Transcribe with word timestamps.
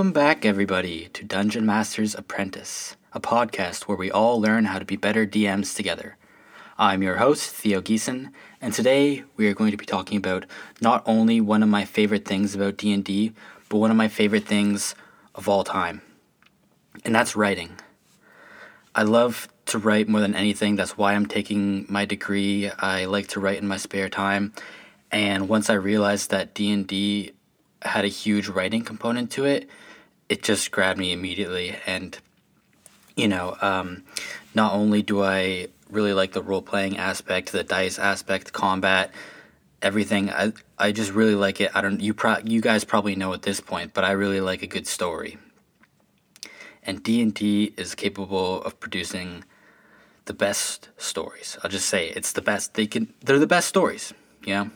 Welcome 0.00 0.14
back, 0.14 0.46
everybody, 0.46 1.10
to 1.12 1.24
Dungeon 1.24 1.66
Master's 1.66 2.14
Apprentice, 2.14 2.96
a 3.12 3.20
podcast 3.20 3.82
where 3.82 3.98
we 3.98 4.10
all 4.10 4.40
learn 4.40 4.64
how 4.64 4.78
to 4.78 4.84
be 4.86 4.96
better 4.96 5.26
DMs 5.26 5.76
together. 5.76 6.16
I'm 6.78 7.02
your 7.02 7.16
host, 7.16 7.50
Theo 7.50 7.82
Geeson, 7.82 8.32
and 8.62 8.72
today 8.72 9.24
we 9.36 9.46
are 9.46 9.52
going 9.52 9.72
to 9.72 9.76
be 9.76 9.84
talking 9.84 10.16
about 10.16 10.46
not 10.80 11.02
only 11.04 11.38
one 11.38 11.62
of 11.62 11.68
my 11.68 11.84
favorite 11.84 12.24
things 12.24 12.54
about 12.54 12.78
D&D, 12.78 13.34
but 13.68 13.76
one 13.76 13.90
of 13.90 13.96
my 13.98 14.08
favorite 14.08 14.46
things 14.46 14.94
of 15.34 15.50
all 15.50 15.64
time. 15.64 16.00
And 17.04 17.14
that's 17.14 17.36
writing. 17.36 17.76
I 18.94 19.02
love 19.02 19.48
to 19.66 19.76
write 19.76 20.08
more 20.08 20.22
than 20.22 20.34
anything. 20.34 20.76
That's 20.76 20.96
why 20.96 21.12
I'm 21.12 21.26
taking 21.26 21.84
my 21.90 22.06
degree. 22.06 22.70
I 22.70 23.04
like 23.04 23.26
to 23.28 23.40
write 23.40 23.58
in 23.58 23.68
my 23.68 23.76
spare 23.76 24.08
time. 24.08 24.54
And 25.12 25.46
once 25.46 25.68
I 25.68 25.74
realized 25.74 26.30
that 26.30 26.54
D&D 26.54 27.32
had 27.82 28.06
a 28.06 28.08
huge 28.08 28.48
writing 28.48 28.82
component 28.82 29.30
to 29.32 29.44
it, 29.44 29.68
it 30.30 30.44
just 30.44 30.70
grabbed 30.70 30.98
me 30.98 31.12
immediately. 31.12 31.76
And, 31.86 32.16
you 33.16 33.26
know, 33.26 33.56
um, 33.60 34.04
not 34.54 34.72
only 34.72 35.02
do 35.02 35.22
I 35.22 35.66
really 35.90 36.14
like 36.14 36.32
the 36.32 36.40
role 36.40 36.62
playing 36.62 36.96
aspect, 36.96 37.50
the 37.50 37.64
dice 37.64 37.98
aspect, 37.98 38.52
combat, 38.52 39.10
everything, 39.82 40.30
I, 40.30 40.52
I 40.78 40.92
just 40.92 41.10
really 41.10 41.34
like 41.34 41.60
it. 41.60 41.72
I 41.74 41.80
don't, 41.80 42.00
you, 42.00 42.14
pro- 42.14 42.38
you 42.44 42.60
guys 42.60 42.84
probably 42.84 43.16
know 43.16 43.32
at 43.32 43.42
this 43.42 43.60
point, 43.60 43.92
but 43.92 44.04
I 44.04 44.12
really 44.12 44.40
like 44.40 44.62
a 44.62 44.68
good 44.68 44.86
story. 44.86 45.36
And 46.84 47.02
D&D 47.02 47.74
is 47.76 47.96
capable 47.96 48.62
of 48.62 48.78
producing 48.78 49.42
the 50.26 50.32
best 50.32 50.90
stories. 50.96 51.58
I'll 51.64 51.70
just 51.70 51.88
say 51.88 52.10
it's 52.10 52.32
the 52.32 52.40
best. 52.40 52.74
They 52.74 52.86
can, 52.86 53.12
they're 53.24 53.40
the 53.40 53.48
best 53.48 53.66
stories, 53.66 54.14
you 54.46 54.54
know? 54.54 54.70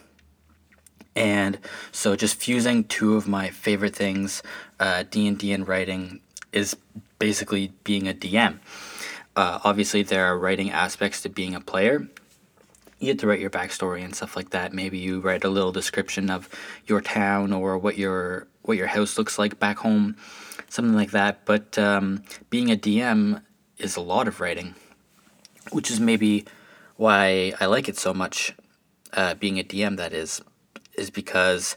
and 1.17 1.59
so 1.92 2.17
just 2.17 2.36
fusing 2.36 2.84
two 2.84 3.14
of 3.14 3.29
my 3.29 3.48
favorite 3.51 3.95
things 3.95 4.42
uh, 4.85 5.01
d&d 5.11 5.53
and 5.53 5.67
writing 5.67 6.21
is 6.53 6.77
basically 7.19 7.73
being 7.85 8.07
a 8.07 8.15
dm 8.15 8.53
uh, 9.37 9.59
obviously 9.65 10.03
there 10.03 10.27
are 10.27 10.39
writing 10.39 10.71
aspects 10.71 11.23
to 11.23 11.29
being 11.29 11.55
a 11.55 11.61
player. 11.61 12.07
You 12.99 13.13
get 13.13 13.19
to 13.21 13.27
write 13.27 13.41
your 13.41 13.51
backstory 13.51 14.05
and 14.05 14.15
stuff 14.15 14.37
like 14.37 14.51
that. 14.51 14.73
Maybe 14.73 14.99
you 14.99 15.21
write 15.21 15.45
a 15.45 15.49
little 15.49 15.73
description 15.73 16.31
of 16.31 16.49
your 16.87 17.01
town 17.01 17.53
or 17.53 17.77
what 17.77 17.99
your 17.99 18.47
what 18.63 18.79
your 18.79 18.87
house 18.87 19.19
looks 19.19 19.39
like 19.39 19.59
back 19.59 19.79
home 19.79 20.17
something 20.69 20.95
like 20.95 21.11
that. 21.11 21.45
But 21.45 21.79
um, 21.79 22.23
being 22.48 22.71
a 22.71 22.77
dm 22.77 23.43
is 23.79 23.97
a 23.97 24.01
lot 24.01 24.29
of 24.29 24.41
writing 24.41 24.75
which 25.73 25.91
is 25.91 25.98
maybe 25.98 26.45
why 26.97 27.53
i 27.61 27.67
like 27.67 27.89
it 27.89 27.98
so 27.98 28.15
much 28.15 28.55
uh, 29.15 29.35
being 29.35 29.59
a 29.59 29.65
dm 29.65 29.97
that 29.97 30.13
is 30.13 30.43
is 30.97 31.11
because 31.11 31.77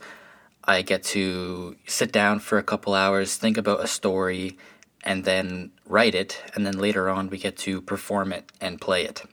I 0.67 0.81
get 0.81 1.03
to 1.15 1.77
sit 1.87 2.11
down 2.11 2.39
for 2.39 2.57
a 2.57 2.63
couple 2.63 2.93
hours, 2.93 3.37
think 3.37 3.57
about 3.57 3.83
a 3.83 3.87
story, 3.87 4.57
and 5.03 5.23
then 5.23 5.71
write 5.87 6.13
it, 6.13 6.43
and 6.53 6.65
then 6.65 6.77
later 6.77 7.09
on 7.09 7.29
we 7.29 7.37
get 7.37 7.55
to 7.59 7.81
perform 7.81 8.33
it 8.33 8.51
and 8.59 8.81
play 8.81 9.05
it. 9.05 9.23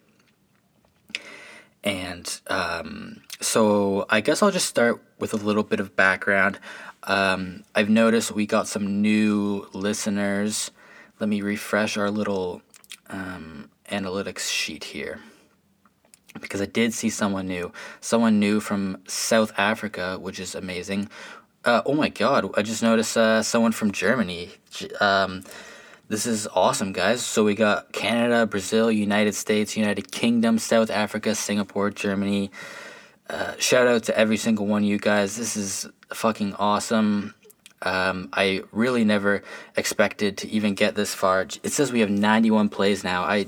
And 1.82 2.41
um, 2.46 3.22
so 3.41 4.06
I 4.08 4.20
guess 4.20 4.42
I'll 4.42 4.52
just 4.52 4.68
start 4.68 5.02
with 5.18 5.34
a 5.34 5.36
little 5.36 5.64
bit 5.64 5.80
of 5.80 5.96
background. 5.96 6.60
Um, 7.02 7.64
I've 7.74 7.91
noticed 7.91 8.32
we 8.32 8.46
got 8.46 8.69
some 8.69 9.02
new 9.02 9.69
listeners. 9.72 10.70
Let 11.19 11.28
me 11.28 11.42
refresh 11.42 11.96
our 11.96 12.10
little 12.10 12.62
um, 13.10 13.70
analytics 13.91 14.48
sheet 14.48 14.84
here 14.84 15.20
because 16.40 16.60
I 16.60 16.66
did 16.66 16.92
see 16.92 17.10
someone 17.10 17.46
new, 17.46 17.72
someone 18.00 18.38
new 18.38 18.60
from 18.60 18.98
South 19.06 19.52
Africa, 19.56 20.19
which 20.19 20.38
is 20.41 20.54
amazing. 20.54 21.09
Uh, 21.64 21.82
oh 21.86 21.94
my 21.94 22.09
God! 22.09 22.50
I 22.56 22.62
just 22.62 22.82
noticed 22.82 23.16
uh, 23.16 23.42
someone 23.42 23.72
from 23.72 23.91
Germany. 23.91 24.50
Um, 25.00 25.44
this 26.09 26.26
is 26.26 26.47
awesome, 26.48 26.92
guys. 26.92 27.25
So 27.25 27.44
we 27.44 27.54
got 27.54 27.92
Canada, 27.92 28.47
Brazil, 28.47 28.92
United 28.92 29.34
States, 29.34 29.76
United 29.76 30.12
Kingdom, 30.12 30.59
South 30.59 30.91
Africa, 30.91 31.34
Singapore, 31.34 31.91
Germany. 31.91 32.50
Uh, 33.30 33.54
shout 33.59 33.86
out 33.86 34.03
to 34.04 34.19
every 34.19 34.36
single 34.36 34.66
one 34.66 34.82
of 34.82 34.88
you 34.88 34.98
guys. 34.98 35.36
This 35.36 35.56
is 35.56 35.88
fucking 36.12 36.54
awesome. 36.54 37.34
Um, 37.80 38.28
I 38.32 38.62
really 38.70 39.04
never 39.04 39.42
expected 39.76 40.36
to 40.38 40.48
even 40.48 40.75
get 40.75 40.94
this 40.94 41.14
far. 41.14 41.42
It 41.62 41.72
says 41.72 41.92
we 41.92 42.00
have 42.00 42.10
91 42.10 42.69
plays 42.69 43.03
now. 43.03 43.25
I 43.25 43.47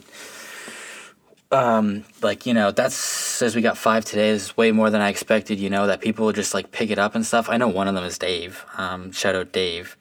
um, 1.52 2.04
like 2.22 2.46
you 2.46 2.54
know 2.54 2.70
that's 2.70 2.94
says 2.94 3.54
we 3.54 3.62
got 3.62 3.78
five 3.78 4.04
today 4.04 4.30
is 4.30 4.56
way 4.56 4.72
more 4.72 4.90
than 4.90 5.00
I 5.00 5.08
expected. 5.08 5.58
You 5.58 5.70
know 5.70 5.86
that 5.86 6.00
people 6.00 6.26
will 6.26 6.32
just 6.32 6.54
like 6.54 6.72
pick 6.72 6.90
it 6.90 6.98
up 6.98 7.14
and 7.14 7.24
stuff. 7.24 7.48
I 7.48 7.56
know 7.56 7.68
one 7.68 7.88
of 7.88 7.94
them 7.94 8.04
is 8.04 8.18
Dave. 8.18 8.64
Um, 8.76 9.12
shout 9.12 9.34
out 9.34 9.52
Dave. 9.52 9.96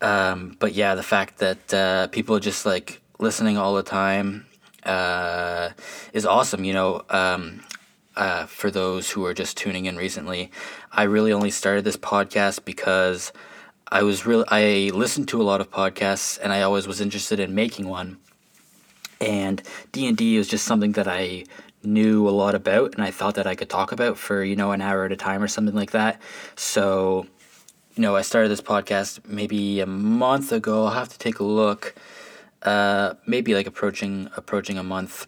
Um, 0.00 0.56
but 0.58 0.72
yeah, 0.74 0.94
the 0.94 1.02
fact 1.02 1.38
that 1.38 1.74
uh, 1.74 2.06
people 2.08 2.36
are 2.36 2.40
just 2.40 2.64
like 2.64 3.00
listening 3.18 3.58
all 3.58 3.74
the 3.74 3.82
time 3.82 4.46
uh, 4.84 5.70
is 6.12 6.24
awesome. 6.24 6.64
You 6.64 6.72
know, 6.72 7.02
um, 7.10 7.62
uh, 8.16 8.46
for 8.46 8.70
those 8.70 9.10
who 9.10 9.24
are 9.24 9.34
just 9.34 9.56
tuning 9.56 9.86
in 9.86 9.96
recently, 9.96 10.50
I 10.92 11.02
really 11.04 11.32
only 11.32 11.50
started 11.50 11.84
this 11.84 11.96
podcast 11.96 12.64
because 12.64 13.32
I 13.88 14.02
was 14.02 14.24
really 14.24 14.44
I 14.48 14.90
listened 14.94 15.28
to 15.28 15.42
a 15.42 15.44
lot 15.44 15.60
of 15.60 15.70
podcasts 15.70 16.38
and 16.40 16.52
I 16.52 16.62
always 16.62 16.86
was 16.86 17.00
interested 17.00 17.40
in 17.40 17.54
making 17.54 17.88
one 17.88 18.18
and 19.20 19.62
d&d 19.92 20.36
is 20.36 20.48
just 20.48 20.64
something 20.64 20.92
that 20.92 21.08
i 21.08 21.44
knew 21.82 22.28
a 22.28 22.30
lot 22.30 22.54
about 22.54 22.94
and 22.94 23.02
i 23.02 23.10
thought 23.10 23.34
that 23.34 23.46
i 23.46 23.54
could 23.54 23.70
talk 23.70 23.92
about 23.92 24.18
for 24.18 24.44
you 24.44 24.56
know 24.56 24.72
an 24.72 24.80
hour 24.80 25.04
at 25.04 25.12
a 25.12 25.16
time 25.16 25.42
or 25.42 25.48
something 25.48 25.74
like 25.74 25.92
that. 25.92 26.20
So 26.56 27.26
you 27.94 28.02
know 28.02 28.16
i 28.16 28.22
started 28.22 28.48
this 28.50 28.60
podcast 28.60 29.20
maybe 29.26 29.80
a 29.80 29.86
month 29.86 30.52
ago. 30.52 30.84
I'll 30.84 30.92
have 30.92 31.08
to 31.08 31.18
take 31.18 31.38
a 31.38 31.44
look 31.44 31.94
uh, 32.62 33.14
maybe 33.26 33.54
like 33.54 33.66
approaching 33.66 34.28
approaching 34.36 34.76
a 34.76 34.82
month 34.82 35.26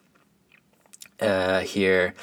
uh, 1.21 1.61
here. 1.61 2.15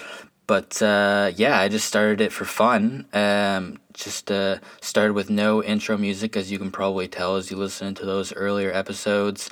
But 0.46 0.82
uh, 0.82 1.32
yeah 1.36 1.60
i 1.60 1.68
just 1.68 1.88
started 1.88 2.22
it 2.22 2.32
for 2.32 2.46
fun. 2.46 3.06
Um, 3.14 3.80
just 3.94 4.32
uh, 4.32 4.60
started 4.82 5.14
with 5.14 5.30
no 5.30 5.64
intro 5.64 5.98
music 5.98 6.38
as 6.38 6.52
you 6.52 6.58
can 6.58 6.72
probably 6.72 7.08
tell 7.08 7.36
as 7.36 7.52
you 7.52 7.58
listen 7.58 7.96
to 7.96 8.06
those 8.06 8.34
earlier 8.34 8.72
episodes 8.72 9.50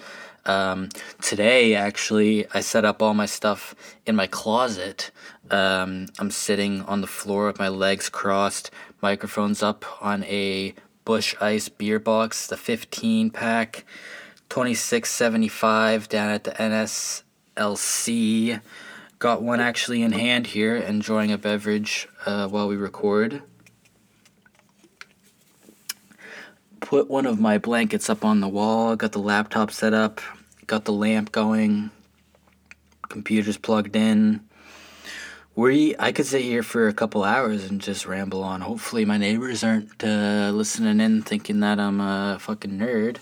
um, 0.48 0.90
today, 1.22 1.76
actually, 1.76 2.48
I 2.54 2.62
set 2.62 2.86
up 2.86 3.02
all 3.02 3.14
my 3.14 3.26
stuff 3.26 3.76
in 4.06 4.16
my 4.16 4.28
closet. 4.28 5.12
Um, 5.52 6.08
I'm 6.20 6.32
sitting 6.32 6.82
on 6.84 7.02
the 7.02 7.08
floor 7.08 7.48
with 7.48 7.60
my 7.60 7.68
legs 7.68 8.08
crossed, 8.10 8.72
microphones 9.02 9.62
up 9.62 9.86
on 10.02 10.24
a 10.24 10.74
Busch 11.04 11.36
Ice 11.42 11.70
beer 11.70 12.00
box, 12.00 12.48
the 12.48 12.58
15 12.58 13.30
pack, 13.30 13.86
2675 14.50 16.08
down 16.10 16.30
at 16.30 16.46
the 16.46 16.52
NSLC. 17.56 18.62
Got 19.20 19.42
one 19.42 19.60
actually 19.60 20.02
in 20.02 20.14
hand 20.14 20.48
here, 20.48 20.76
enjoying 20.78 21.32
a 21.32 21.38
beverage 21.38 22.08
uh, 22.26 22.48
while 22.48 22.68
we 22.68 22.76
record. 22.76 23.42
Put 26.80 27.10
one 27.10 27.26
of 27.26 27.40
my 27.40 27.58
blankets 27.58 28.10
up 28.10 28.24
on 28.24 28.40
the 28.40 28.48
wall, 28.48 28.96
got 28.96 29.12
the 29.12 29.20
laptop 29.20 29.72
set 29.72 29.94
up, 29.94 30.22
got 30.68 30.84
the 30.84 30.92
lamp 30.92 31.32
going, 31.32 31.90
computers 33.08 33.58
plugged 33.58 33.96
in. 33.96 34.42
We, 35.56 35.96
I 35.98 36.12
could 36.12 36.28
sit 36.28 36.44
here 36.44 36.62
for 36.62 36.88
a 36.88 36.94
couple 36.94 37.24
hours 37.24 37.66
and 37.66 37.82
just 37.82 38.06
ramble 38.06 38.44
on. 38.44 38.62
Hopefully, 38.62 39.06
my 39.06 39.18
neighbors 39.18 39.64
aren't 39.64 40.04
uh, 40.04 40.52
listening 40.54 41.00
in 41.00 41.24
thinking 41.24 41.62
that 41.62 41.80
I'm 41.80 42.00
a 42.00 42.38
fucking 42.40 42.78
nerd, 42.78 43.18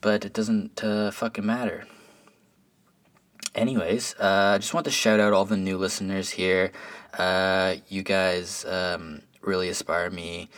but 0.00 0.24
it 0.24 0.32
doesn't 0.32 0.82
uh, 0.82 1.12
fucking 1.12 1.46
matter. 1.46 1.86
Anyways, 3.54 4.16
uh, 4.18 4.54
I 4.54 4.58
just 4.58 4.74
want 4.74 4.84
to 4.86 4.90
shout 4.90 5.20
out 5.20 5.32
all 5.32 5.44
the 5.44 5.56
new 5.56 5.78
listeners 5.78 6.30
here. 6.30 6.72
Uh, 7.16 7.76
you 7.88 8.02
guys 8.02 8.64
um, 8.64 9.22
really 9.40 9.68
inspire 9.68 10.10
me 10.10 10.50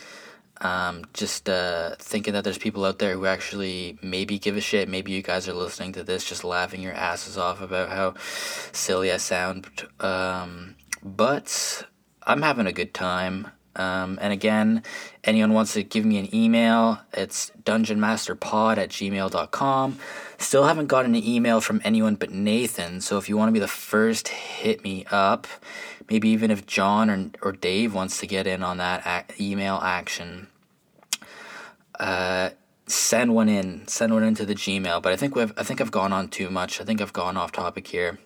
um, 0.61 1.05
just 1.13 1.49
uh, 1.49 1.95
thinking 1.99 2.33
that 2.33 2.43
there's 2.43 2.57
people 2.57 2.85
out 2.85 2.99
there 2.99 3.13
who 3.13 3.25
actually 3.25 3.97
maybe 4.01 4.37
give 4.39 4.57
a 4.57 4.61
shit. 4.61 4.89
Maybe 4.89 5.11
you 5.11 5.21
guys 5.21 5.47
are 5.47 5.53
listening 5.53 5.93
to 5.93 6.03
this 6.03 6.23
just 6.23 6.43
laughing 6.43 6.81
your 6.81 6.93
asses 6.93 7.37
off 7.37 7.61
about 7.61 7.89
how 7.89 8.15
silly 8.71 9.11
I 9.11 9.17
sound. 9.17 9.67
Um, 9.99 10.75
but 11.03 11.85
I'm 12.23 12.41
having 12.41 12.67
a 12.67 12.73
good 12.73 12.93
time. 12.93 13.47
Um, 13.75 14.19
and 14.21 14.33
again, 14.33 14.83
anyone 15.23 15.53
wants 15.53 15.73
to 15.73 15.83
give 15.83 16.03
me 16.03 16.17
an 16.17 16.33
email, 16.35 16.99
it's 17.13 17.51
dungeonmasterpod 17.63 18.77
at 18.77 18.89
gmail.com. 18.89 19.99
Still 20.37 20.63
haven't 20.65 20.87
gotten 20.87 21.15
an 21.15 21.23
email 21.23 21.61
from 21.61 21.79
anyone 21.85 22.15
but 22.15 22.31
Nathan, 22.31 22.99
so 22.99 23.17
if 23.17 23.29
you 23.29 23.37
want 23.37 23.49
to 23.49 23.53
be 23.53 23.59
the 23.59 23.67
first, 23.67 24.27
hit 24.29 24.83
me 24.83 25.05
up. 25.11 25.47
Maybe 26.09 26.29
even 26.29 26.51
if 26.51 26.65
John 26.65 27.09
or, 27.09 27.31
or 27.41 27.51
Dave 27.51 27.93
wants 27.93 28.19
to 28.19 28.27
get 28.27 28.47
in 28.47 28.63
on 28.63 28.77
that 28.77 29.33
email 29.39 29.79
action, 29.83 30.47
uh, 31.99 32.49
send 32.87 33.35
one 33.35 33.49
in. 33.49 33.87
Send 33.87 34.13
one 34.13 34.23
into 34.23 34.45
the 34.45 34.55
Gmail. 34.55 35.01
But 35.01 35.13
I 35.13 35.15
think 35.15 35.35
we've 35.35 35.53
I 35.57 35.63
think 35.63 35.81
I've 35.81 35.91
gone 35.91 36.13
on 36.13 36.29
too 36.29 36.49
much. 36.49 36.81
I 36.81 36.83
think 36.83 37.01
I've 37.01 37.13
gone 37.13 37.37
off 37.37 37.51
topic 37.51 37.87
here 37.87 38.17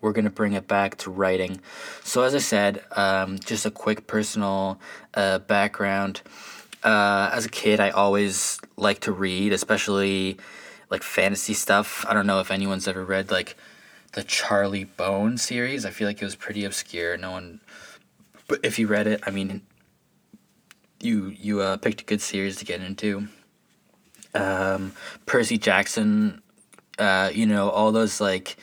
we're 0.00 0.12
going 0.12 0.24
to 0.24 0.30
bring 0.30 0.54
it 0.54 0.66
back 0.66 0.96
to 0.98 1.10
writing. 1.10 1.60
So, 2.02 2.22
as 2.22 2.34
I 2.34 2.38
said, 2.38 2.82
um, 2.92 3.38
just 3.38 3.66
a 3.66 3.70
quick 3.70 4.06
personal 4.06 4.80
uh, 5.14 5.40
background. 5.40 6.22
uh, 6.82 7.30
as 7.32 7.44
a 7.44 7.48
kid, 7.50 7.80
I 7.80 7.90
always 7.90 8.58
liked 8.76 9.02
to 9.02 9.12
read, 9.12 9.52
especially 9.52 10.38
like 10.88 11.02
fantasy 11.02 11.54
stuff. 11.54 12.04
I 12.08 12.14
don't 12.14 12.26
know 12.26 12.40
if 12.40 12.50
anyone's 12.50 12.88
ever 12.88 13.04
read 13.04 13.30
like 13.30 13.56
the 14.12 14.22
Charlie 14.22 14.84
Bone 14.84 15.38
series. 15.38 15.84
I 15.84 15.90
feel 15.90 16.08
like 16.08 16.20
it 16.20 16.24
was 16.24 16.36
pretty 16.36 16.64
obscure. 16.64 17.16
No 17.16 17.30
one, 17.32 17.60
but 18.48 18.60
if 18.62 18.78
you 18.78 18.86
read 18.86 19.06
it, 19.06 19.20
I 19.26 19.30
mean, 19.30 19.62
you 21.00 21.28
you 21.28 21.60
uh, 21.60 21.76
picked 21.76 22.02
a 22.02 22.04
good 22.04 22.20
series 22.20 22.56
to 22.56 22.64
get 22.64 22.80
into. 22.80 23.28
Um, 24.34 24.92
Percy 25.26 25.58
Jackson, 25.58 26.42
uh, 26.98 27.30
you 27.32 27.46
know 27.46 27.70
all 27.70 27.92
those 27.92 28.20
like 28.20 28.56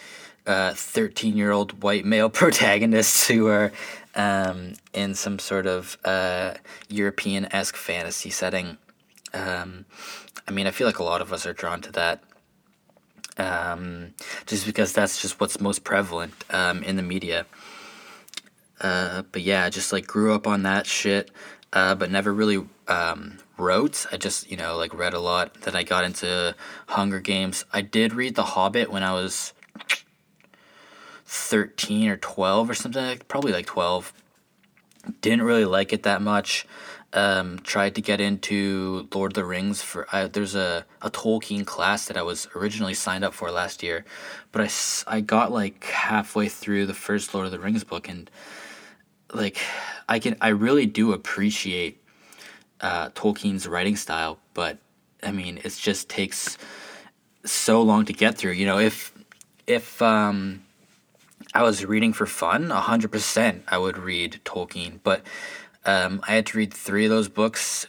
thirteen 0.46 1.38
year 1.38 1.52
old 1.52 1.82
white 1.84 2.06
male 2.06 2.30
protagonists 2.42 3.28
who 3.28 3.48
are 3.48 3.72
um, 4.16 4.74
in 4.94 5.14
some 5.14 5.40
sort 5.40 5.68
of 5.68 5.98
uh, 6.04 6.56
European 6.90 7.48
esque 7.54 7.76
fantasy 7.76 8.30
setting. 8.30 8.78
Um, 9.34 9.86
I 10.48 10.52
mean, 10.52 10.68
I 10.68 10.72
feel 10.72 10.88
like 10.88 11.00
a 11.00 11.04
lot 11.04 11.22
of 11.22 11.32
us 11.32 11.46
are 11.46 11.54
drawn 11.54 11.82
to 11.82 11.92
that. 11.94 12.24
Um, 13.38 14.14
just 14.46 14.66
because 14.66 14.94
that's 14.94 15.22
just 15.22 15.40
what's 15.40 15.60
most 15.60 15.84
prevalent 15.84 16.34
um, 16.50 16.82
in 16.84 16.96
the 16.96 17.04
media. 17.04 17.46
Uh, 18.80 19.24
but 19.32 19.42
yeah, 19.42 19.70
just 19.70 19.92
like 19.92 20.08
grew 20.08 20.34
up 20.34 20.48
on 20.48 20.64
that 20.64 20.86
shit, 20.86 21.32
uh, 21.74 21.96
but 21.96 22.12
never 22.12 22.34
really 22.34 22.66
um, 22.88 23.38
wrote. 23.58 24.06
I 24.12 24.18
just 24.18 24.50
you 24.50 24.58
know 24.58 24.78
like 24.78 24.94
read 24.94 25.14
a 25.14 25.20
lot. 25.20 25.54
Then 25.62 25.76
I 25.76 25.84
got 25.84 26.04
into 26.04 26.56
Hunger 26.88 27.20
Games. 27.20 27.66
I 27.74 27.82
did 27.82 28.14
read 28.14 28.36
The 28.36 28.44
Hobbit 28.44 28.92
when 28.92 29.04
I 29.04 29.14
was 29.14 29.54
thirteen 31.26 32.10
or 32.10 32.18
twelve 32.18 32.70
or 32.70 32.74
something. 32.74 33.04
Like, 33.04 33.28
probably 33.28 33.52
like 33.52 33.66
twelve. 33.66 34.14
Didn't 35.22 35.44
really 35.44 35.66
like 35.66 35.94
it 35.94 36.04
that 36.04 36.22
much. 36.22 36.66
Um, 37.14 37.60
tried 37.60 37.96
to 37.96 38.02
get 38.02 38.20
into 38.20 39.08
Lord 39.14 39.32
of 39.32 39.36
the 39.36 39.46
Rings 39.46 39.82
for 39.82 40.08
I, 40.12 40.28
there's 40.28 40.56
a, 40.56 40.86
a 41.02 41.10
Tolkien 41.10 41.66
class 41.66 42.06
that 42.08 42.18
I 42.18 42.22
was 42.22 42.50
originally 42.54 42.94
signed 42.94 43.24
up 43.24 43.34
for 43.34 43.50
last 43.50 43.82
year, 43.82 44.04
but 44.52 44.62
I, 44.62 45.16
I 45.16 45.22
got 45.22 45.52
like 45.52 45.86
halfway 45.86 46.50
through 46.50 46.86
the 46.86 46.94
first 46.94 47.34
Lord 47.34 47.46
of 47.46 47.54
the 47.54 47.60
Rings 47.60 47.86
book 47.86 48.10
and 48.10 48.30
like 49.34 49.58
I 50.10 50.20
can 50.20 50.36
I 50.42 50.50
really 50.50 50.86
do 50.86 51.14
appreciate 51.14 52.04
uh, 52.82 53.10
Tolkien's 53.10 53.68
writing 53.68 53.96
style, 53.96 54.40
but 54.54 54.78
I 55.24 55.32
mean 55.32 55.60
it 55.64 55.76
just 55.80 56.10
takes 56.10 56.58
so 57.46 57.82
long 57.82 58.06
to 58.06 58.14
get 58.14 58.38
through. 58.38 58.54
You 58.54 58.66
know, 58.66 58.80
if 58.80 59.14
if 59.66 60.02
um, 60.02 60.64
I 61.54 61.64
was 61.64 61.86
reading 61.86 62.14
for 62.14 62.26
fun, 62.26 62.70
hundred 62.70 63.12
percent 63.12 63.64
I 63.68 63.78
would 63.78 63.98
read 63.98 64.40
Tolkien, 64.46 65.00
but 65.04 65.22
um, 65.88 66.22
I 66.28 66.36
had 66.36 66.46
to 66.48 66.58
read 66.58 66.74
three 66.74 67.06
of 67.06 67.10
those 67.10 67.30
books 67.30 67.88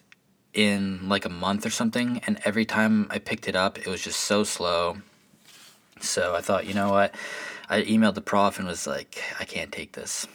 in 0.54 1.08
like 1.08 1.24
a 1.24 1.30
month 1.30 1.66
or 1.66 1.70
something, 1.70 2.22
and 2.26 2.40
every 2.44 2.64
time 2.64 3.06
I 3.10 3.18
picked 3.18 3.48
it 3.48 3.56
up, 3.56 3.78
it 3.78 3.86
was 3.86 4.02
just 4.02 4.20
so 4.20 4.44
slow. 4.44 4.98
So 6.00 6.34
I 6.34 6.40
thought, 6.40 6.66
you 6.66 6.74
know 6.74 6.90
what? 6.90 7.14
I 7.68 7.82
emailed 7.82 8.14
the 8.14 8.22
prof 8.22 8.58
and 8.58 8.66
was 8.66 8.86
like, 8.86 9.22
I 9.38 9.44
can't 9.44 9.70
take 9.70 9.92
this 9.92 10.26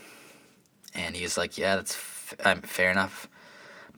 and 0.96 1.16
he 1.16 1.24
was 1.24 1.38
like, 1.38 1.58
"Yeah, 1.58 1.76
that's 1.76 1.96
f- 1.96 2.36
um, 2.44 2.62
fair 2.62 2.92
enough." 2.92 3.28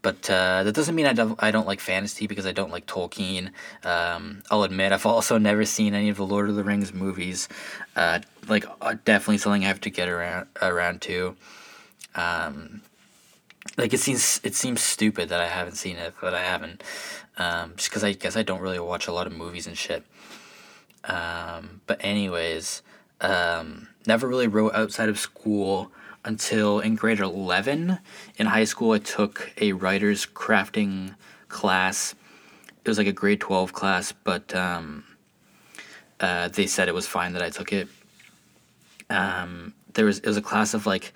But 0.02 0.30
uh, 0.30 0.64
that 0.64 0.74
doesn't 0.74 0.94
mean 0.94 1.08
I 1.08 1.14
don't 1.14 1.42
I 1.42 1.52
don't 1.52 1.68
like 1.68 1.80
fantasy 1.80 2.28
because 2.28 2.46
I 2.46 2.52
don't 2.52 2.72
like 2.72 2.86
Tolkien. 2.86 3.50
Um, 3.84 4.44
I'll 4.52 4.64
admit 4.64 4.92
I've 4.92 5.06
also 5.06 5.38
never 5.38 5.66
seen 5.66 5.94
any 5.94 6.10
of 6.10 6.18
the 6.18 6.26
Lord 6.26 6.50
of 6.50 6.56
the 6.56 6.64
Rings 6.64 6.94
movies. 6.94 7.50
Uh, 7.96 8.20
like 8.48 8.66
uh, 8.82 8.96
definitely 9.04 9.40
something 9.40 9.64
I 9.66 9.68
have 9.68 9.82
to 9.82 9.90
get 9.90 10.08
around 10.10 10.48
around 10.62 11.02
to. 11.04 11.36
Um, 12.16 12.82
like 13.78 13.94
it 13.94 14.00
seems 14.00 14.40
it 14.44 14.56
seems 14.56 14.82
stupid 14.82 15.30
that 15.30 15.42
I 15.42 15.48
haven't 15.48 15.76
seen 15.76 15.98
it, 15.98 16.14
but 16.22 16.34
I 16.34 16.44
haven't. 16.44 16.84
Um, 17.38 17.74
just 17.76 17.90
because 17.90 18.04
I 18.04 18.14
guess 18.14 18.38
I 18.38 18.44
don't 18.44 18.62
really 18.62 18.80
watch 18.80 19.08
a 19.08 19.12
lot 19.12 19.28
of 19.28 19.34
movies 19.34 19.68
and 19.68 19.78
shit. 19.78 20.06
Um, 21.04 21.82
but 21.86 22.00
anyways, 22.04 22.82
um, 23.22 23.90
never 24.08 24.28
really 24.28 24.48
wrote 24.48 24.74
outside 24.74 25.10
of 25.10 25.20
school 25.20 25.92
until 26.24 26.80
in 26.80 26.96
grade 26.96 27.20
11 27.20 28.00
in 28.38 28.46
high 28.48 28.64
school 28.64 28.94
i 28.94 28.98
took 28.98 29.54
a 29.62 29.72
writer's 29.74 30.26
crafting 30.26 31.16
class 31.50 32.16
it 32.84 32.90
was 32.90 32.98
like 32.98 33.08
a 33.08 33.14
grade 33.14 33.40
12 33.40 33.74
class 33.74 34.12
but 34.12 34.54
um, 34.56 35.04
uh, 36.20 36.48
they 36.50 36.66
said 36.66 36.88
it 36.88 36.96
was 36.96 37.06
fine 37.08 37.34
that 37.34 37.44
i 37.44 37.50
took 37.50 37.72
it 37.72 37.88
um, 39.10 39.74
there 39.94 40.06
was 40.06 40.18
it 40.20 40.26
was 40.26 40.38
a 40.38 40.42
class 40.42 40.74
of 40.74 40.88
like 40.88 41.14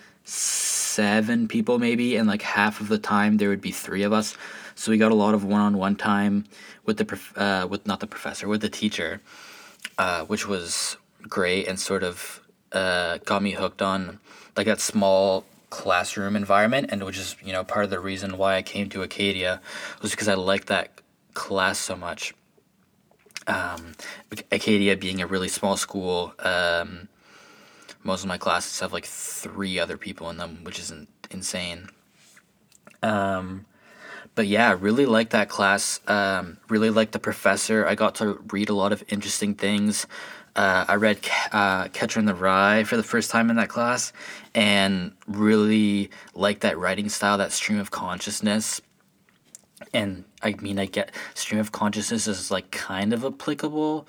seven 1.00 1.48
people 1.48 1.80
maybe 1.80 2.18
and 2.18 2.28
like 2.28 2.42
half 2.42 2.82
of 2.82 2.90
the 2.90 2.98
time 2.98 3.38
there 3.38 3.48
would 3.48 3.62
be 3.62 3.72
three 3.72 4.04
of 4.04 4.12
us 4.12 4.36
so 4.76 4.92
we 4.92 4.98
got 4.98 5.14
a 5.14 5.22
lot 5.26 5.34
of 5.34 5.46
one-on-one 5.46 5.96
time 5.96 6.44
with 6.86 6.98
the 6.98 7.06
prof- 7.06 7.38
uh, 7.38 7.66
with 7.70 7.88
not 7.88 8.02
the 8.02 8.08
professor 8.16 8.50
with 8.50 8.60
the 8.60 8.74
teacher 8.82 9.22
uh, 9.98 10.26
which 10.26 10.46
was 10.46 10.98
great 11.38 11.68
and 11.70 11.80
sort 11.80 12.04
of 12.04 12.42
uh, 12.74 13.18
got 13.20 13.42
me 13.42 13.52
hooked 13.52 13.82
on 13.82 14.20
like 14.58 14.68
that 14.68 14.82
small 14.82 15.46
classroom 15.70 16.36
environment 16.36 16.90
and 16.92 17.02
which 17.06 17.18
is 17.18 17.38
you 17.44 17.54
know 17.54 17.64
part 17.64 17.86
of 17.86 17.92
the 17.92 18.00
reason 18.00 18.38
why 18.38 18.58
I 18.58 18.62
came 18.62 18.90
to 18.90 19.02
Acadia 19.02 19.62
was 20.02 20.12
because 20.12 20.28
I 20.28 20.34
liked 20.34 20.68
that 20.68 21.02
class 21.34 21.80
so 21.80 21.96
much. 21.96 22.34
Um, 23.48 23.94
Acadia 24.52 24.98
being 24.98 25.22
a 25.22 25.28
really 25.28 25.48
small 25.48 25.78
school, 25.78 26.34
um, 26.40 27.08
most 28.04 28.24
of 28.24 28.28
my 28.28 28.38
classes 28.38 28.80
have 28.80 28.94
like 28.94 29.06
three 29.06 29.80
other 29.80 29.98
people 29.98 30.30
in 30.30 30.38
them, 30.38 30.60
which 30.64 30.80
isn't 30.80 31.10
insane. 31.32 31.90
Um, 33.04 33.66
but 34.36 34.48
yeah, 34.48 34.76
really 34.80 35.06
liked 35.06 35.32
that 35.32 35.50
class. 35.50 36.00
Um, 36.08 36.58
really 36.70 36.90
liked 36.90 37.12
the 37.12 37.20
professor. 37.20 37.86
I 37.86 37.96
got 37.96 38.16
to 38.16 38.42
read 38.52 38.70
a 38.70 38.74
lot 38.74 38.92
of 38.92 39.04
interesting 39.10 39.54
things. 39.54 40.08
Uh, 40.56 40.86
I 40.88 40.96
read 40.96 41.20
uh, 41.52 41.88
Catcher 41.90 42.20
in 42.20 42.26
the 42.26 42.34
Rye 42.34 42.84
for 42.84 42.98
the 42.98 43.04
first 43.04 43.32
time 43.32 43.50
in 43.50 43.56
that 43.58 43.70
class 43.70 44.12
and 44.56 45.14
really 45.28 46.10
liked 46.34 46.62
that 46.62 46.78
writing 46.78 47.10
style, 47.10 47.38
that 47.38 47.52
stream 47.52 47.80
of 47.80 47.92
consciousness. 47.92 48.82
And 49.94 50.26
I 50.42 50.54
mean, 50.54 50.80
I 50.80 50.86
get 50.86 51.12
stream 51.34 51.60
of 51.60 51.72
consciousness 51.72 52.28
is 52.28 52.52
like 52.52 52.72
kind 52.72 53.14
of 53.14 53.24
applicable 53.24 54.08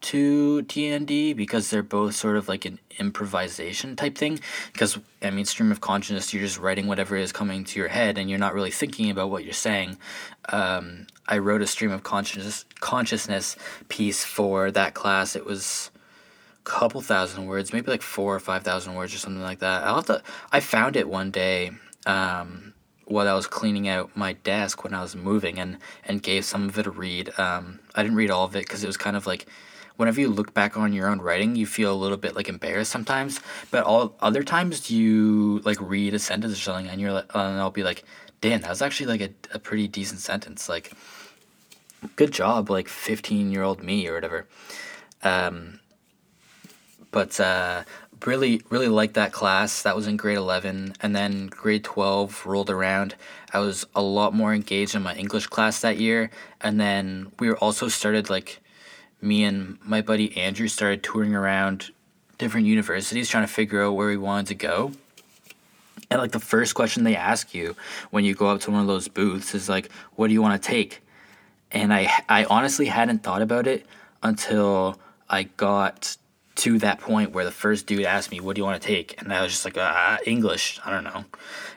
to 0.00 0.62
D&D 0.62 1.32
because 1.32 1.70
they're 1.70 1.82
both 1.82 2.14
sort 2.14 2.36
of 2.36 2.48
like 2.48 2.64
an 2.64 2.78
improvisation 2.98 3.96
type 3.96 4.16
thing. 4.16 4.40
Because 4.72 4.98
I 5.22 5.30
mean 5.30 5.44
stream 5.44 5.72
of 5.72 5.80
consciousness 5.80 6.32
you're 6.32 6.42
just 6.42 6.58
writing 6.58 6.86
whatever 6.86 7.16
is 7.16 7.32
coming 7.32 7.64
to 7.64 7.78
your 7.78 7.88
head 7.88 8.18
and 8.18 8.30
you're 8.30 8.38
not 8.38 8.54
really 8.54 8.70
thinking 8.70 9.10
about 9.10 9.30
what 9.30 9.44
you're 9.44 9.52
saying. 9.52 9.98
Um, 10.48 11.06
I 11.26 11.38
wrote 11.38 11.62
a 11.62 11.66
stream 11.66 11.90
of 11.90 12.02
consciousness 12.02 12.64
consciousness 12.80 13.56
piece 13.88 14.24
for 14.24 14.70
that 14.70 14.94
class. 14.94 15.36
It 15.36 15.44
was 15.44 15.90
a 16.64 16.68
couple 16.68 17.00
thousand 17.00 17.46
words 17.46 17.72
maybe 17.72 17.90
like 17.90 18.02
four 18.02 18.34
or 18.34 18.40
five 18.40 18.62
thousand 18.62 18.94
words 18.94 19.14
or 19.14 19.18
something 19.18 19.42
like 19.42 19.58
that. 19.60 19.84
I'll 19.84 19.96
have 19.96 20.06
to 20.06 20.22
I 20.52 20.60
found 20.60 20.96
it 20.96 21.08
one 21.08 21.30
day 21.30 21.72
um, 22.06 22.74
while 23.04 23.28
I 23.28 23.34
was 23.34 23.46
cleaning 23.46 23.88
out 23.88 24.16
my 24.16 24.34
desk 24.34 24.84
when 24.84 24.94
I 24.94 25.02
was 25.02 25.16
moving 25.16 25.58
and 25.58 25.78
and 26.04 26.22
gave 26.22 26.44
some 26.44 26.68
of 26.68 26.78
it 26.78 26.86
a 26.86 26.90
read. 26.90 27.36
Um, 27.38 27.80
I 27.94 28.02
didn't 28.02 28.16
read 28.16 28.30
all 28.30 28.44
of 28.44 28.54
it 28.54 28.64
because 28.64 28.84
it 28.84 28.86
was 28.86 28.96
kind 28.96 29.16
of 29.16 29.26
like 29.26 29.46
whenever 29.98 30.20
you 30.20 30.28
look 30.28 30.54
back 30.54 30.76
on 30.76 30.92
your 30.92 31.08
own 31.08 31.20
writing, 31.20 31.56
you 31.56 31.66
feel 31.66 31.92
a 31.92 31.98
little 32.02 32.16
bit 32.16 32.36
like 32.36 32.48
embarrassed 32.48 32.90
sometimes. 32.90 33.40
But 33.70 33.82
all 33.84 34.16
other 34.20 34.44
times 34.44 34.90
you 34.90 35.58
like 35.64 35.78
read 35.80 36.14
a 36.14 36.18
sentence 36.20 36.52
or 36.54 36.56
something, 36.56 36.88
and 36.88 37.00
you're 37.00 37.12
like, 37.12 37.26
and 37.34 37.58
I'll 37.58 37.70
be 37.70 37.82
like, 37.82 38.04
damn, 38.40 38.60
that 38.62 38.70
was 38.70 38.80
actually 38.80 39.06
like 39.06 39.20
a, 39.20 39.30
a 39.56 39.58
pretty 39.58 39.88
decent 39.88 40.20
sentence. 40.20 40.68
Like, 40.68 40.92
good 42.14 42.32
job, 42.32 42.70
like 42.70 42.88
fifteen 42.88 43.50
year 43.50 43.64
old 43.64 43.82
me 43.82 44.06
or 44.08 44.14
whatever. 44.14 44.46
Um, 45.24 45.80
but 47.10 47.40
uh, 47.40 47.82
really, 48.24 48.62
really 48.70 48.86
liked 48.86 49.14
that 49.14 49.32
class. 49.32 49.82
That 49.82 49.96
was 49.96 50.06
in 50.06 50.16
grade 50.16 50.38
eleven, 50.38 50.94
and 51.00 51.16
then 51.16 51.48
grade 51.48 51.82
twelve 51.82 52.46
rolled 52.46 52.70
around. 52.70 53.16
I 53.52 53.58
was 53.58 53.84
a 53.96 54.02
lot 54.02 54.32
more 54.32 54.54
engaged 54.54 54.94
in 54.94 55.02
my 55.02 55.16
English 55.16 55.48
class 55.48 55.80
that 55.80 55.98
year, 55.98 56.30
and 56.60 56.78
then 56.78 57.32
we 57.40 57.48
were 57.48 57.58
also 57.58 57.88
started 57.88 58.30
like 58.30 58.60
me 59.20 59.44
and 59.44 59.78
my 59.84 60.00
buddy 60.00 60.36
Andrew 60.36 60.68
started 60.68 61.02
touring 61.02 61.34
around 61.34 61.90
different 62.38 62.66
universities 62.66 63.28
trying 63.28 63.46
to 63.46 63.52
figure 63.52 63.82
out 63.82 63.92
where 63.92 64.08
we 64.08 64.16
wanted 64.16 64.46
to 64.46 64.54
go. 64.54 64.92
And 66.10 66.20
like 66.20 66.32
the 66.32 66.40
first 66.40 66.74
question 66.74 67.04
they 67.04 67.16
ask 67.16 67.54
you 67.54 67.76
when 68.10 68.24
you 68.24 68.34
go 68.34 68.48
up 68.48 68.60
to 68.62 68.70
one 68.70 68.80
of 68.80 68.86
those 68.86 69.08
booths 69.08 69.54
is 69.54 69.68
like, 69.68 69.90
"What 70.14 70.28
do 70.28 70.32
you 70.32 70.40
want 70.40 70.60
to 70.60 70.66
take?" 70.66 71.02
And 71.70 71.92
I 71.92 72.10
I 72.28 72.44
honestly 72.44 72.86
hadn't 72.86 73.22
thought 73.22 73.42
about 73.42 73.66
it 73.66 73.84
until 74.22 74.98
I 75.28 75.44
got 75.44 76.16
to 76.56 76.78
that 76.78 76.98
point 77.00 77.32
where 77.32 77.44
the 77.44 77.50
first 77.50 77.86
dude 77.86 78.04
asked 78.04 78.30
me, 78.30 78.40
"What 78.40 78.56
do 78.56 78.60
you 78.60 78.64
want 78.64 78.80
to 78.80 78.86
take?" 78.86 79.20
And 79.20 79.32
I 79.32 79.42
was 79.42 79.52
just 79.52 79.64
like, 79.64 79.76
uh, 79.76 80.16
"English." 80.24 80.80
I 80.84 80.90
don't 80.90 81.04
know. 81.04 81.24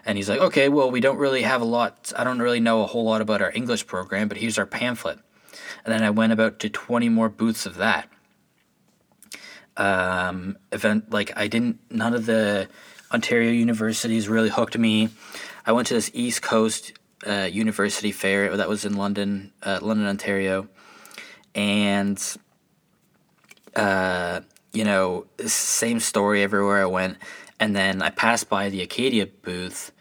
And 0.06 0.18
he's 0.18 0.30
like, 0.30 0.40
"Okay, 0.40 0.70
well, 0.70 0.90
we 0.90 1.02
don't 1.02 1.18
really 1.18 1.42
have 1.42 1.62
a 1.62 1.66
lot. 1.66 2.14
I 2.16 2.24
don't 2.24 2.40
really 2.40 2.62
know 2.62 2.84
a 2.84 2.88
whole 2.88 3.04
lot 3.04 3.22
about 3.22 3.42
our 3.42 3.52
English 3.54 3.86
program, 3.86 4.28
but 4.28 4.38
here's 4.38 4.58
our 4.58 4.66
pamphlet." 4.66 5.20
And 5.86 5.94
then 5.94 6.04
I 6.04 6.10
went 6.10 6.34
about 6.34 6.60
to 6.60 6.70
20 6.70 7.10
more 7.10 7.30
booths 7.30 7.66
of 7.66 7.76
that. 7.76 8.10
Um, 9.78 10.58
event 10.72 11.12
like 11.12 11.32
I 11.36 11.48
didn't 11.48 11.80
none 11.90 12.14
of 12.14 12.26
the 12.26 12.68
Ontario 13.12 13.52
universities 13.52 14.28
really 14.28 14.50
hooked 14.50 14.78
me. 14.78 15.10
I 15.66 15.72
went 15.72 15.88
to 15.88 15.94
this 15.94 16.12
East 16.14 16.42
Coast 16.42 16.94
uh, 17.26 17.48
university 17.52 18.12
fair 18.12 18.56
that 18.58 18.68
was 18.68 18.86
in 18.86 18.96
London, 18.96 19.54
uh, 19.64 19.80
London, 19.82 20.08
Ontario, 20.08 20.68
and 21.56 22.22
uh, 23.76 24.42
you 24.74 24.84
know, 24.84 25.28
same 25.46 26.00
story 26.00 26.44
everywhere 26.44 26.82
I 26.82 26.86
went. 26.86 27.18
And 27.60 27.76
then 27.76 28.02
I 28.02 28.10
passed 28.10 28.50
by 28.50 28.70
the 28.70 28.82
Acadia 28.82 29.28
booth 29.28 29.92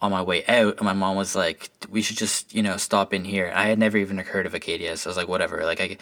on 0.00 0.10
my 0.10 0.22
way 0.22 0.44
out, 0.46 0.76
and 0.78 0.84
my 0.84 0.92
mom 0.92 1.16
was 1.16 1.34
like, 1.34 1.70
"We 1.90 2.02
should 2.02 2.16
just, 2.16 2.54
you 2.54 2.62
know, 2.62 2.76
stop 2.76 3.12
in 3.12 3.24
here." 3.24 3.52
I 3.54 3.66
had 3.66 3.78
never 3.78 3.96
even 3.98 4.18
heard 4.18 4.46
of 4.46 4.54
Acadia, 4.54 4.96
so 4.96 5.08
I 5.08 5.10
was 5.10 5.16
like, 5.16 5.28
"Whatever." 5.28 5.64
Like, 5.64 5.80
I, 5.80 5.96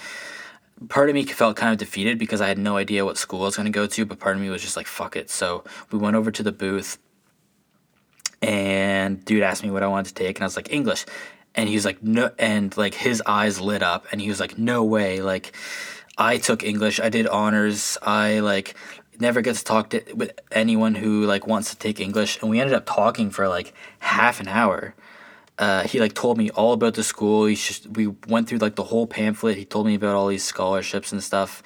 part 0.89 1.09
of 1.09 1.15
me 1.15 1.25
felt 1.25 1.57
kind 1.57 1.73
of 1.73 1.79
defeated 1.79 2.19
because 2.19 2.41
I 2.41 2.49
had 2.49 2.59
no 2.59 2.77
idea 2.77 3.05
what 3.05 3.17
school 3.17 3.43
I 3.43 3.47
was 3.47 3.57
going 3.57 3.67
to 3.67 3.73
go 3.73 3.87
to, 3.87 4.05
but 4.05 4.19
part 4.19 4.37
of 4.37 4.43
me 4.43 4.51
was 4.51 4.63
just 4.63 4.77
like, 4.77 4.87
"Fuck 4.87 5.17
it." 5.17 5.31
So 5.31 5.65
we 5.91 5.99
went 5.99 6.17
over 6.17 6.31
to 6.31 6.43
the 6.43 6.53
booth, 6.53 6.99
and 8.43 9.25
dude 9.25 9.43
asked 9.43 9.63
me 9.63 9.71
what 9.71 9.83
I 9.83 9.89
wanted 9.89 10.09
to 10.09 10.15
take, 10.15 10.39
and 10.39 10.45
I 10.45 10.47
was 10.47 10.57
like, 10.57 10.73
"English," 10.73 11.07
and 11.55 11.69
he 11.69 11.75
was 11.75 11.85
like, 11.85 12.03
"No," 12.03 12.31
and 12.39 12.77
like 12.77 12.95
his 12.95 13.23
eyes 13.27 13.61
lit 13.61 13.83
up, 13.83 14.07
and 14.13 14.21
he 14.21 14.29
was 14.29 14.41
like, 14.41 14.59
"No 14.59 14.85
way!" 14.85 15.23
Like, 15.23 15.55
I 16.19 16.39
took 16.39 16.63
English, 16.63 16.99
I 16.99 17.11
did 17.11 17.27
honors, 17.27 17.99
I 18.03 18.41
like 18.41 18.75
never 19.21 19.41
gets 19.41 19.61
to 19.61 19.65
talk 19.65 19.91
to 19.91 20.03
with 20.15 20.39
anyone 20.53 20.95
who 20.95 21.25
like 21.25 21.47
wants 21.47 21.71
to 21.71 21.77
take 21.77 22.01
English, 22.01 22.41
and 22.41 22.51
we 22.51 22.61
ended 22.61 22.75
up 22.75 22.87
talking 22.87 23.31
for 23.31 23.49
like 23.49 23.73
half 24.01 24.41
an 24.41 24.49
hour. 24.49 24.95
Uh, 25.59 25.85
he 25.85 26.01
like 26.01 26.15
told 26.15 26.37
me 26.37 26.51
all 26.51 26.73
about 26.73 26.95
the 26.95 27.03
school. 27.03 27.47
He 27.47 27.55
just 27.55 27.87
we 27.87 28.09
went 28.29 28.49
through 28.49 28.59
like 28.59 28.77
the 28.77 28.85
whole 28.85 29.07
pamphlet. 29.07 29.57
He 29.57 29.65
told 29.65 29.87
me 29.87 29.95
about 29.95 30.15
all 30.15 30.29
these 30.29 30.45
scholarships 30.45 31.13
and 31.13 31.23
stuff. 31.23 31.63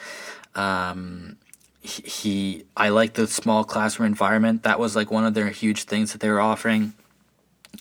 Um, 0.54 1.36
he, 1.80 2.02
he 2.02 2.64
I 2.76 2.90
like 2.90 3.14
the 3.14 3.26
small 3.26 3.64
classroom 3.64 4.06
environment. 4.06 4.62
That 4.62 4.78
was 4.78 4.94
like 4.94 5.10
one 5.10 5.24
of 5.24 5.34
their 5.34 5.48
huge 5.48 5.84
things 5.84 6.12
that 6.12 6.20
they 6.20 6.30
were 6.30 6.40
offering. 6.40 6.92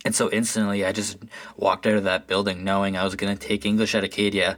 And 0.06 0.16
so 0.16 0.30
instantly, 0.32 0.86
I 0.86 0.92
just 0.92 1.18
walked 1.58 1.86
out 1.86 1.96
of 1.96 2.04
that 2.06 2.28
building 2.28 2.64
knowing 2.64 2.96
I 2.98 3.04
was 3.04 3.16
gonna 3.16 3.36
take 3.36 3.66
English 3.66 3.94
at 3.94 4.04
Acadia, 4.04 4.58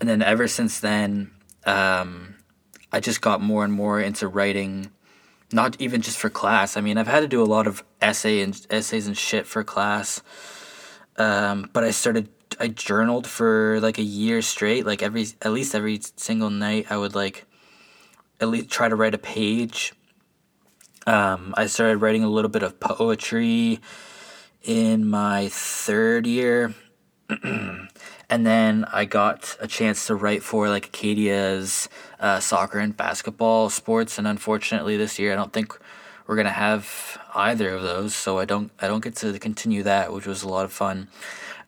and 0.00 0.08
then 0.08 0.22
ever 0.22 0.48
since 0.48 0.80
then, 0.80 1.32
um, 1.66 2.36
I 2.92 3.00
just 3.00 3.20
got 3.20 3.40
more 3.40 3.64
and 3.64 3.72
more 3.72 4.00
into 4.00 4.28
writing, 4.28 4.90
not 5.52 5.76
even 5.80 6.00
just 6.00 6.18
for 6.18 6.30
class. 6.30 6.76
I 6.76 6.80
mean, 6.80 6.98
I've 6.98 7.06
had 7.06 7.20
to 7.20 7.28
do 7.28 7.42
a 7.42 7.46
lot 7.46 7.66
of 7.66 7.84
essay 8.00 8.40
and 8.40 8.66
essays 8.70 9.06
and 9.06 9.16
shit 9.16 9.46
for 9.46 9.62
class. 9.62 10.22
Um, 11.16 11.68
but 11.72 11.84
I 11.84 11.90
started 11.90 12.28
I 12.60 12.68
journaled 12.68 13.26
for 13.26 13.78
like 13.80 13.98
a 13.98 14.02
year 14.02 14.42
straight, 14.42 14.86
like 14.86 15.02
every 15.02 15.26
at 15.42 15.52
least 15.52 15.74
every 15.74 16.00
single 16.16 16.50
night 16.50 16.86
I 16.90 16.96
would 16.96 17.14
like 17.14 17.46
at 18.40 18.48
least 18.48 18.70
try 18.70 18.88
to 18.88 18.96
write 18.96 19.14
a 19.14 19.18
page. 19.18 19.92
Um, 21.06 21.54
I 21.56 21.66
started 21.66 21.98
writing 21.98 22.24
a 22.24 22.28
little 22.28 22.50
bit 22.50 22.62
of 22.62 22.80
poetry 22.80 23.80
in 24.62 25.08
my 25.08 25.48
third 25.48 26.26
year. 26.26 26.74
and 28.30 28.46
then 28.46 28.84
I 28.92 29.04
got 29.04 29.56
a 29.60 29.66
chance 29.66 30.06
to 30.06 30.14
write 30.14 30.42
for 30.42 30.68
like 30.68 30.86
Acadia's 30.86 31.88
uh, 32.20 32.40
soccer 32.40 32.78
and 32.78 32.96
basketball 32.96 33.70
sports, 33.70 34.18
and 34.18 34.26
unfortunately 34.26 34.96
this 34.96 35.18
year 35.18 35.32
I 35.32 35.36
don't 35.36 35.52
think 35.52 35.78
we're 36.26 36.36
gonna 36.36 36.50
have 36.50 37.18
either 37.34 37.70
of 37.70 37.82
those, 37.82 38.14
so 38.14 38.38
I 38.38 38.44
don't 38.44 38.70
I 38.80 38.86
don't 38.86 39.02
get 39.02 39.16
to 39.16 39.38
continue 39.38 39.82
that, 39.84 40.12
which 40.12 40.26
was 40.26 40.42
a 40.42 40.48
lot 40.48 40.64
of 40.64 40.72
fun. 40.72 41.08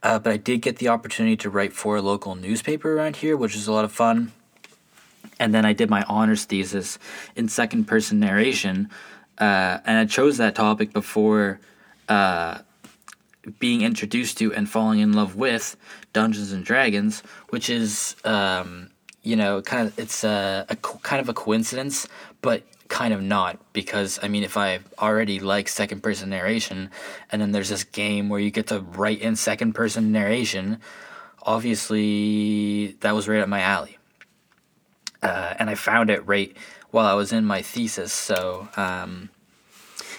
Uh, 0.02 0.18
but 0.18 0.32
I 0.32 0.36
did 0.36 0.62
get 0.62 0.76
the 0.76 0.88
opportunity 0.88 1.36
to 1.38 1.50
write 1.50 1.72
for 1.72 1.96
a 1.96 2.02
local 2.02 2.34
newspaper 2.34 2.94
around 2.94 3.16
here, 3.16 3.36
which 3.36 3.54
was 3.54 3.66
a 3.66 3.72
lot 3.72 3.84
of 3.84 3.92
fun. 3.92 4.32
And 5.38 5.54
then 5.54 5.64
I 5.64 5.72
did 5.72 5.90
my 5.90 6.02
honors 6.04 6.44
thesis 6.44 6.98
in 7.36 7.48
second 7.48 7.84
person 7.84 8.20
narration, 8.20 8.90
uh, 9.38 9.78
and 9.84 9.98
I 9.98 10.04
chose 10.04 10.36
that 10.36 10.54
topic 10.54 10.92
before 10.92 11.60
uh, 12.08 12.58
being 13.58 13.80
introduced 13.82 14.38
to 14.38 14.52
and 14.52 14.68
falling 14.68 15.00
in 15.00 15.12
love 15.12 15.36
with 15.36 15.76
Dungeons 16.12 16.52
and 16.52 16.64
Dragons, 16.64 17.22
which 17.50 17.70
is 17.70 18.16
um, 18.24 18.90
you 19.22 19.36
know 19.36 19.62
kind 19.62 19.88
of 19.88 19.98
it's 19.98 20.24
a, 20.24 20.66
a 20.68 20.76
kind 20.76 21.20
of 21.20 21.28
a 21.28 21.34
coincidence, 21.34 22.08
but 22.42 22.62
kind 22.88 23.14
of 23.14 23.22
not 23.22 23.58
because 23.72 24.18
I 24.22 24.28
mean 24.28 24.42
if 24.42 24.56
I 24.56 24.80
already 24.98 25.38
like 25.38 25.68
second 25.68 26.02
person 26.02 26.30
narration, 26.30 26.90
and 27.30 27.40
then 27.40 27.52
there's 27.52 27.68
this 27.68 27.84
game 27.84 28.28
where 28.28 28.40
you 28.40 28.50
get 28.50 28.66
to 28.68 28.80
write 28.80 29.20
in 29.20 29.36
second 29.36 29.74
person 29.74 30.12
narration, 30.12 30.80
obviously 31.42 32.96
that 33.00 33.14
was 33.14 33.28
right 33.28 33.40
up 33.40 33.48
my 33.48 33.60
alley, 33.60 33.98
uh, 35.22 35.54
and 35.58 35.70
I 35.70 35.74
found 35.74 36.10
it 36.10 36.26
right 36.26 36.56
while 36.90 37.06
I 37.06 37.14
was 37.14 37.32
in 37.32 37.44
my 37.44 37.62
thesis. 37.62 38.12
So 38.12 38.68
um, 38.76 39.30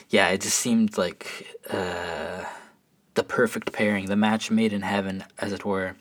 yeah, 0.09 0.29
it 0.29 0.41
just 0.41 0.57
seemed 0.57 0.97
like. 0.97 1.57
Uh, 1.69 2.45
the 3.13 3.23
perfect 3.23 3.71
pairing, 3.73 4.05
the 4.05 4.15
match 4.15 4.51
made 4.51 4.73
in 4.73 4.81
heaven, 4.81 5.23
as 5.37 5.51
it 5.51 5.65
were. 5.65 5.95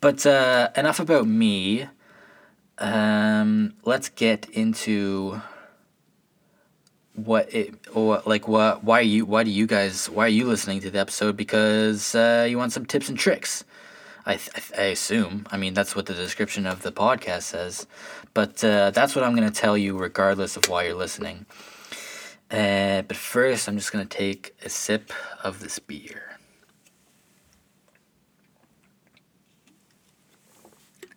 But 0.00 0.26
uh, 0.26 0.70
enough 0.76 1.00
about 1.00 1.26
me. 1.26 1.88
Um, 2.78 3.74
let's 3.84 4.08
get 4.08 4.48
into 4.50 5.40
what 7.14 7.52
it 7.54 7.74
or 7.92 8.22
like 8.24 8.48
what 8.48 8.82
why 8.82 9.00
you 9.00 9.26
why 9.26 9.44
do 9.44 9.50
you 9.50 9.66
guys 9.66 10.08
why 10.08 10.24
are 10.24 10.28
you 10.28 10.46
listening 10.46 10.80
to 10.80 10.90
the 10.90 10.98
episode? 10.98 11.36
Because 11.36 12.14
uh, 12.14 12.46
you 12.48 12.58
want 12.58 12.72
some 12.72 12.86
tips 12.86 13.08
and 13.08 13.18
tricks. 13.18 13.64
I, 14.24 14.36
th- 14.36 14.72
I 14.78 14.82
assume. 14.84 15.46
I 15.50 15.56
mean 15.56 15.74
that's 15.74 15.94
what 15.94 16.06
the 16.06 16.14
description 16.14 16.66
of 16.66 16.82
the 16.82 16.92
podcast 16.92 17.42
says. 17.42 17.86
But 18.34 18.64
uh, 18.64 18.90
that's 18.90 19.14
what 19.14 19.24
i'm 19.24 19.36
going 19.36 19.48
to 19.48 19.60
tell 19.60 19.76
you 19.76 19.96
regardless 19.96 20.56
of 20.56 20.68
why 20.68 20.84
you're 20.84 20.94
listening 20.94 21.44
uh, 22.52 23.02
but 23.02 23.16
first, 23.16 23.66
I'm 23.66 23.78
just 23.78 23.92
going 23.92 24.06
to 24.06 24.16
take 24.16 24.54
a 24.62 24.68
sip 24.68 25.12
of 25.42 25.60
this 25.60 25.78
beer. 25.78 26.38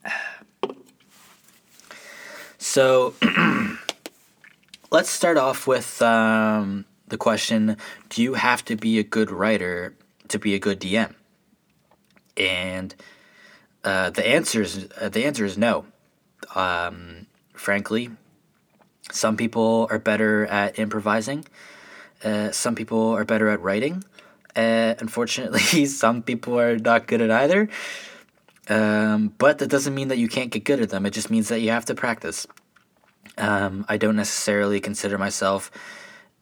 So, 2.58 3.14
let's 4.92 5.10
start 5.10 5.38
off 5.38 5.68
with 5.68 6.02
um, 6.02 6.84
the 7.08 7.18
question 7.18 7.78
Do 8.10 8.22
you 8.22 8.34
have 8.34 8.66
to 8.66 8.76
be 8.76 9.00
a 9.00 9.04
good 9.04 9.32
writer 9.32 9.96
to 10.30 10.40
be 10.40 10.56
a 10.56 10.60
good 10.60 10.82
DM? 10.82 11.14
And 12.36 12.96
uh, 13.84 14.10
the, 14.10 14.28
answer 14.28 14.64
is, 14.64 14.88
uh, 15.00 15.10
the 15.10 15.26
answer 15.26 15.46
is 15.46 15.58
no. 15.58 15.86
Um, 16.54 17.28
frankly, 17.54 18.10
some 19.12 19.38
people 19.38 19.88
are 19.90 20.00
better 20.00 20.46
at 20.46 20.80
improvising. 20.80 21.46
Uh, 22.24 22.52
some 22.52 22.76
people 22.76 23.12
are 23.12 23.26
better 23.26 23.50
at 23.50 23.62
writing. 23.62 24.04
Uh, 24.56 24.96
unfortunately, 25.00 25.86
some 25.86 26.22
people 26.22 26.60
are 26.60 26.78
not 26.78 27.08
good 27.08 27.22
at 27.22 27.32
either. 27.32 27.70
Um, 28.68 29.34
but 29.38 29.60
that 29.60 29.70
doesn't 29.70 29.94
mean 29.94 30.08
that 30.08 30.18
you 30.18 30.28
can't 30.28 30.50
get 30.50 30.64
good 30.64 30.82
at 30.82 30.90
them. 30.90 31.06
It 31.06 31.12
just 31.12 31.30
means 31.30 31.50
that 31.50 31.60
you 31.60 31.70
have 31.70 31.86
to 31.86 31.96
practice. 31.96 32.48
Um, 33.38 33.86
I 33.88 33.98
don't 33.98 34.16
necessarily 34.16 34.80
consider 34.80 35.18
myself 35.18 35.72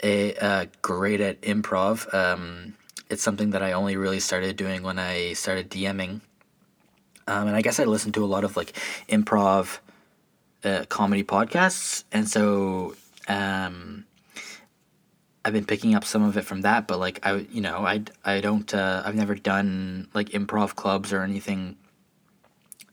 a, 0.02 0.36
uh, 0.36 0.66
great 0.82 1.22
at 1.22 1.42
improv. 1.42 2.14
Um, 2.14 2.76
it's 3.10 3.24
something 3.24 3.52
that 3.52 3.62
I 3.62 3.74
only 3.74 3.98
really 3.98 4.20
started 4.20 4.56
doing 4.56 4.84
when 4.84 5.00
I 5.00 5.34
started 5.34 5.70
DMing. 5.70 6.22
Um, 7.28 7.48
and 7.48 7.56
I 7.56 7.62
guess 7.62 7.80
I 7.80 7.86
listened 7.86 8.14
to 8.16 8.24
a 8.24 8.28
lot 8.28 8.44
of 8.44 8.56
like 8.56 8.74
improv 9.10 9.80
uh, 10.64 10.86
comedy 10.90 11.24
podcasts, 11.24 12.04
and 12.12 12.28
so 12.28 12.96
um, 13.28 14.06
I've 15.46 15.54
been 15.54 15.66
picking 15.66 15.96
up 15.96 16.06
some 16.06 16.24
of 16.24 16.38
it 16.38 16.46
from 16.46 16.62
that. 16.62 16.88
But 16.88 17.00
like 17.00 17.26
I, 17.26 17.46
you 17.52 17.62
know, 17.62 17.86
I 17.86 18.04
I 18.24 18.42
don't 18.42 18.74
uh, 18.74 19.04
I've 19.06 19.16
never 19.16 19.36
done 19.36 20.08
like 20.14 20.30
improv 20.30 20.76
clubs 20.76 21.12
or 21.14 21.22
anything. 21.24 21.78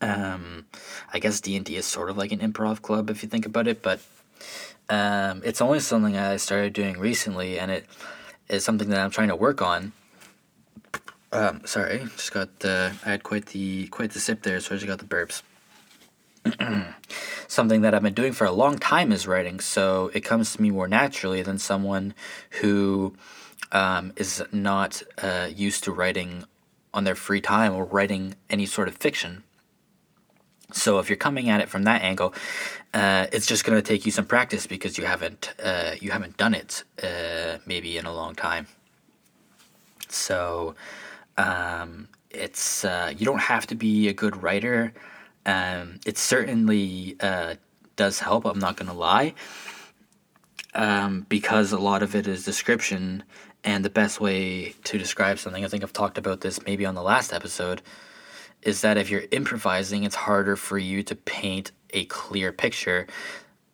Um, 0.00 0.66
I 1.12 1.18
guess 1.18 1.40
D 1.40 1.56
and 1.56 1.64
D 1.64 1.76
is 1.76 1.84
sort 1.84 2.08
of 2.10 2.16
like 2.16 2.32
an 2.32 2.40
improv 2.40 2.82
club 2.82 3.10
if 3.10 3.22
you 3.22 3.28
think 3.28 3.44
about 3.46 3.68
it, 3.68 3.82
but 3.82 4.00
um, 4.88 5.42
it's 5.44 5.60
only 5.60 5.80
something 5.80 6.16
I 6.16 6.36
started 6.36 6.72
doing 6.72 6.98
recently, 6.98 7.58
and 7.58 7.70
it 7.70 7.86
is 8.48 8.64
something 8.64 8.88
that 8.90 8.98
I'm 8.98 9.10
trying 9.10 9.28
to 9.28 9.36
work 9.36 9.62
on. 9.62 9.92
Um, 11.32 11.62
sorry, 11.64 11.98
just 12.16 12.32
got 12.32 12.58
the 12.60 12.92
I 13.04 13.10
had 13.10 13.22
quite 13.22 13.46
the 13.46 13.86
quite 13.88 14.10
the 14.10 14.20
sip 14.20 14.42
there, 14.42 14.58
so 14.58 14.74
I 14.74 14.78
just 14.78 14.88
got 14.88 14.98
the 14.98 15.04
burps. 15.04 15.42
something 17.48 17.82
that 17.82 17.94
I've 17.94 18.02
been 18.02 18.14
doing 18.14 18.32
for 18.32 18.46
a 18.46 18.52
long 18.52 18.78
time 18.78 19.12
is 19.12 19.26
writing, 19.26 19.60
so 19.60 20.10
it 20.14 20.20
comes 20.20 20.54
to 20.54 20.62
me 20.62 20.70
more 20.70 20.88
naturally 20.88 21.42
than 21.42 21.58
someone 21.58 22.14
who 22.60 23.14
um, 23.72 24.12
is 24.16 24.42
not 24.52 25.02
uh, 25.22 25.48
used 25.54 25.84
to 25.84 25.92
writing 25.92 26.44
on 26.92 27.04
their 27.04 27.14
free 27.14 27.40
time 27.40 27.74
or 27.74 27.84
writing 27.84 28.34
any 28.48 28.66
sort 28.66 28.88
of 28.88 28.96
fiction. 28.96 29.44
So 30.72 30.98
if 30.98 31.08
you're 31.08 31.16
coming 31.16 31.48
at 31.48 31.60
it 31.60 31.68
from 31.68 31.84
that 31.84 32.02
angle, 32.02 32.32
uh, 32.94 33.26
it's 33.32 33.46
just 33.46 33.64
going 33.64 33.76
to 33.76 33.82
take 33.82 34.06
you 34.06 34.12
some 34.12 34.24
practice 34.24 34.66
because 34.66 34.98
you 34.98 35.04
haven't 35.04 35.52
uh, 35.62 35.92
you 36.00 36.10
haven't 36.10 36.36
done 36.36 36.54
it 36.54 36.84
uh, 37.02 37.58
maybe 37.66 37.98
in 37.98 38.06
a 38.06 38.14
long 38.14 38.34
time. 38.34 38.66
So 40.08 40.74
um, 41.36 42.08
it's 42.30 42.84
uh, 42.84 43.12
you 43.16 43.26
don't 43.26 43.40
have 43.40 43.66
to 43.68 43.74
be 43.74 44.08
a 44.08 44.12
good 44.12 44.42
writer 44.42 44.92
um, 45.46 46.00
it 46.06 46.18
certainly 46.18 47.16
uh, 47.20 47.54
does 47.96 48.20
help, 48.20 48.44
I'm 48.44 48.58
not 48.58 48.76
going 48.76 48.90
to 48.90 48.96
lie, 48.96 49.34
um, 50.74 51.26
because 51.28 51.72
a 51.72 51.78
lot 51.78 52.02
of 52.02 52.14
it 52.14 52.26
is 52.26 52.44
description 52.44 53.24
And 53.62 53.84
the 53.84 53.90
best 53.90 54.20
way 54.20 54.74
to 54.84 54.98
describe 54.98 55.38
something, 55.38 55.64
I 55.64 55.68
think 55.68 55.82
I've 55.82 55.92
talked 55.92 56.16
about 56.16 56.40
this 56.40 56.64
maybe 56.64 56.86
on 56.86 56.94
the 56.94 57.02
last 57.02 57.32
episode, 57.32 57.82
is 58.62 58.80
that 58.80 58.96
if 58.96 59.10
you're 59.10 59.24
improvising, 59.30 60.04
it's 60.04 60.14
harder 60.14 60.56
for 60.56 60.78
you 60.78 61.02
to 61.02 61.14
paint 61.14 61.72
a 61.90 62.04
clear 62.06 62.52
picture 62.52 63.06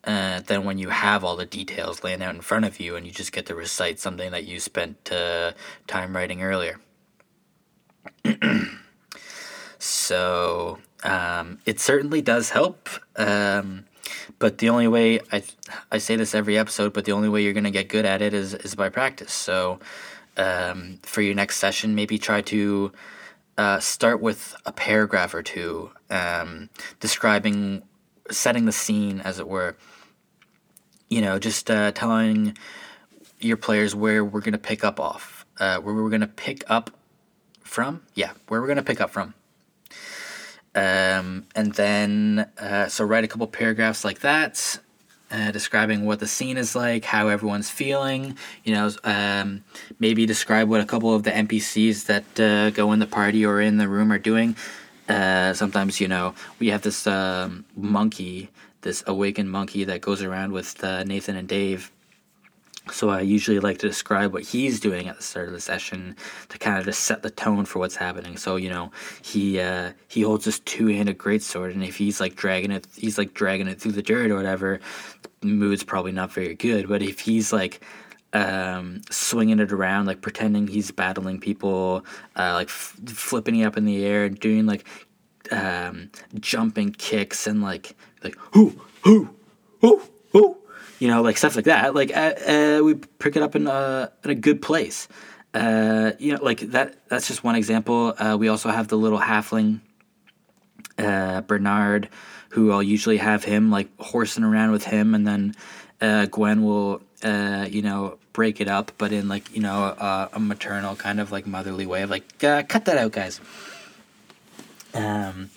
uh, 0.03 0.41
than 0.41 0.63
when 0.63 0.77
you 0.77 0.89
have 0.89 1.23
all 1.23 1.35
the 1.35 1.45
details 1.45 2.03
laying 2.03 2.21
out 2.21 2.35
in 2.35 2.41
front 2.41 2.65
of 2.65 2.79
you 2.79 2.95
and 2.95 3.05
you 3.05 3.11
just 3.11 3.31
get 3.31 3.45
to 3.45 3.55
recite 3.55 3.99
something 3.99 4.31
that 4.31 4.45
you 4.45 4.59
spent 4.59 5.11
uh, 5.11 5.51
time 5.87 6.15
writing 6.15 6.41
earlier. 6.41 6.79
so 9.79 10.79
um, 11.07 11.59
it 11.65 11.79
certainly 11.79 12.21
does 12.21 12.49
help. 12.49 12.89
Um, 13.15 13.85
but 14.39 14.57
the 14.59 14.69
only 14.69 14.87
way 14.87 15.19
I 15.31 15.43
I 15.91 15.97
say 15.97 16.15
this 16.15 16.35
every 16.35 16.57
episode, 16.57 16.93
but 16.93 17.05
the 17.05 17.13
only 17.13 17.29
way 17.29 17.43
you're 17.43 17.53
gonna 17.53 17.71
get 17.71 17.89
good 17.89 18.05
at 18.05 18.21
it 18.21 18.33
is 18.33 18.53
is 18.53 18.75
by 18.75 18.89
practice. 18.89 19.33
So 19.33 19.79
um, 20.35 20.99
for 21.03 21.21
your 21.21 21.33
next 21.33 21.57
session, 21.57 21.95
maybe 21.95 22.17
try 22.17 22.41
to 22.41 22.91
uh, 23.57 23.79
start 23.79 24.21
with 24.21 24.55
a 24.65 24.71
paragraph 24.71 25.33
or 25.33 25.41
two 25.41 25.91
um, 26.09 26.69
describing, 26.99 27.81
setting 28.29 28.65
the 28.65 28.71
scene, 28.71 29.19
as 29.21 29.39
it 29.39 29.47
were. 29.47 29.75
You 31.09 31.21
know, 31.21 31.39
just 31.39 31.71
uh, 31.71 31.91
telling 31.93 32.57
your 33.39 33.57
players 33.57 33.95
where 33.95 34.25
we're 34.25 34.41
gonna 34.41 34.57
pick 34.57 34.83
up 34.83 34.99
off, 34.99 35.45
uh, 35.59 35.79
where 35.79 35.95
we're 35.95 36.09
gonna 36.09 36.27
pick 36.27 36.63
up 36.67 36.91
from. 37.63 38.03
Yeah, 38.13 38.31
where 38.47 38.61
we're 38.61 38.67
gonna 38.67 38.83
pick 38.83 39.01
up 39.01 39.09
from. 39.09 39.33
Um, 40.77 41.47
and 41.55 41.73
then, 41.73 42.47
uh, 42.59 42.87
so 42.87 43.03
write 43.03 43.23
a 43.23 43.27
couple 43.27 43.47
paragraphs 43.47 44.05
like 44.05 44.19
that, 44.19 44.77
uh, 45.31 45.49
describing 45.49 46.05
what 46.05 46.19
the 46.19 46.27
scene 46.27 46.55
is 46.55 46.75
like, 46.75 47.03
how 47.03 47.29
everyone's 47.29 47.71
feeling. 47.71 48.37
You 48.63 48.75
know, 48.75 48.91
um, 49.03 49.63
maybe 49.97 50.27
describe 50.27 50.69
what 50.69 50.79
a 50.79 50.85
couple 50.85 51.15
of 51.15 51.23
the 51.23 51.31
NPCs 51.31 52.05
that 52.05 52.39
uh, 52.39 52.69
go 52.69 52.91
in 52.91 52.99
the 52.99 53.07
party 53.07 53.43
or 53.43 53.59
in 53.59 53.77
the 53.77 53.87
room 53.87 54.11
are 54.11 54.19
doing. 54.19 54.55
Uh, 55.09 55.53
sometimes, 55.53 55.99
you 55.99 56.07
know, 56.07 56.35
we 56.59 56.67
have 56.67 56.83
this 56.83 57.07
um, 57.07 57.65
monkey, 57.75 58.51
this 58.81 59.03
awakened 59.07 59.49
monkey 59.49 59.83
that 59.85 60.01
goes 60.01 60.21
around 60.21 60.51
with 60.51 60.83
uh, 60.83 61.03
Nathan 61.05 61.35
and 61.37 61.47
Dave 61.47 61.91
so 62.91 63.09
I 63.09 63.21
usually 63.21 63.59
like 63.59 63.79
to 63.79 63.87
describe 63.87 64.33
what 64.33 64.43
he's 64.43 64.79
doing 64.79 65.07
at 65.07 65.17
the 65.17 65.23
start 65.23 65.47
of 65.47 65.53
the 65.53 65.61
session 65.61 66.15
to 66.49 66.57
kind 66.57 66.77
of 66.77 66.85
just 66.85 67.03
set 67.03 67.23
the 67.23 67.29
tone 67.29 67.65
for 67.65 67.79
what's 67.79 67.95
happening. 67.95 68.37
So 68.37 68.55
you 68.55 68.69
know 68.69 68.91
he 69.21 69.59
uh, 69.59 69.93
he 70.07 70.21
holds 70.21 70.45
this 70.45 70.59
two-handed 70.59 71.17
greatsword, 71.17 71.71
and 71.73 71.83
if 71.83 71.97
he's 71.97 72.19
like 72.19 72.35
dragging 72.35 72.71
it, 72.71 72.87
he's 72.95 73.17
like 73.17 73.33
dragging 73.33 73.67
it 73.67 73.79
through 73.79 73.93
the 73.93 74.01
dirt 74.01 74.31
or 74.31 74.35
whatever. 74.35 74.79
Mood's 75.41 75.83
probably 75.83 76.11
not 76.11 76.31
very 76.31 76.55
good. 76.55 76.87
But 76.87 77.01
if 77.01 77.19
he's 77.19 77.53
like 77.53 77.81
um, 78.33 79.01
swinging 79.09 79.59
it 79.59 79.71
around, 79.71 80.05
like 80.05 80.21
pretending 80.21 80.67
he's 80.67 80.91
battling 80.91 81.39
people, 81.39 82.05
uh, 82.35 82.53
like 82.53 82.67
f- 82.67 82.97
flipping 83.07 83.57
it 83.57 83.65
up 83.65 83.77
in 83.77 83.85
the 83.85 84.05
air 84.05 84.25
and 84.25 84.39
doing 84.39 84.65
like 84.65 84.85
um, 85.51 86.09
jumping 86.39 86.91
kicks 86.91 87.47
and 87.47 87.61
like 87.61 87.95
like 88.23 88.35
whoo 88.53 88.79
whoo 89.05 89.29
whoo 89.81 90.01
whoo 90.33 90.57
you 90.99 91.07
know, 91.07 91.21
like 91.21 91.37
stuff 91.37 91.55
like 91.55 91.65
that. 91.65 91.93
Like 91.93 92.15
uh, 92.15 92.33
uh, 92.47 92.81
we 92.83 92.95
pick 92.95 93.35
it 93.35 93.43
up 93.43 93.55
in 93.55 93.67
a 93.67 94.11
in 94.23 94.31
a 94.31 94.35
good 94.35 94.61
place. 94.61 95.07
Uh, 95.53 96.11
you 96.19 96.33
know, 96.33 96.43
like 96.43 96.59
that. 96.71 97.07
That's 97.09 97.27
just 97.27 97.43
one 97.43 97.55
example. 97.55 98.13
Uh, 98.17 98.37
we 98.37 98.47
also 98.47 98.69
have 98.69 98.87
the 98.87 98.97
little 98.97 99.19
halfling 99.19 99.81
uh, 100.97 101.41
Bernard, 101.41 102.09
who 102.49 102.71
I'll 102.71 102.83
usually 102.83 103.17
have 103.17 103.43
him 103.43 103.69
like 103.71 103.89
horsing 103.99 104.43
around 104.43 104.71
with 104.71 104.85
him, 104.85 105.13
and 105.13 105.27
then 105.27 105.55
uh, 106.01 106.25
Gwen 106.25 106.63
will, 106.63 107.01
you 107.23 107.81
know, 107.81 108.17
break 108.33 108.61
it 108.61 108.67
up, 108.67 108.91
but 108.97 109.11
in 109.11 109.27
like 109.27 109.55
you 109.55 109.61
know 109.61 110.29
a 110.33 110.39
maternal 110.39 110.95
kind 110.95 111.19
of 111.19 111.31
like 111.31 111.47
motherly 111.47 111.85
way 111.85 112.01
of 112.03 112.09
like 112.09 112.39
cut 112.39 112.85
that 112.85 112.97
out, 112.97 113.11
guys. 113.11 113.39
Um, 114.93 115.49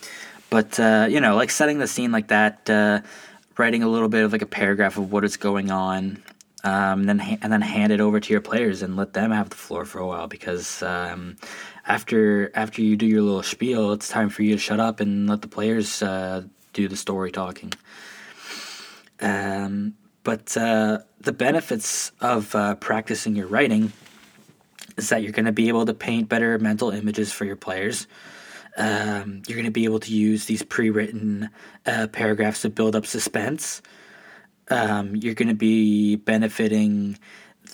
but 0.50 0.78
you 1.10 1.20
know, 1.20 1.36
like 1.36 1.50
setting 1.50 1.78
the 1.78 1.86
scene 1.86 2.12
like 2.12 2.28
that 2.28 2.68
writing 3.56 3.82
a 3.82 3.88
little 3.88 4.08
bit 4.08 4.24
of 4.24 4.32
like 4.32 4.42
a 4.42 4.46
paragraph 4.46 4.96
of 4.96 5.12
what 5.12 5.24
is 5.24 5.36
going 5.36 5.70
on, 5.70 6.22
um, 6.64 7.00
and 7.00 7.08
then 7.08 7.18
ha- 7.18 7.38
and 7.42 7.52
then 7.52 7.62
hand 7.62 7.92
it 7.92 8.00
over 8.00 8.20
to 8.20 8.32
your 8.32 8.40
players 8.40 8.82
and 8.82 8.96
let 8.96 9.12
them 9.12 9.30
have 9.30 9.50
the 9.50 9.56
floor 9.56 9.84
for 9.84 9.98
a 9.98 10.06
while 10.06 10.26
because 10.26 10.82
um, 10.82 11.36
after 11.86 12.50
after 12.54 12.82
you 12.82 12.96
do 12.96 13.06
your 13.06 13.22
little 13.22 13.42
spiel, 13.42 13.92
it's 13.92 14.08
time 14.08 14.28
for 14.28 14.42
you 14.42 14.54
to 14.54 14.58
shut 14.58 14.80
up 14.80 15.00
and 15.00 15.28
let 15.28 15.42
the 15.42 15.48
players 15.48 16.02
uh, 16.02 16.42
do 16.72 16.88
the 16.88 16.96
story 16.96 17.30
talking. 17.30 17.72
Um, 19.20 19.94
but 20.22 20.56
uh, 20.56 20.98
the 21.20 21.32
benefits 21.32 22.12
of 22.20 22.54
uh, 22.54 22.74
practicing 22.76 23.36
your 23.36 23.46
writing 23.46 23.92
is 24.96 25.08
that 25.08 25.22
you're 25.22 25.32
going 25.32 25.46
to 25.46 25.52
be 25.52 25.68
able 25.68 25.86
to 25.86 25.94
paint 25.94 26.28
better 26.28 26.58
mental 26.58 26.90
images 26.90 27.32
for 27.32 27.44
your 27.44 27.56
players. 27.56 28.06
Um, 28.80 29.42
you're 29.46 29.56
going 29.56 29.66
to 29.66 29.70
be 29.70 29.84
able 29.84 30.00
to 30.00 30.12
use 30.12 30.46
these 30.46 30.62
pre-written 30.62 31.50
uh, 31.84 32.06
paragraphs 32.10 32.62
to 32.62 32.70
build 32.70 32.96
up 32.96 33.04
suspense. 33.04 33.82
Um, 34.70 35.14
you're 35.14 35.34
going 35.34 35.48
to 35.48 35.54
be 35.54 36.16
benefiting 36.16 37.18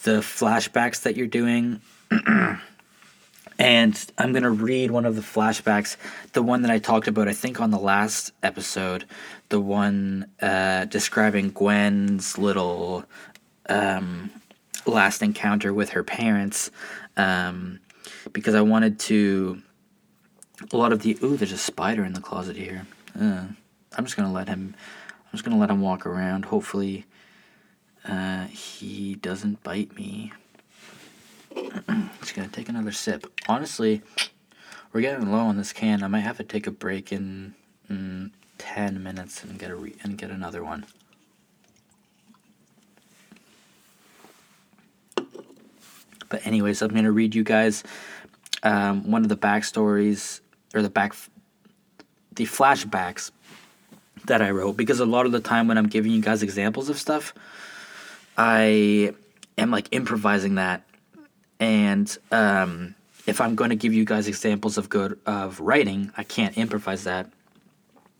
the 0.03 0.19
flashbacks 0.19 1.03
that 1.03 1.17
you're 1.17 1.29
doing. 1.29 1.81
and 3.59 4.13
I'm 4.19 4.33
going 4.33 4.43
to 4.43 4.51
read 4.51 4.91
one 4.91 5.05
of 5.05 5.15
the 5.15 5.23
flashbacks, 5.23 5.97
the 6.33 6.43
one 6.43 6.63
that 6.63 6.73
I 6.73 6.81
talked 6.81 7.07
about, 7.07 7.29
I 7.29 7.35
think, 7.35 7.61
on 7.61 7.71
the 7.71 7.79
last 7.79 8.33
episode, 8.43 9.05
the 9.49 9.61
one 9.61 10.27
uh, 10.43 10.87
describing 10.87 11.51
Gwen's 11.51 12.37
little 12.37 13.05
um, 13.69 14.33
last 14.87 15.23
encounter 15.23 15.73
with 15.73 15.91
her 15.91 16.03
parents, 16.03 16.73
um, 17.17 17.79
because 18.33 18.57
I 18.57 18.63
wanted 18.63 18.99
to 19.01 19.63
a 20.73 20.77
lot 20.77 20.93
of 20.93 21.03
the 21.03 21.19
ooh 21.23 21.37
there's 21.37 21.53
a 21.53 21.59
spider 21.59 22.05
in 22.05 22.13
the 22.13 22.21
closet 22.21 22.57
here. 22.57 22.87
Uh, 23.19 23.47
i'm 23.97 24.05
just 24.05 24.17
gonna 24.17 24.33
let 24.33 24.49
him 24.49 24.75
i'm 25.25 25.31
just 25.33 25.45
gonna 25.45 25.59
let 25.59 25.71
him 25.71 25.81
walk 25.81 26.07
around. 26.07 26.47
Hopefully 26.47 27.05
uh, 28.09 28.47
he 28.47 29.17
doesn't 29.17 29.63
bite 29.65 29.97
me. 29.97 30.33
Just 32.21 32.37
gonna 32.37 32.47
take 32.47 32.69
another 32.69 32.93
sip. 32.93 33.27
Honestly 33.49 34.03
we're 34.93 35.01
getting 35.01 35.31
low 35.31 35.41
on 35.41 35.57
this 35.57 35.73
can. 35.73 36.03
I 36.03 36.07
might 36.07 36.21
have 36.21 36.37
to 36.37 36.45
take 36.45 36.67
a 36.67 36.71
break 36.71 37.13
in, 37.13 37.55
in 37.91 38.31
10 38.59 39.03
minutes 39.03 39.43
and 39.43 39.59
get 39.59 39.71
a 39.71 39.77
re- 39.77 39.97
and 40.03 40.17
get 40.17 40.31
another 40.31 40.63
one. 40.63 40.87
But 46.29 46.47
anyways 46.47 46.83
i'm 46.83 46.95
gonna 46.95 47.13
read 47.13 47.35
you 47.35 47.45
guys 47.45 47.85
um, 48.63 49.11
one 49.11 49.23
of 49.23 49.29
the 49.29 49.37
backstories 49.37 50.41
or 50.75 50.83
the 50.83 50.91
back 50.91 51.15
the 52.35 52.45
flashbacks 52.45 53.31
that 54.27 54.43
I 54.43 54.51
wrote 54.51 54.77
because 54.77 55.01
a 55.01 55.07
lot 55.07 55.27
of 55.27 55.33
the 55.33 55.41
time 55.41 55.69
when 55.69 55.79
I'm 55.79 55.89
giving 55.89 56.13
you 56.13 56.21
guys 56.21 56.43
examples 56.43 56.89
of 56.89 56.99
stuff, 56.99 57.33
I 58.37 59.15
am 59.57 59.71
like 59.71 59.89
improvising 59.93 60.57
that, 60.57 60.83
and 61.59 62.17
um, 62.31 62.95
if 63.27 63.41
I'm 63.41 63.55
going 63.55 63.71
to 63.71 63.77
give 63.77 63.93
you 63.93 64.05
guys 64.05 64.29
examples 64.29 64.79
of 64.79 64.89
good 64.89 65.19
of 65.27 65.61
writing, 65.61 66.13
I 66.17 66.25
can't 66.25 66.57
improvise 66.57 67.05
that 67.05 67.31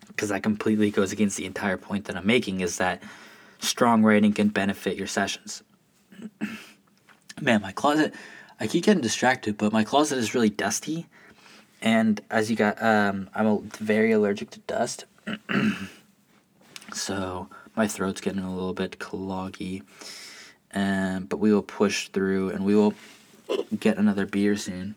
because 0.09 0.31
that 0.31 0.43
completely 0.43 0.91
goes 0.91 1.13
against 1.13 1.37
the 1.37 1.45
entire 1.45 1.77
point 1.77 2.07
that 2.07 2.17
I'm 2.17 2.27
making 2.27 2.61
is 2.61 2.79
that 2.79 3.03
strong 3.59 4.03
writing 4.03 4.33
can 4.33 4.49
benefit 4.49 4.97
your 4.97 5.07
sessions. 5.07 5.63
Man, 7.41 7.61
my 7.61 7.73
closet, 7.73 8.15
I 8.59 8.67
keep 8.67 8.85
getting 8.85 9.03
distracted, 9.03 9.59
but 9.59 9.73
my 9.73 9.85
closet 9.85 10.17
is 10.17 10.35
really 10.35 10.49
dusty 10.49 11.07
and 11.87 12.21
as 12.31 12.51
you 12.51 12.57
got, 12.57 12.83
um, 12.83 13.31
I'm 13.33 13.71
very 13.71 14.11
allergic 14.11 14.51
to 14.51 14.59
dust, 14.67 15.05
so 16.93 17.49
my 17.77 17.87
throat's 17.87 18.21
getting 18.21 18.43
a 18.43 18.53
little 18.53 18.75
bit 18.75 18.99
cloggy. 18.99 19.85
Um, 20.75 21.27
but 21.27 21.37
we 21.37 21.53
will 21.55 21.63
push 21.63 22.09
through, 22.09 22.51
and 22.51 22.65
we 22.65 22.75
will 22.75 22.95
get 23.79 23.99
another 23.99 24.27
beer 24.27 24.57
soon. 24.57 24.97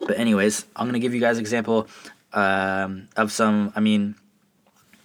But 0.00 0.18
anyways, 0.18 0.64
I'm 0.74 0.86
gonna 0.86 0.98
give 0.98 1.12
you 1.12 1.20
guys 1.20 1.36
example 1.36 1.86
um, 2.32 3.10
of 3.18 3.30
some. 3.30 3.70
I 3.76 3.80
mean, 3.80 4.14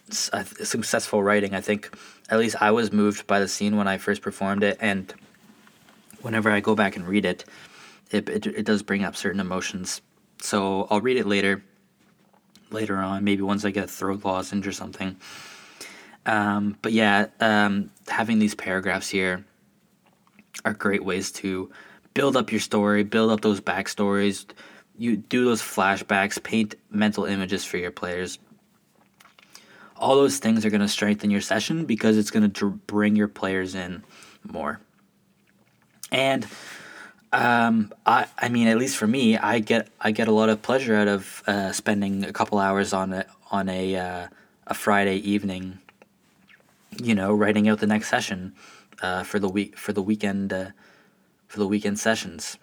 successful 0.10 1.22
writing. 1.22 1.54
I 1.54 1.60
think 1.60 1.94
at 2.30 2.40
least 2.40 2.56
I 2.62 2.72
was 2.72 2.94
moved 2.94 3.28
by 3.28 3.42
the 3.42 3.50
scene 3.50 3.76
when 3.76 3.90
I 3.90 3.98
first 3.98 4.22
performed 4.22 4.64
it, 4.64 4.78
and 4.80 5.14
whenever 6.22 6.50
I 6.50 6.62
go 6.62 6.76
back 6.76 6.96
and 6.96 7.06
read 7.06 7.26
it, 7.26 7.44
it, 8.12 8.30
it, 8.30 8.46
it 8.46 8.66
does 8.66 8.84
bring 8.84 9.04
up 9.04 9.16
certain 9.16 9.40
emotions. 9.40 10.02
So 10.42 10.88
I'll 10.90 11.02
read 11.02 11.18
it 11.18 11.26
later, 11.26 11.64
later 12.70 12.98
on, 12.98 13.24
maybe 13.24 13.42
once 13.42 13.64
I 13.64 13.72
get 13.72 13.86
a 13.86 13.88
throat 13.88 14.24
lozenge 14.24 14.68
or 14.68 14.72
something. 14.72 15.16
Um, 16.26 16.78
but 16.82 16.92
yeah, 16.92 17.28
um, 17.40 17.90
having 18.08 18.40
these 18.40 18.54
paragraphs 18.54 19.10
here 19.10 19.46
are 20.66 20.74
great 20.74 21.04
ways 21.04 21.32
to 21.32 21.72
build 22.14 22.36
up 22.38 22.52
your 22.52 22.60
story, 22.60 23.04
build 23.04 23.32
up 23.32 23.42
those 23.42 23.62
backstories. 23.62 24.46
You 24.98 25.18
do 25.18 25.46
those 25.46 25.62
flashbacks, 25.62 26.42
paint 26.42 26.76
mental 26.90 27.26
images 27.26 27.64
for 27.64 27.78
your 27.78 27.92
players. 27.92 28.38
All 29.96 30.16
those 30.16 30.40
things 30.40 30.66
are 30.66 30.70
going 30.70 30.82
to 30.82 30.88
strengthen 30.88 31.30
your 31.30 31.42
session 31.42 31.86
because 31.86 32.18
it's 32.18 32.32
going 32.32 32.52
to 32.52 32.70
bring 32.72 33.16
your 33.16 33.28
players 33.28 33.76
in 33.76 34.04
more. 34.44 34.80
and 36.12 36.46
um, 37.34 37.94
I 38.06 38.28
I 38.38 38.50
mean 38.50 38.68
at 38.68 38.78
least 38.78 38.98
for 38.98 39.08
me 39.08 39.38
I 39.38 39.60
get 39.60 39.88
I 40.00 40.12
get 40.12 40.28
a 40.28 40.32
lot 40.32 40.50
of 40.50 40.62
pleasure 40.62 40.96
out 40.96 41.08
of 41.08 41.44
uh, 41.48 41.72
spending 41.72 42.26
a 42.26 42.34
couple 42.34 42.60
hours 42.60 42.94
on 42.94 43.14
a 43.14 43.26
on 43.52 43.70
a 43.70 43.96
uh, 43.96 44.28
a 44.68 44.74
Friday 44.74 45.18
evening. 45.18 45.80
You 47.02 47.16
know, 47.16 47.34
writing 47.34 47.70
out 47.70 47.80
the 47.80 47.88
next 47.88 48.10
session 48.10 48.54
uh, 49.02 49.24
for 49.24 49.40
the 49.40 49.48
week 49.48 49.78
for 49.78 49.94
the 49.94 50.02
weekend 50.02 50.52
uh, 50.52 50.72
for 51.48 51.60
the 51.60 51.68
weekend 51.68 52.00
sessions. 52.00 52.58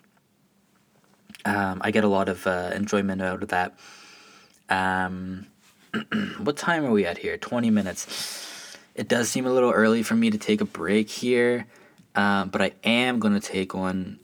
Um, 1.45 1.81
I 1.83 1.91
get 1.91 2.05
a 2.05 2.09
lot 2.09 2.29
of 2.29 2.47
uh, 2.47 2.73
enjoyment 2.75 3.23
out 3.23 3.43
of 3.43 3.49
that. 3.49 3.79
Um, 4.69 5.47
what 6.39 6.57
time 6.57 6.85
are 6.85 6.91
we 6.91 7.07
at 7.07 7.19
here? 7.19 7.39
20 7.39 7.71
minutes. 7.71 8.77
It 8.95 9.09
does 9.09 9.31
seem 9.31 9.47
a 9.47 9.53
little 9.53 9.71
early 9.71 10.03
for 10.03 10.15
me 10.15 10.31
to 10.31 10.39
take 10.39 10.61
a 10.61 10.65
break 10.65 11.09
here, 11.09 11.67
um, 12.17 12.49
but 12.51 12.61
I 12.61 12.73
am 12.83 13.21
going 13.21 13.35
to 13.35 13.41
take 13.41 13.73
one 13.73 14.19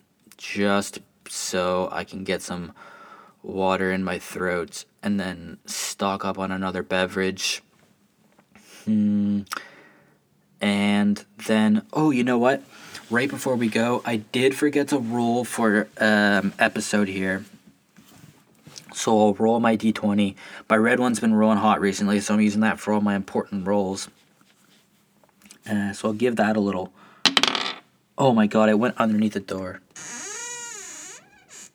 just 0.45 1.01
so 1.29 1.89
I 1.91 2.05
can 2.05 2.23
get 2.23 2.43
some 2.43 2.73
water 3.43 3.91
in 3.91 4.05
my 4.05 4.19
throat 4.19 4.85
and 5.03 5.19
then 5.19 5.59
stock 5.65 6.25
up 6.25 6.39
on 6.39 6.53
another 6.53 6.83
beverage. 6.83 7.63
Hmm. 8.85 9.43
And 10.61 11.25
then, 11.47 11.87
oh, 11.93 12.11
you 12.11 12.25
know 12.25 12.39
what? 12.39 12.63
Right 13.11 13.29
before 13.29 13.57
we 13.57 13.69
go, 13.69 14.03
I 14.05 14.17
did 14.17 14.55
forget 14.55 14.89
to 14.89 14.99
roll 14.99 15.45
for 15.45 15.89
um, 15.99 16.53
episode 16.59 17.09
here. 17.09 17.45
So 18.95 19.19
I'll 19.19 19.35
roll 19.35 19.61
my 19.61 19.77
d20. 19.77 20.35
My 20.69 20.77
red 20.77 21.01
one's 21.01 21.21
been 21.21 21.35
rolling 21.35 21.59
hot 21.59 21.81
recently, 21.81 22.21
so 22.21 22.35
I'm 22.35 22.41
using 22.41 22.61
that 22.61 22.79
for 22.79 22.93
all 22.93 23.01
my 23.01 23.15
important 23.15 23.67
rolls. 23.67 24.09
Uh, 25.69 25.93
so 25.93 26.09
I'll 26.09 26.15
give 26.15 26.37
that 26.37 26.57
a 26.57 26.61
little. 26.61 26.93
Oh 28.17 28.33
my 28.33 28.47
god, 28.47 28.69
I 28.69 28.75
went 28.75 28.97
underneath 28.99 29.33
the 29.33 29.41
door. 29.41 29.81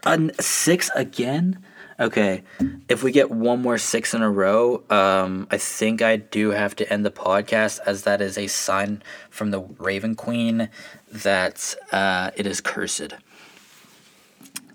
A 0.05 0.31
six 0.41 0.89
again? 0.95 1.63
Okay, 1.99 2.43
if 2.88 3.03
we 3.03 3.12
get 3.12 3.29
one 3.29 3.62
more 3.62 3.77
six 3.77 4.13
in 4.13 4.21
a 4.21 4.29
row, 4.31 4.83
um, 4.89 5.47
I 5.51 5.57
think 5.57 6.01
I 6.01 6.15
do 6.15 6.51
have 6.51 6.73
to 6.77 6.91
end 6.91 7.05
the 7.05 7.12
podcast 7.12 7.81
as 7.85 8.03
that 8.03 8.21
is 8.21 8.38
a 8.38 8.47
sign 8.47 9.03
from 9.29 9.51
the 9.51 9.59
Raven 9.59 10.15
Queen 10.15 10.69
that 11.12 11.75
uh, 11.91 12.31
it 12.38 12.47
is 12.47 12.62
cursed. 12.62 13.15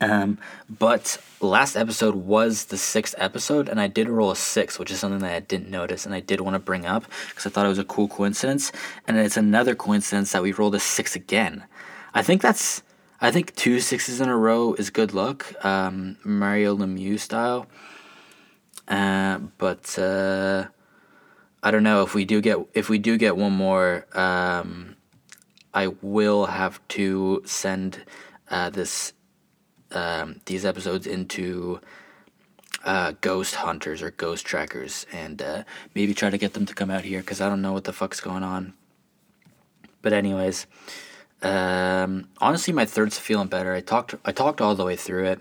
Um, 0.02 0.36
but 0.68 1.16
last 1.40 1.76
episode 1.76 2.14
was 2.14 2.66
the 2.66 2.76
sixth 2.76 3.14
episode, 3.16 3.70
and 3.70 3.80
I 3.80 3.86
did 3.86 4.10
roll 4.10 4.32
a 4.32 4.36
six, 4.36 4.78
which 4.78 4.90
is 4.90 5.00
something 5.00 5.20
that 5.20 5.34
I 5.34 5.40
didn't 5.40 5.70
notice, 5.70 6.04
and 6.04 6.14
I 6.14 6.20
did 6.20 6.42
want 6.42 6.56
to 6.56 6.58
bring 6.58 6.84
up 6.84 7.06
because 7.30 7.46
I 7.46 7.48
thought 7.48 7.64
it 7.64 7.70
was 7.70 7.78
a 7.78 7.84
cool 7.84 8.08
coincidence. 8.08 8.70
And 9.08 9.16
it's 9.16 9.38
another 9.38 9.74
coincidence 9.74 10.32
that 10.32 10.42
we 10.42 10.52
rolled 10.52 10.74
a 10.74 10.80
six 10.80 11.16
again. 11.16 11.64
I 12.12 12.22
think 12.22 12.42
that's, 12.42 12.82
I 13.20 13.30
think 13.30 13.54
two 13.54 13.80
sixes 13.80 14.20
in 14.20 14.28
a 14.28 14.36
row 14.36 14.74
is 14.74 14.90
good 14.90 15.14
luck, 15.14 15.54
um, 15.64 16.18
Mario 16.24 16.76
Lemieux 16.76 17.18
style. 17.18 17.66
Uh, 18.88 19.38
but 19.58 19.98
uh, 19.98 20.66
I 21.62 21.70
don't 21.70 21.82
know 21.82 22.02
if 22.02 22.14
we 22.14 22.24
do 22.24 22.40
get 22.40 22.58
if 22.74 22.88
we 22.88 22.98
do 22.98 23.16
get 23.16 23.36
one 23.36 23.52
more. 23.52 24.06
Um, 24.12 24.96
I 25.72 25.88
will 26.02 26.46
have 26.46 26.86
to 26.88 27.42
send 27.46 28.04
uh, 28.50 28.70
this 28.70 29.12
um, 29.92 30.40
these 30.44 30.64
episodes 30.64 31.06
into 31.06 31.80
uh, 32.84 33.12
ghost 33.20 33.54
hunters 33.54 34.02
or 34.02 34.10
ghost 34.10 34.44
trackers 34.44 35.06
and 35.12 35.40
uh, 35.40 35.64
maybe 35.94 36.12
try 36.12 36.28
to 36.30 36.38
get 36.38 36.52
them 36.52 36.66
to 36.66 36.74
come 36.74 36.90
out 36.90 37.04
here 37.04 37.20
because 37.20 37.40
I 37.40 37.48
don't 37.48 37.62
know 37.62 37.72
what 37.72 37.84
the 37.84 37.92
fuck's 37.92 38.20
going 38.20 38.42
on. 38.42 38.74
But 40.02 40.12
anyways, 40.12 40.66
um, 41.44 42.28
honestly, 42.40 42.72
my 42.72 42.86
third's 42.86 43.18
feeling 43.18 43.48
better. 43.48 43.74
I 43.74 43.80
talked 43.80 44.14
I 44.24 44.32
talked 44.32 44.60
all 44.60 44.74
the 44.74 44.84
way 44.84 44.96
through 44.96 45.26
it. 45.26 45.40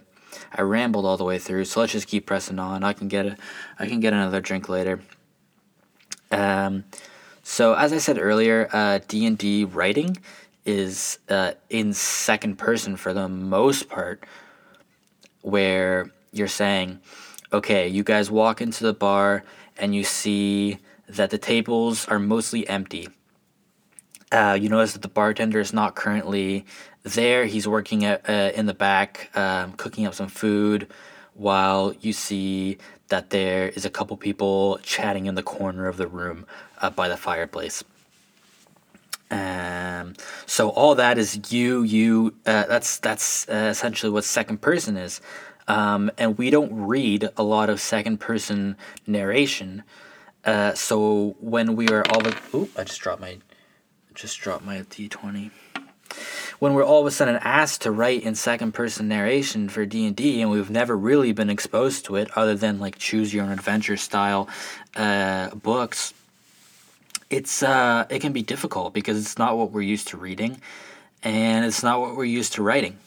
I 0.54 0.62
rambled 0.62 1.06
all 1.06 1.16
the 1.16 1.24
way 1.24 1.40
through, 1.40 1.66
so 1.66 1.80
let's 1.80 1.94
just 1.94 2.08
keep 2.08 2.26
pressing 2.26 2.60
on. 2.60 2.84
I 2.84 2.92
can 2.94 3.08
get 3.08 3.26
a, 3.26 3.38
I 3.80 3.88
can 3.88 4.02
get 4.02 4.14
another 4.14 4.42
drink 4.42 4.68
later. 4.68 5.02
Um, 6.30 6.84
so 7.42 7.74
as 7.74 7.94
I 7.94 8.00
said 8.00 8.18
earlier, 8.20 8.68
uh, 8.74 9.00
D 9.08 9.26
and 9.26 9.38
D 9.38 9.64
writing 9.64 10.18
is 10.66 11.20
uh, 11.30 11.54
in 11.70 11.94
second 11.94 12.58
person 12.58 12.98
for 12.98 13.14
the 13.14 13.30
most 13.30 13.88
part 13.88 14.26
where 15.42 16.12
you're 16.32 16.48
saying, 16.48 17.00
okay, 17.52 17.88
you 17.88 18.04
guys 18.04 18.30
walk 18.30 18.62
into 18.62 18.84
the 18.84 18.94
bar 18.94 19.44
and 19.78 19.96
you 19.96 20.04
see 20.04 20.80
that 21.08 21.30
the 21.30 21.38
tables 21.38 22.08
are 22.08 22.20
mostly 22.20 22.68
empty. 22.68 23.08
Uh, 24.34 24.58
you 24.60 24.68
notice 24.68 24.94
that 24.94 25.04
the 25.04 25.08
bartender 25.08 25.60
is 25.60 25.74
not 25.74 25.94
currently 25.94 26.66
there. 27.04 27.46
He's 27.46 27.68
working 27.68 28.04
at, 28.04 28.28
uh, 28.28 28.52
in 28.56 28.66
the 28.66 28.74
back, 28.74 29.30
um, 29.38 29.74
cooking 29.74 30.08
up 30.08 30.16
some 30.16 30.28
food, 30.28 30.88
while 31.36 31.94
you 32.02 32.14
see 32.14 32.80
that 33.10 33.30
there 33.30 33.70
is 33.70 33.86
a 33.86 33.92
couple 33.92 34.18
people 34.18 34.80
chatting 34.82 35.28
in 35.28 35.36
the 35.36 35.44
corner 35.44 35.88
of 35.88 35.98
the 35.98 36.08
room 36.08 36.48
uh, 36.82 36.90
by 36.90 37.08
the 37.08 37.18
fireplace. 37.18 37.84
Um, 39.30 40.16
so 40.48 40.70
all 40.70 40.96
that 40.96 41.20
is 41.20 41.52
you, 41.52 41.84
you. 41.84 42.34
Uh, 42.46 42.66
that's 42.66 42.98
that's 42.98 43.48
uh, 43.50 43.70
essentially 43.70 44.12
what 44.12 44.24
second 44.24 44.62
person 44.62 44.98
is, 44.98 45.22
um, 45.68 46.10
and 46.18 46.38
we 46.40 46.50
don't 46.50 46.74
read 46.74 47.30
a 47.38 47.44
lot 47.44 47.70
of 47.70 47.80
second 47.80 48.20
person 48.20 48.78
narration. 49.06 49.84
Uh, 50.44 50.74
so 50.74 51.36
when 51.40 51.76
we 51.76 51.88
are 51.90 52.04
all, 52.12 52.22
ooh, 52.54 52.70
I 52.78 52.84
just 52.84 53.00
dropped 53.00 53.22
my, 53.22 53.38
just 54.16 54.40
dropped 54.40 54.66
my 54.66 54.84
D 54.90 55.08
twenty. 55.10 55.52
When 56.60 56.74
we're 56.74 56.86
all 56.86 57.02
of 57.02 57.08
a 57.08 57.12
sudden 57.12 57.38
asked 57.42 57.82
to 57.82 57.92
write 57.92 58.24
in 58.24 58.36
second 58.36 58.74
person 58.74 59.08
narration 59.08 59.68
for 59.70 59.86
D 59.86 60.06
and 60.06 60.16
D, 60.16 60.42
and 60.42 60.52
we've 60.52 60.70
never 60.70 60.96
really 60.96 61.34
been 61.34 61.50
exposed 61.50 62.06
to 62.06 62.16
it, 62.16 62.30
other 62.38 62.56
than 62.56 62.80
like 62.80 62.98
choose 62.98 63.34
your 63.34 63.44
own 63.44 63.52
adventure 63.52 63.98
style 63.98 64.48
uh, 64.96 65.50
books 65.56 66.14
it's 67.34 67.64
uh, 67.64 68.06
it 68.10 68.20
can 68.20 68.32
be 68.32 68.44
difficult 68.44 68.94
because 68.94 69.20
it's 69.20 69.38
not 69.38 69.58
what 69.58 69.72
we're 69.72 69.82
used 69.82 70.10
to 70.10 70.18
reading, 70.18 70.62
and 71.24 71.66
it's 71.66 71.82
not 71.82 72.00
what 72.00 72.16
we're 72.16 72.26
used 72.26 72.54
to 72.54 72.64
writing. 72.64 72.98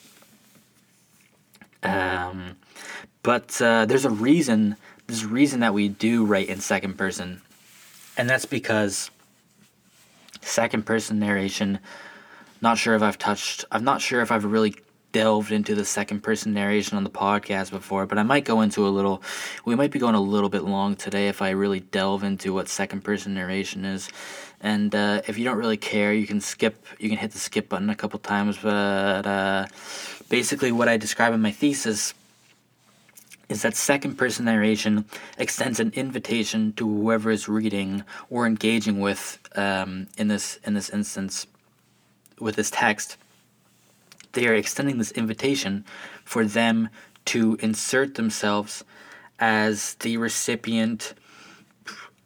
Um, 1.83 2.57
but 3.23 3.61
uh, 3.63 3.87
there's 3.87 4.05
a 4.05 4.11
reason. 4.11 4.77
There's 5.07 5.23
a 5.23 5.29
reason 5.29 5.61
that 5.61 5.73
we 5.73 5.89
do 5.89 6.25
write 6.25 6.49
in 6.49 6.61
second 6.61 6.99
person, 6.99 7.41
and 8.17 8.29
that's 8.29 8.47
because 8.47 9.11
second 10.47 10.85
person 10.85 11.19
narration. 11.19 11.79
Not 12.61 12.79
sure 12.79 12.95
if 12.95 13.03
I've 13.03 13.19
touched. 13.19 13.65
I'm 13.71 13.85
not 13.85 14.01
sure 14.01 14.21
if 14.21 14.31
I've 14.33 14.45
really 14.45 14.75
delved 15.13 15.51
into 15.51 15.75
the 15.75 15.85
second 15.85 16.21
person 16.21 16.53
narration 16.53 16.97
on 16.97 17.05
the 17.05 17.11
podcast 17.11 17.71
before, 17.71 18.07
but 18.07 18.19
I 18.19 18.23
might 18.23 18.45
go 18.45 18.61
into 18.61 18.87
a 18.87 18.91
little. 18.91 19.23
We 19.65 19.75
might 19.75 19.91
be 19.91 19.99
going 19.99 20.15
a 20.15 20.21
little 20.21 20.49
bit 20.49 20.65
long 20.65 20.97
today 20.97 21.29
if 21.29 21.43
I 21.43 21.51
really 21.51 21.81
delve 21.81 22.23
into 22.23 22.53
what 22.53 22.69
second 22.69 23.03
person 23.03 23.35
narration 23.35 23.85
is. 23.85 24.09
And 24.61 24.95
uh, 24.95 25.23
if 25.27 25.39
you 25.39 25.45
don't 25.45 25.59
really 25.59 25.77
care, 25.77 26.13
you 26.13 26.27
can 26.27 26.41
skip. 26.41 26.87
You 26.99 27.09
can 27.09 27.19
hit 27.19 27.33
the 27.33 27.39
skip 27.39 27.69
button 27.69 27.91
a 27.91 27.95
couple 27.95 28.19
times. 28.19 28.59
But 28.63 29.27
uh, 29.27 29.67
basically, 30.29 30.73
what 30.73 30.89
I 30.89 30.97
describe 30.97 31.33
in 31.35 31.41
my 31.41 31.53
thesis 31.53 32.15
is 33.49 33.63
that 33.63 33.77
second 33.77 34.17
person 34.17 34.45
narration 34.45 35.05
extends 35.39 35.79
an 35.79 35.93
invitation 35.95 36.73
to 36.75 36.87
whoever 36.87 37.31
is 37.31 37.49
reading 37.49 38.03
or 38.29 38.47
engaging 38.47 39.01
with 39.01 39.39
um, 39.57 40.09
in 40.19 40.29
this 40.29 40.59
in 40.65 40.75
this 40.75 40.91
instance 40.91 41.47
with 42.39 42.57
this 42.57 42.71
text 42.71 43.17
they 44.33 44.47
are 44.47 44.55
extending 44.55 44.99
this 44.99 45.11
invitation 45.13 45.85
for 46.25 46.45
them 46.45 46.89
to 47.25 47.57
insert 47.61 48.15
themselves 48.15 48.85
as 49.39 49.95
the 49.95 50.17
recipient 50.17 51.15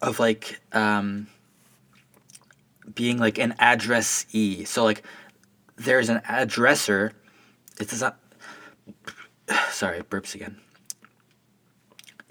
of 0.01 0.19
like 0.19 0.59
um, 0.73 1.27
being 2.93 3.17
like 3.17 3.37
an 3.37 3.55
addressee. 3.59 4.65
So 4.65 4.83
like 4.83 5.03
there's 5.77 6.09
an 6.09 6.19
addresser. 6.27 7.11
it's 7.79 8.01
not. 8.01 8.19
Sorry, 9.71 10.01
burps 10.01 10.35
again. 10.35 10.57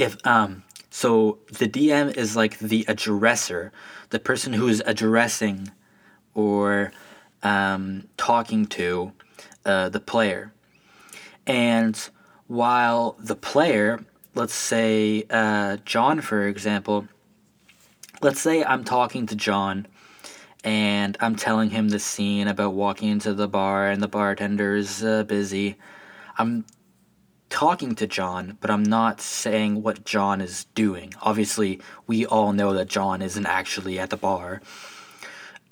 If 0.00 0.16
um, 0.26 0.62
so 0.88 1.40
the 1.52 1.68
DM 1.68 2.16
is 2.16 2.34
like 2.34 2.58
the 2.58 2.84
addresser, 2.84 3.70
the 4.08 4.18
person 4.18 4.54
who 4.54 4.66
is 4.66 4.82
addressing 4.86 5.70
or 6.32 6.90
um, 7.42 8.08
talking 8.16 8.64
to 8.68 9.12
uh, 9.66 9.90
the 9.90 10.00
player. 10.00 10.54
And 11.46 11.96
while 12.46 13.14
the 13.18 13.36
player, 13.36 14.02
let's 14.34 14.54
say 14.54 15.26
uh, 15.28 15.76
John, 15.84 16.22
for 16.22 16.48
example, 16.48 17.06
let's 18.22 18.40
say 18.40 18.64
I'm 18.64 18.84
talking 18.84 19.26
to 19.26 19.36
John 19.36 19.86
and 20.64 21.14
I'm 21.20 21.36
telling 21.36 21.68
him 21.68 21.90
the 21.90 21.98
scene 21.98 22.48
about 22.48 22.72
walking 22.72 23.10
into 23.10 23.34
the 23.34 23.48
bar 23.48 23.90
and 23.90 24.02
the 24.02 24.08
bartender's 24.08 25.04
uh, 25.04 25.24
busy. 25.24 25.76
I'm 26.38 26.64
talking 27.50 27.94
to 27.96 28.06
John, 28.06 28.56
but 28.60 28.70
I'm 28.70 28.84
not 28.84 29.20
saying 29.20 29.82
what 29.82 30.04
John 30.06 30.40
is 30.40 30.64
doing. 30.74 31.12
Obviously, 31.20 31.80
we 32.06 32.24
all 32.26 32.52
know 32.52 32.72
that 32.74 32.88
John 32.88 33.20
isn't 33.22 33.46
actually 33.46 33.98
at 33.98 34.10
the 34.10 34.16
bar. 34.16 34.62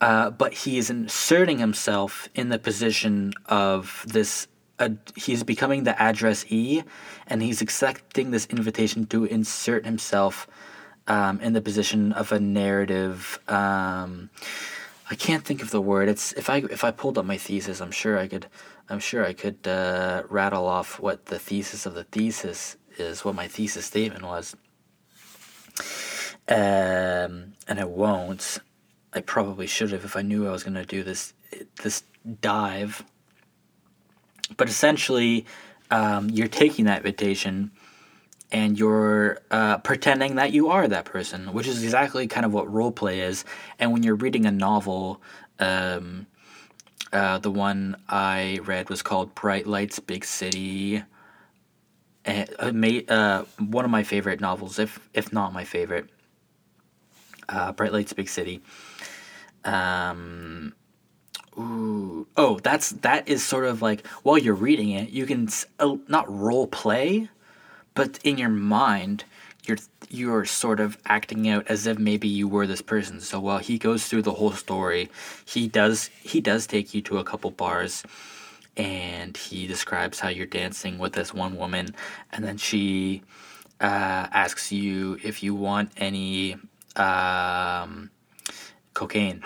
uh, 0.00 0.30
but 0.30 0.52
he 0.54 0.78
is 0.78 0.90
inserting 0.90 1.58
himself 1.58 2.28
in 2.34 2.48
the 2.50 2.58
position 2.58 3.32
of 3.46 4.04
this. 4.08 4.46
Uh, 4.78 4.90
he's 5.16 5.42
becoming 5.42 5.84
the 5.84 6.00
addressee, 6.00 6.84
and 7.26 7.42
he's 7.42 7.60
accepting 7.60 8.30
this 8.30 8.46
invitation 8.46 9.06
to 9.06 9.24
insert 9.24 9.84
himself 9.84 10.46
um, 11.08 11.40
in 11.40 11.52
the 11.52 11.60
position 11.60 12.12
of 12.12 12.30
a 12.32 12.38
narrative. 12.38 13.40
Um, 13.48 14.30
I 15.10 15.14
can't 15.16 15.44
think 15.44 15.62
of 15.62 15.70
the 15.70 15.80
word. 15.80 16.08
It's 16.08 16.32
if 16.34 16.48
I 16.50 16.58
if 16.58 16.84
I 16.84 16.90
pulled 16.92 17.18
up 17.18 17.24
my 17.24 17.38
thesis, 17.38 17.80
I'm 17.80 17.90
sure 17.90 18.18
I 18.18 18.28
could. 18.28 18.46
I'm 18.90 19.00
sure 19.00 19.24
I 19.24 19.32
could 19.34 19.66
uh, 19.66 20.22
rattle 20.28 20.66
off 20.66 20.98
what 20.98 21.26
the 21.26 21.38
thesis 21.38 21.84
of 21.86 21.94
the 21.94 22.04
thesis 22.04 22.76
is, 22.96 23.24
what 23.24 23.34
my 23.34 23.46
thesis 23.48 23.84
statement 23.84 24.24
was. 24.24 24.56
Um, 26.48 27.52
and 27.68 27.78
I 27.78 27.84
won't. 27.84 28.58
I 29.12 29.20
probably 29.20 29.66
should 29.66 29.92
have 29.92 30.04
if 30.04 30.16
I 30.16 30.22
knew 30.22 30.46
I 30.46 30.52
was 30.52 30.64
going 30.64 30.74
to 30.74 30.86
do 30.86 31.02
this 31.02 31.34
this 31.82 32.02
dive. 32.40 33.04
But 34.56 34.68
essentially, 34.68 35.44
um, 35.90 36.30
you're 36.30 36.48
taking 36.48 36.86
that 36.86 36.98
invitation 36.98 37.70
and 38.50 38.78
you're 38.78 39.38
uh, 39.50 39.78
pretending 39.78 40.36
that 40.36 40.52
you 40.52 40.68
are 40.68 40.88
that 40.88 41.04
person, 41.04 41.52
which 41.52 41.66
is 41.66 41.82
exactly 41.82 42.26
kind 42.26 42.46
of 42.46 42.52
what 42.52 42.72
role 42.72 42.92
play 42.92 43.20
is. 43.20 43.44
And 43.78 43.92
when 43.92 44.02
you're 44.02 44.14
reading 44.14 44.46
a 44.46 44.50
novel, 44.50 45.20
um, 45.58 46.26
uh, 47.12 47.38
the 47.38 47.50
one 47.50 47.96
I 48.08 48.60
read 48.64 48.90
was 48.90 49.02
called 49.02 49.34
Bright 49.34 49.66
Lights, 49.66 49.98
Big 49.98 50.24
City. 50.24 51.02
And, 52.24 52.48
uh, 52.58 53.12
uh, 53.12 53.44
one 53.58 53.84
of 53.84 53.90
my 53.90 54.02
favorite 54.02 54.40
novels, 54.40 54.78
if 54.78 55.00
if 55.14 55.32
not 55.32 55.52
my 55.52 55.64
favorite. 55.64 56.08
Uh, 57.48 57.72
Bright 57.72 57.92
Lights, 57.92 58.12
Big 58.12 58.28
City. 58.28 58.60
Um, 59.64 60.74
ooh, 61.58 62.26
oh, 62.36 62.58
that's 62.58 62.90
that 62.90 63.28
is 63.28 63.42
sort 63.44 63.64
of 63.64 63.80
like 63.80 64.06
while 64.22 64.38
you're 64.38 64.54
reading 64.54 64.90
it, 64.90 65.08
you 65.08 65.24
can 65.24 65.48
uh, 65.78 65.96
not 66.08 66.30
role 66.30 66.66
play, 66.66 67.30
but 67.94 68.18
in 68.24 68.36
your 68.38 68.50
mind, 68.50 69.24
you're 69.68 69.78
you're 70.10 70.44
sort 70.46 70.80
of 70.80 70.96
acting 71.04 71.48
out 71.48 71.66
as 71.68 71.86
if 71.86 71.98
maybe 71.98 72.26
you 72.26 72.48
were 72.48 72.66
this 72.66 72.80
person. 72.80 73.20
So 73.20 73.38
while 73.38 73.58
he 73.58 73.78
goes 73.78 74.06
through 74.06 74.22
the 74.22 74.32
whole 74.32 74.52
story, 74.52 75.10
he 75.44 75.68
does 75.68 76.10
he 76.22 76.40
does 76.40 76.66
take 76.66 76.94
you 76.94 77.02
to 77.02 77.18
a 77.18 77.24
couple 77.24 77.50
bars 77.50 78.02
and 78.76 79.36
he 79.36 79.66
describes 79.66 80.20
how 80.20 80.28
you're 80.28 80.46
dancing 80.46 80.98
with 80.98 81.12
this 81.12 81.34
one 81.34 81.56
woman. 81.56 81.94
And 82.32 82.44
then 82.44 82.56
she 82.56 83.22
uh, 83.80 84.26
asks 84.32 84.72
you 84.72 85.18
if 85.22 85.42
you 85.42 85.54
want 85.54 85.92
any 85.96 86.56
um, 86.96 88.10
cocaine. 88.94 89.44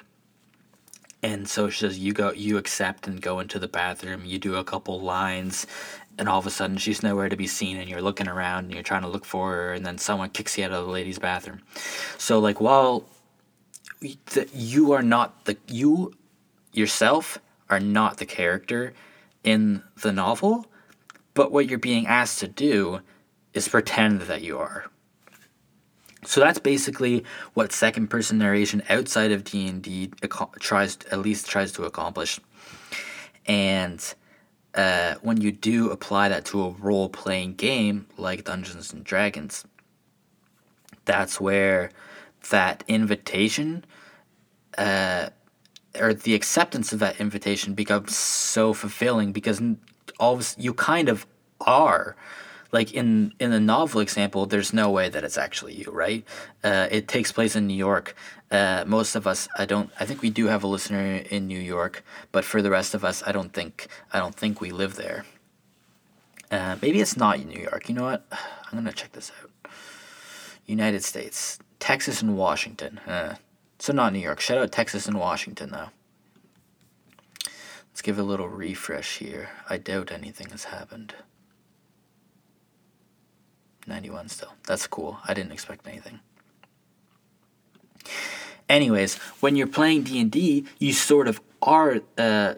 And 1.25 1.49
so 1.49 1.69
she 1.71 1.81
says 1.81 1.99
you 1.99 2.13
go 2.13 2.33
you 2.33 2.59
accept 2.59 3.07
and 3.07 3.21
go 3.21 3.41
into 3.41 3.59
the 3.59 3.69
bathroom. 3.69 4.25
You 4.25 4.39
do 4.39 4.57
a 4.57 4.65
couple 4.65 5.01
lines 5.01 5.67
and 6.23 6.29
all 6.29 6.39
of 6.39 6.47
a 6.47 6.51
sudden 6.51 6.77
she's 6.77 7.03
nowhere 7.03 7.29
to 7.29 7.37
be 7.37 7.49
seen 7.49 7.77
and 7.79 7.91
you're 7.91 8.01
looking 8.01 8.29
around 8.29 8.67
and 8.67 8.75
you're 8.75 8.85
trying 8.85 9.03
to 9.03 9.09
look 9.09 9.25
for 9.25 9.51
her 9.51 9.73
and 9.73 9.85
then 9.85 9.99
someone 9.99 10.31
kicks 10.31 10.57
you 10.57 10.65
out 10.65 10.71
of 10.71 10.87
the 10.87 10.93
ladies 10.93 11.19
bathroom 11.19 11.61
so 12.17 12.39
like 12.39 12.61
while 12.61 13.05
you 14.55 14.93
are 14.93 15.03
not 15.03 15.45
the 15.47 15.57
you 15.67 16.15
yourself 16.73 17.41
are 17.69 17.81
not 17.81 18.19
the 18.19 18.25
character 18.25 18.93
in 19.43 19.83
the 20.03 20.13
novel 20.13 20.65
but 21.35 21.51
what 21.51 21.69
you're 21.69 21.77
being 21.77 22.07
asked 22.07 22.39
to 22.39 22.47
do 22.47 23.01
is 23.53 23.67
pretend 23.67 24.21
that 24.21 24.43
you 24.43 24.57
are 24.57 24.87
so 26.25 26.41
that's 26.41 26.61
basically 26.61 27.25
what 27.55 27.73
second 27.73 28.11
person 28.11 28.39
narration 28.39 28.81
outside 28.89 29.33
of 29.33 29.43
D&D 29.43 30.13
tries 30.61 30.97
at 31.11 31.19
least 31.19 31.49
tries 31.49 31.73
to 31.73 31.83
accomplish. 31.83 32.39
And 33.47 34.15
uh, 34.75 35.17
when 35.23 35.41
you 35.41 35.53
do 35.53 35.91
apply 35.91 36.29
that 36.29 36.45
to 36.47 36.65
a 36.65 36.71
role 36.71 37.09
playing 37.09 37.55
game 37.55 38.07
like 38.17 38.45
Dungeons 38.45 38.93
and 38.93 39.05
Dragons, 39.05 39.65
that's 41.05 41.41
where 41.41 41.91
that 42.51 42.83
invitation 42.89 43.85
uh, 44.79 45.29
or 45.99 46.15
the 46.15 46.35
acceptance 46.35 46.93
of 46.93 46.99
that 47.01 47.21
invitation 47.21 47.75
becomes 47.75 48.17
so 48.17 48.73
fulfilling 48.73 49.33
because 49.33 49.61
all 50.19 50.35
of 50.35 50.55
you 50.57 50.73
kind 50.73 51.09
of 51.09 51.27
are. 51.61 52.17
Like 52.73 52.95
in 52.95 53.35
in 53.39 53.51
the 53.51 53.61
novel 53.61 54.01
example 54.01 54.47
there's 54.47 54.73
no 54.73 54.91
way 54.91 55.11
that 55.11 55.25
it's 55.25 55.37
actually 55.37 55.75
you 55.75 55.91
right? 55.93 56.25
Uh, 56.65 56.89
it 56.91 57.07
takes 57.07 57.31
place 57.31 57.55
in 57.55 57.67
new 57.67 57.75
york 57.77 58.17
uh, 58.53 58.85
most 58.87 59.17
of 59.17 59.27
us 59.27 59.49
i 59.59 59.65
don't 59.65 59.91
i 59.99 60.05
think 60.05 60.23
we 60.23 60.31
do 60.31 60.47
have 60.47 60.63
a 60.63 60.67
listener 60.67 61.17
in 61.31 61.47
new 61.49 61.59
york 61.59 62.05
but 62.31 62.45
for 62.45 62.63
the 62.63 62.71
rest 62.71 62.95
of 62.95 63.05
us 63.05 63.23
i 63.27 63.33
don't 63.33 63.53
think 63.53 63.89
i 64.13 64.19
don't 64.19 64.37
think 64.37 64.61
we 64.61 64.71
live 64.71 64.95
there. 64.97 65.25
Uh, 66.51 66.77
maybe 66.83 67.01
it's 67.01 67.17
not 67.17 67.43
new 67.43 67.63
york. 67.63 67.89
You 67.89 67.95
know 67.95 68.05
what? 68.05 68.27
I'm 68.31 68.79
gonna 68.79 68.93
check 68.93 69.13
this 69.13 69.33
out. 69.41 69.51
United 70.67 71.03
states 71.03 71.59
texas 71.81 72.23
and 72.23 72.37
washington. 72.37 72.99
Uh, 72.99 73.37
so 73.79 73.93
not 73.93 74.13
new 74.13 74.19
york. 74.19 74.39
Shout 74.39 74.59
out 74.59 74.71
texas 74.71 75.07
and 75.07 75.19
washington 75.19 75.71
though. 75.71 75.89
Let's 77.91 78.03
give 78.03 78.19
a 78.19 78.23
little 78.23 78.49
refresh 78.49 79.19
here. 79.19 79.51
I 79.69 79.79
doubt 79.79 80.13
anything 80.13 80.51
has 80.51 80.65
happened. 80.65 81.15
91 83.87 84.29
still. 84.29 84.53
That's 84.67 84.87
cool. 84.87 85.19
I 85.27 85.35
didn't 85.35 85.53
expect 85.53 85.87
anything. 85.89 86.21
Anyways, 88.73 89.17
when 89.41 89.55
you're 89.55 89.67
playing 89.67 90.05
D&D, 90.05 90.65
you 90.79 90.93
sort 90.95 91.29
of 91.29 91.43
are 91.61 92.01
uh, 92.17 92.55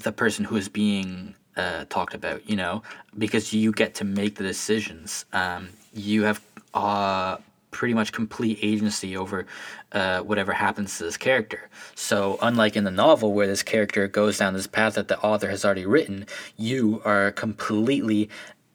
the 0.00 0.10
person 0.10 0.44
who 0.44 0.56
is 0.56 0.68
being 0.68 1.36
uh, 1.56 1.84
talked 1.88 2.14
about, 2.14 2.50
you 2.50 2.56
know, 2.56 2.82
because 3.16 3.52
you 3.52 3.70
get 3.70 3.94
to 3.94 4.04
make 4.04 4.34
the 4.34 4.42
decisions. 4.42 5.24
Um, 5.32 5.68
you 5.94 6.24
have 6.24 6.40
uh, 6.74 7.36
pretty 7.70 7.94
much 7.94 8.10
complete 8.10 8.58
agency 8.60 9.16
over 9.16 9.46
uh, 9.92 10.22
whatever 10.22 10.52
happens 10.52 10.98
to 10.98 11.04
this 11.04 11.16
character. 11.16 11.70
So, 11.94 12.38
unlike 12.42 12.74
in 12.74 12.82
the 12.82 12.90
novel 12.90 13.32
where 13.32 13.46
this 13.46 13.62
character 13.62 14.08
goes 14.08 14.38
down 14.38 14.54
this 14.54 14.66
path 14.66 14.94
that 14.94 15.06
the 15.06 15.20
author 15.20 15.48
has 15.48 15.64
already 15.64 15.86
written, 15.86 16.26
you 16.56 17.00
are 17.04 17.30
completely 17.30 18.28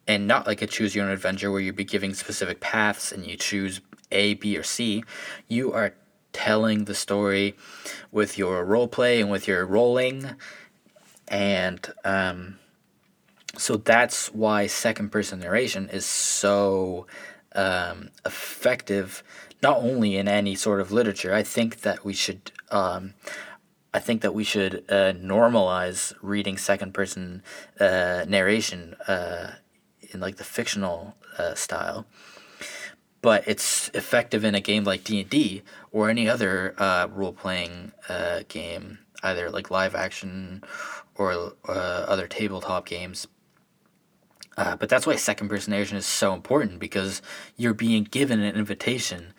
and 0.07 0.25
not 0.25 0.47
like 0.47 0.61
a 0.61 0.67
choose 0.67 0.95
your 0.95 1.03
own 1.03 1.11
adventure 1.11 1.51
where 1.51 1.59
you'd 1.59 1.75
be 1.75 1.83
giving 1.83 2.13
specific 2.13 2.61
paths 2.61 3.11
and 3.11 3.25
you 3.25 3.35
choose 3.35 3.81
A, 4.09 4.35
B, 4.35 4.57
or 4.57 4.63
C. 4.63 5.03
You 5.49 5.73
are 5.73 5.93
telling 6.37 6.85
the 6.85 6.93
story 6.93 7.55
with 8.11 8.37
your 8.37 8.63
role 8.63 8.87
play 8.87 9.19
and 9.19 9.31
with 9.31 9.47
your 9.47 9.65
rolling, 9.65 10.35
and 11.27 11.91
um, 12.05 12.59
so 13.57 13.75
that's 13.75 14.31
why 14.31 14.67
second 14.67 15.11
person 15.11 15.39
narration 15.39 15.89
is 15.89 16.05
so 16.05 17.07
um, 17.55 18.09
effective. 18.23 19.23
Not 19.63 19.77
only 19.77 20.15
in 20.15 20.27
any 20.27 20.53
sort 20.53 20.79
of 20.79 20.91
literature, 20.91 21.33
I 21.33 21.41
think 21.41 21.81
that 21.81 22.05
we 22.05 22.13
should. 22.13 22.51
Um, 22.69 23.15
I 23.91 23.99
think 23.99 24.21
that 24.21 24.35
we 24.35 24.43
should 24.43 24.85
uh, 24.89 25.13
normalize 25.13 26.13
reading 26.21 26.59
second 26.59 26.93
person 26.93 27.41
uh, 27.79 28.25
narration 28.27 28.93
uh, 29.07 29.53
in 30.11 30.19
like 30.19 30.35
the 30.35 30.43
fictional 30.43 31.15
uh, 31.39 31.55
style 31.55 32.05
but 33.21 33.47
it's 33.47 33.89
effective 33.89 34.43
in 34.45 34.55
a 34.55 34.61
game 34.61 34.83
like 34.83 35.03
D&D 35.03 35.61
or 35.97 36.11
any 36.11 36.29
other 36.29 36.75
uh, 36.77 37.07
role-playing 37.11 37.91
uh, 38.07 38.43
game 38.47 38.99
either 39.23 39.49
like 39.49 39.71
live 39.71 39.95
action 39.95 40.63
or 41.15 41.53
uh, 41.67 41.71
other 41.71 42.27
tabletop 42.27 42.85
games 42.85 43.27
uh, 44.57 44.75
but 44.75 44.89
that's 44.89 45.07
why 45.07 45.15
second 45.15 45.49
person 45.49 45.71
narration 45.71 45.97
is 45.97 46.05
so 46.05 46.33
important 46.33 46.79
because 46.79 47.21
you're 47.55 47.73
being 47.73 48.03
given 48.03 48.39
an 48.39 48.55
invitation 48.55 49.33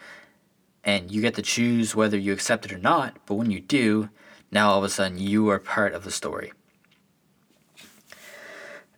and 0.82 1.12
you 1.12 1.20
get 1.20 1.34
to 1.34 1.42
choose 1.42 1.94
whether 1.94 2.18
you 2.18 2.32
accept 2.32 2.64
it 2.64 2.72
or 2.72 2.78
not 2.78 3.16
but 3.24 3.36
when 3.36 3.52
you 3.52 3.60
do 3.60 4.08
now 4.50 4.70
all 4.70 4.78
of 4.78 4.84
a 4.84 4.88
sudden 4.88 5.16
you 5.16 5.48
are 5.48 5.60
part 5.60 5.94
of 5.94 6.02
the 6.02 6.10
story 6.10 6.52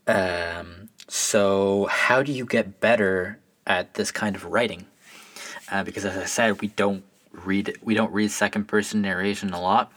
um, 0.06 0.88
so, 1.08 1.86
how 1.90 2.22
do 2.22 2.32
you 2.32 2.46
get 2.46 2.80
better 2.80 3.40
at 3.66 3.94
this 3.94 4.10
kind 4.10 4.34
of 4.36 4.44
writing? 4.44 4.86
Uh, 5.70 5.84
because, 5.84 6.04
as 6.04 6.16
I 6.16 6.24
said, 6.24 6.60
we 6.60 6.68
don't 6.68 7.04
read 7.32 7.78
we 7.82 7.94
don't 7.94 8.12
read 8.12 8.30
second 8.30 8.66
person 8.66 9.02
narration 9.02 9.52
a 9.52 9.60
lot. 9.60 9.92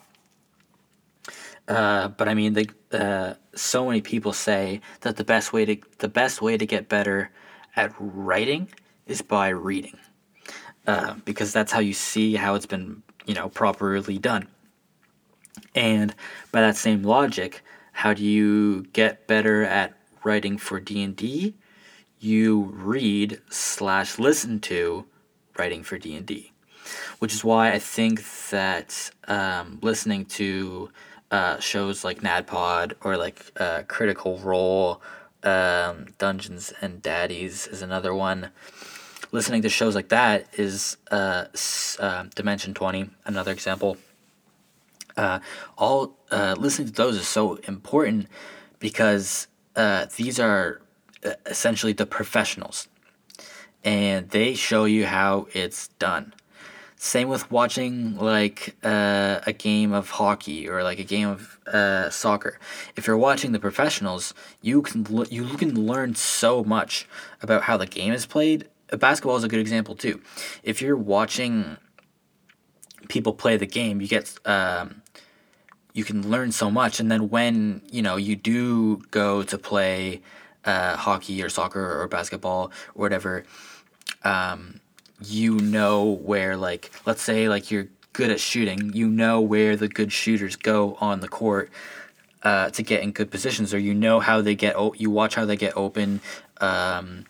Uh, 1.67 2.10
but 2.10 2.28
I 2.28 2.34
mean, 2.34 2.54
the, 2.54 2.69
uh, 2.91 3.34
so 3.56 3.86
many 3.86 4.02
people 4.02 4.34
say 4.34 4.82
that 5.02 5.15
the 5.15 5.24
best 5.24 5.54
way 5.54 5.65
to 5.65 5.78
the 6.00 6.10
best 6.10 6.41
way 6.41 6.58
to 6.58 6.65
get 6.65 6.89
better 6.89 7.32
at 7.76 7.93
writing 8.00 8.69
is 9.08 9.22
by 9.22 9.50
reading, 9.50 9.98
uh, 10.88 11.15
because 11.26 11.54
that's 11.54 11.72
how 11.72 11.80
you 11.80 11.93
see 11.93 12.36
how 12.36 12.56
it's 12.56 12.65
been 12.65 13.02
you 13.26 13.34
know 13.34 13.50
properly 13.50 14.17
done. 14.17 14.48
And 15.76 16.13
by 16.52 16.62
that 16.62 16.76
same 16.76 17.04
logic, 17.04 17.62
how 17.93 18.13
do 18.13 18.24
you 18.24 18.84
get 18.93 19.28
better 19.28 19.63
at 19.63 19.93
writing 20.24 20.58
for 20.58 20.80
D&D, 20.80 21.56
you 22.19 22.62
read 22.74 23.41
slash 23.50 24.17
listen 24.17 24.60
to 24.62 25.06
writing 25.58 25.84
for 25.84 25.98
D&D. 25.98 26.53
Which 27.24 27.34
is 27.34 27.46
why 27.46 27.72
I 27.72 27.80
think 27.80 28.22
that 28.50 29.10
um, 29.30 29.80
listening 29.82 30.26
to 30.26 30.90
uh, 31.32 31.58
shows 31.58 32.04
like 32.04 32.20
NADDPOD 32.20 32.96
or 33.00 33.16
like 33.16 33.40
uh, 33.56 33.84
Critical 33.88 34.40
Role, 34.40 35.02
um, 35.42 36.08
Dungeons 36.18 36.74
and 36.82 37.02
Daddies 37.02 37.66
is 37.68 37.82
another 37.82 38.14
one. 38.14 38.50
Listening 39.32 39.62
to 39.62 39.70
shows 39.70 39.96
like 39.96 40.10
that 40.10 40.48
is 40.60 40.98
uh, 41.12 41.46
uh, 41.98 42.26
Dimension 42.36 42.74
20, 42.74 43.10
another 43.24 43.54
example. 43.54 43.96
Uh, 45.16 45.40
all 45.78 46.18
uh, 46.30 46.56
listening 46.58 46.90
to 46.90 46.94
those 46.94 47.16
is 47.16 47.26
so 47.26 47.56
important 47.70 48.28
because 48.80 49.48
uh, 49.78 50.08
these 50.18 50.42
are 50.42 50.82
essentially 51.46 51.94
the 51.94 52.06
professionals 52.06 52.90
and 53.82 54.30
they 54.32 54.54
show 54.54 54.84
you 54.84 55.06
how 55.06 55.48
it's 55.54 55.88
done. 56.00 56.34
Same 57.04 57.28
with 57.28 57.52
watching 57.52 58.16
like 58.16 58.78
uh, 58.82 59.42
a 59.46 59.52
game 59.52 59.92
of 59.92 60.10
hockey 60.12 60.70
or 60.70 60.84
like 60.84 61.00
a 61.00 61.04
game 61.04 61.28
of 61.28 61.60
uh, 61.68 62.10
soccer. 62.10 62.58
If 62.96 63.08
you're 63.08 63.18
watching 63.18 63.52
the 63.52 63.60
professionals, 63.60 64.34
you 64.62 64.82
can 64.82 65.06
l- 65.13 65.28
you 65.28 65.44
can 65.58 65.86
learn 65.86 66.16
so 66.16 66.63
much 66.63 67.06
about 67.42 67.63
how 67.63 67.76
the 67.76 67.86
game 67.86 68.13
is 68.13 68.26
played. 68.26 68.70
Basketball 68.89 69.36
is 69.36 69.44
a 69.44 69.50
good 69.50 69.60
example 69.60 69.96
too. 69.96 70.22
If 70.63 70.82
you're 70.82 70.96
watching 70.96 71.76
people 73.10 73.34
play 73.34 73.58
the 73.58 73.68
game, 73.68 74.00
you 74.00 74.08
get 74.08 74.39
um, 74.46 75.02
you 75.92 76.06
can 76.06 76.30
learn 76.30 76.54
so 76.54 76.72
much. 76.72 77.02
And 77.02 77.12
then 77.12 77.28
when 77.30 77.82
you 77.92 78.02
know 78.02 78.16
you 78.16 78.38
do 78.38 79.04
go 79.12 79.44
to 79.44 79.58
play 79.58 80.22
uh, 80.63 80.96
hockey 80.96 81.44
or 81.44 81.50
soccer 81.50 82.02
or 82.02 82.08
basketball 82.08 82.72
or 82.96 83.02
whatever, 83.02 83.44
um, 84.24 84.80
you 85.26 85.60
know 85.60 86.06
where 86.06 86.58
like 86.58 86.92
let's 87.06 87.22
say 87.22 87.50
like 87.50 87.72
you're 87.72 87.88
good 88.14 88.30
at 88.30 88.40
shooting, 88.40 88.94
you 88.94 89.08
know 89.08 89.42
where 89.42 89.76
the 89.76 89.88
good 89.88 90.12
shooters 90.12 90.56
go 90.56 90.98
on 91.02 91.20
the 91.20 91.28
court 91.28 91.72
uh, 92.44 92.70
to 92.70 92.84
get 92.84 93.02
in 93.02 93.12
good 93.12 93.32
positions, 93.32 93.74
or 93.74 93.80
you 93.80 93.94
know 93.94 94.20
how 94.20 94.42
they 94.42 94.56
get. 94.56 94.76
O- 94.76 94.94
you 94.94 95.10
watch 95.10 95.36
how 95.36 95.46
they 95.46 95.56
get 95.56 95.76
open. 95.76 96.22
Um, 96.62 97.26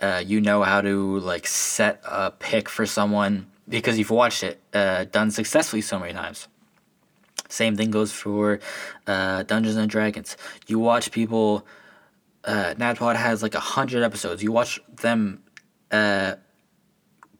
uh, 0.00 0.22
you 0.24 0.40
know 0.40 0.62
how 0.62 0.80
to 0.80 1.18
like 1.20 1.46
set 1.46 2.00
a 2.04 2.30
pick 2.30 2.68
for 2.68 2.86
someone 2.86 3.46
because 3.68 3.98
you've 3.98 4.10
watched 4.10 4.42
it 4.42 4.60
uh, 4.74 5.04
done 5.04 5.30
successfully 5.30 5.82
so 5.82 5.98
many 5.98 6.12
times. 6.12 6.48
Same 7.48 7.76
thing 7.76 7.90
goes 7.90 8.12
for 8.12 8.60
uh, 9.06 9.44
Dungeons 9.44 9.76
and 9.76 9.88
Dragons. 9.88 10.36
You 10.66 10.78
watch 10.78 11.10
people. 11.12 11.66
Uh, 12.44 12.74
NADDPOD 12.74 13.16
has 13.16 13.42
like 13.42 13.54
a 13.54 13.60
hundred 13.60 14.04
episodes. 14.04 14.42
You 14.42 14.52
watch 14.52 14.80
them 15.00 15.42
uh, 15.90 16.36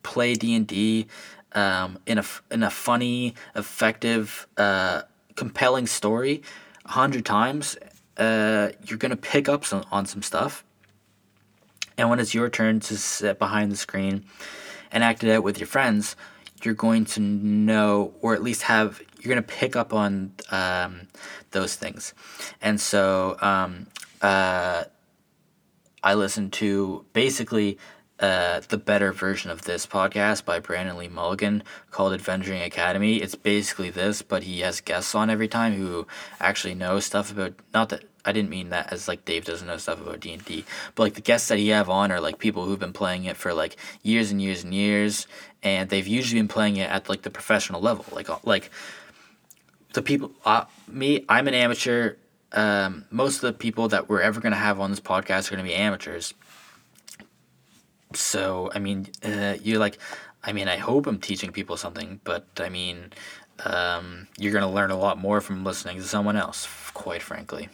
play 0.06 0.34
D 0.34 0.54
and 0.54 0.66
D 0.66 1.06
um, 1.52 1.98
in 2.06 2.18
a 2.18 2.24
in 2.50 2.62
a 2.62 2.70
funny, 2.70 3.34
effective, 3.54 4.46
uh, 4.56 5.02
compelling 5.34 5.86
story 5.86 6.42
a 6.84 6.92
hundred 6.92 7.24
times, 7.24 7.76
uh, 8.16 8.68
you're 8.86 8.98
gonna 8.98 9.16
pick 9.16 9.48
up 9.48 9.64
some, 9.64 9.84
on 9.90 10.06
some 10.06 10.22
stuff. 10.22 10.64
And 11.98 12.10
when 12.10 12.20
it's 12.20 12.34
your 12.34 12.48
turn 12.50 12.80
to 12.80 12.96
sit 12.96 13.38
behind 13.38 13.72
the 13.72 13.76
screen 13.76 14.24
and 14.92 15.02
act 15.02 15.24
it 15.24 15.30
out 15.34 15.42
with 15.42 15.58
your 15.58 15.66
friends, 15.66 16.14
you're 16.62 16.74
going 16.74 17.04
to 17.06 17.20
know, 17.20 18.14
or 18.20 18.34
at 18.34 18.42
least 18.42 18.62
have, 18.62 19.00
you're 19.20 19.34
to 19.34 19.42
pick 19.42 19.76
up 19.76 19.92
on 19.92 20.32
um, 20.50 21.08
those 21.50 21.74
things. 21.74 22.14
And 22.60 22.80
so 22.80 23.36
um, 23.40 23.86
uh, 24.20 24.84
I 26.02 26.14
listen 26.14 26.50
to 26.52 27.04
basically 27.12 27.78
uh, 28.18 28.60
the 28.68 28.78
better 28.78 29.12
version 29.12 29.50
of 29.50 29.62
this 29.62 29.86
podcast 29.86 30.44
by 30.44 30.58
Brennan 30.58 30.96
Lee 30.96 31.08
Mulligan 31.08 31.62
called 31.90 32.14
Adventuring 32.14 32.62
Academy. 32.62 33.16
It's 33.16 33.34
basically 33.34 33.90
this, 33.90 34.22
but 34.22 34.44
he 34.44 34.60
has 34.60 34.80
guests 34.80 35.14
on 35.14 35.28
every 35.28 35.48
time 35.48 35.74
who 35.74 36.06
actually 36.40 36.74
know 36.74 36.98
stuff 37.00 37.30
about 37.30 37.54
not 37.74 37.90
that 37.90 38.04
I 38.24 38.32
didn't 38.32 38.50
mean 38.50 38.70
that 38.70 38.92
as 38.92 39.06
like 39.06 39.24
Dave 39.24 39.44
doesn't 39.44 39.66
know 39.66 39.76
stuff 39.76 40.00
about 40.00 40.20
D 40.20 40.32
and 40.32 40.44
D, 40.44 40.64
but 40.94 41.02
like 41.04 41.14
the 41.14 41.20
guests 41.20 41.48
that 41.48 41.58
he 41.58 41.68
have 41.68 41.90
on 41.90 42.10
are 42.10 42.20
like 42.20 42.38
people 42.38 42.64
who've 42.64 42.78
been 42.78 42.92
playing 42.92 43.24
it 43.24 43.36
for 43.36 43.52
like 43.52 43.76
years 44.02 44.30
and 44.30 44.40
years 44.40 44.64
and 44.64 44.72
years, 44.72 45.26
and 45.62 45.90
they've 45.90 46.06
usually 46.06 46.40
been 46.40 46.48
playing 46.48 46.76
it 46.76 46.90
at 46.90 47.08
like 47.08 47.22
the 47.22 47.30
professional 47.30 47.80
level. 47.80 48.04
Like 48.12 48.30
uh, 48.30 48.38
like 48.44 48.70
the 49.92 50.02
people, 50.02 50.32
uh, 50.44 50.64
me, 50.88 51.24
I'm 51.28 51.48
an 51.48 51.54
amateur. 51.54 52.14
Um, 52.52 53.04
most 53.10 53.36
of 53.36 53.42
the 53.42 53.52
people 53.52 53.88
that 53.88 54.08
we're 54.08 54.22
ever 54.22 54.40
gonna 54.40 54.56
have 54.56 54.80
on 54.80 54.90
this 54.90 55.00
podcast 55.00 55.48
are 55.48 55.56
gonna 55.56 55.68
be 55.68 55.74
amateurs 55.74 56.32
so 58.14 58.70
I 58.74 58.78
mean, 58.78 59.08
uh, 59.24 59.56
you're 59.62 59.78
like, 59.78 59.98
I 60.42 60.52
mean, 60.52 60.68
I 60.68 60.76
hope 60.76 61.06
I'm 61.06 61.18
teaching 61.18 61.52
people 61.52 61.76
something, 61.76 62.20
but 62.24 62.46
I 62.58 62.68
mean, 62.68 63.12
um, 63.64 64.28
you're 64.38 64.52
gonna 64.52 64.70
learn 64.70 64.90
a 64.90 64.98
lot 64.98 65.18
more 65.18 65.40
from 65.40 65.64
listening 65.64 65.96
to 65.98 66.04
someone 66.04 66.36
else. 66.36 66.68
Quite 66.94 67.22
frankly, 67.22 67.68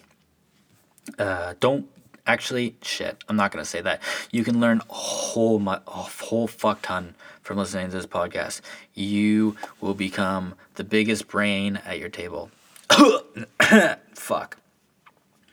uh, 1.19 1.55
don't 1.61 1.87
actually 2.27 2.77
shit. 2.83 3.23
I'm 3.29 3.37
not 3.37 3.53
gonna 3.53 3.65
say 3.65 3.81
that. 3.81 4.01
You 4.31 4.45
can 4.45 4.61
learn 4.61 4.81
a 4.89 4.95
whole 4.95 5.59
mu- 5.59 5.73
a 5.87 5.91
whole 5.91 6.47
fuck 6.47 6.83
ton 6.83 7.15
from 7.43 7.59
listening 7.59 7.91
to 7.91 7.97
this 7.97 8.07
podcast. 8.07 8.61
You 8.95 9.57
will 9.81 9.95
become 9.95 10.55
the 10.75 10.85
biggest 10.85 11.29
brain 11.29 11.81
at 11.85 11.99
your 11.99 12.09
table. 12.09 12.51
fuck, 14.15 14.59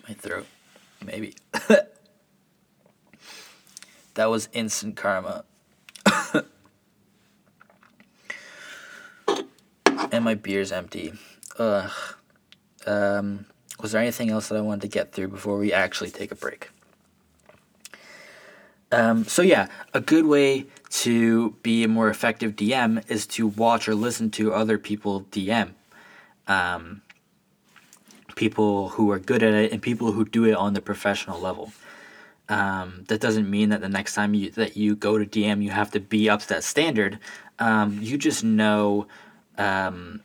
my 0.07 0.13
throat, 0.13 0.45
maybe. 1.05 1.35
That 4.19 4.29
was 4.29 4.49
instant 4.51 4.97
karma. 4.97 5.45
and 10.11 10.25
my 10.25 10.35
beer's 10.35 10.73
empty. 10.73 11.13
Ugh. 11.57 11.89
Um, 12.85 13.45
was 13.79 13.93
there 13.93 14.01
anything 14.01 14.29
else 14.29 14.49
that 14.49 14.57
I 14.57 14.61
wanted 14.61 14.81
to 14.81 14.87
get 14.89 15.13
through 15.13 15.29
before 15.29 15.57
we 15.57 15.71
actually 15.71 16.09
take 16.09 16.33
a 16.33 16.35
break? 16.35 16.69
Um, 18.91 19.23
so 19.23 19.41
yeah, 19.41 19.69
a 19.93 20.01
good 20.01 20.25
way 20.25 20.65
to 20.89 21.51
be 21.63 21.85
a 21.85 21.87
more 21.87 22.09
effective 22.09 22.57
DM 22.57 23.09
is 23.09 23.25
to 23.27 23.47
watch 23.47 23.87
or 23.87 23.95
listen 23.95 24.31
to 24.31 24.53
other 24.53 24.77
people 24.77 25.27
DM. 25.31 25.75
Um, 26.45 27.03
people 28.35 28.89
who 28.89 29.11
are 29.11 29.19
good 29.19 29.43
at 29.43 29.53
it 29.53 29.71
and 29.71 29.81
people 29.81 30.11
who 30.11 30.25
do 30.25 30.43
it 30.43 30.55
on 30.55 30.73
the 30.73 30.81
professional 30.81 31.39
level. 31.39 31.71
Um, 32.49 33.05
that 33.07 33.21
doesn't 33.21 33.47
mean 33.47 33.69
that 33.69 33.79
the 33.81 33.89
next 33.89 34.15
time 34.15 34.33
you 34.33 34.49
that 34.51 34.75
you 34.75 34.95
go 34.95 35.19
to 35.19 35.25
DM 35.25 35.63
you 35.63 35.69
have 35.69 35.91
to 35.91 35.99
be 35.99 36.29
up 36.29 36.41
to 36.41 36.49
that 36.49 36.63
standard. 36.63 37.19
Um, 37.59 37.99
you 38.01 38.17
just 38.17 38.43
know, 38.43 39.07
um, 39.57 40.21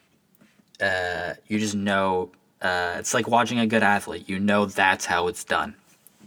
uh, 0.81 1.35
you 1.47 1.59
just 1.59 1.75
know. 1.75 2.31
Uh, 2.63 2.97
it's 2.99 3.13
like 3.13 3.29
watching 3.29 3.59
a 3.59 3.67
good 3.67 3.83
athlete. 3.83 4.27
You 4.27 4.39
know 4.39 4.65
that's 4.65 5.05
how 5.05 5.29
it's 5.29 5.45
done. 5.45 5.75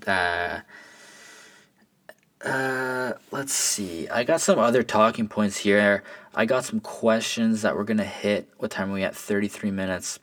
Uh, 0.06 0.60
uh, 2.46 3.14
let's 3.32 3.54
see. 3.54 4.08
I 4.10 4.24
got 4.24 4.40
some 4.42 4.60
other 4.60 4.84
talking 4.84 5.28
points 5.28 5.58
here. 5.58 6.04
I 6.36 6.46
got 6.46 6.64
some 6.64 6.80
questions 6.80 7.64
that 7.64 7.76
we're 7.76 7.84
gonna 7.84 8.06
hit. 8.06 8.48
What 8.58 8.70
time 8.70 8.92
are 8.92 8.94
we 8.94 9.04
at? 9.04 9.16
Thirty 9.16 9.48
three 9.48 9.72
minutes. 9.72 10.20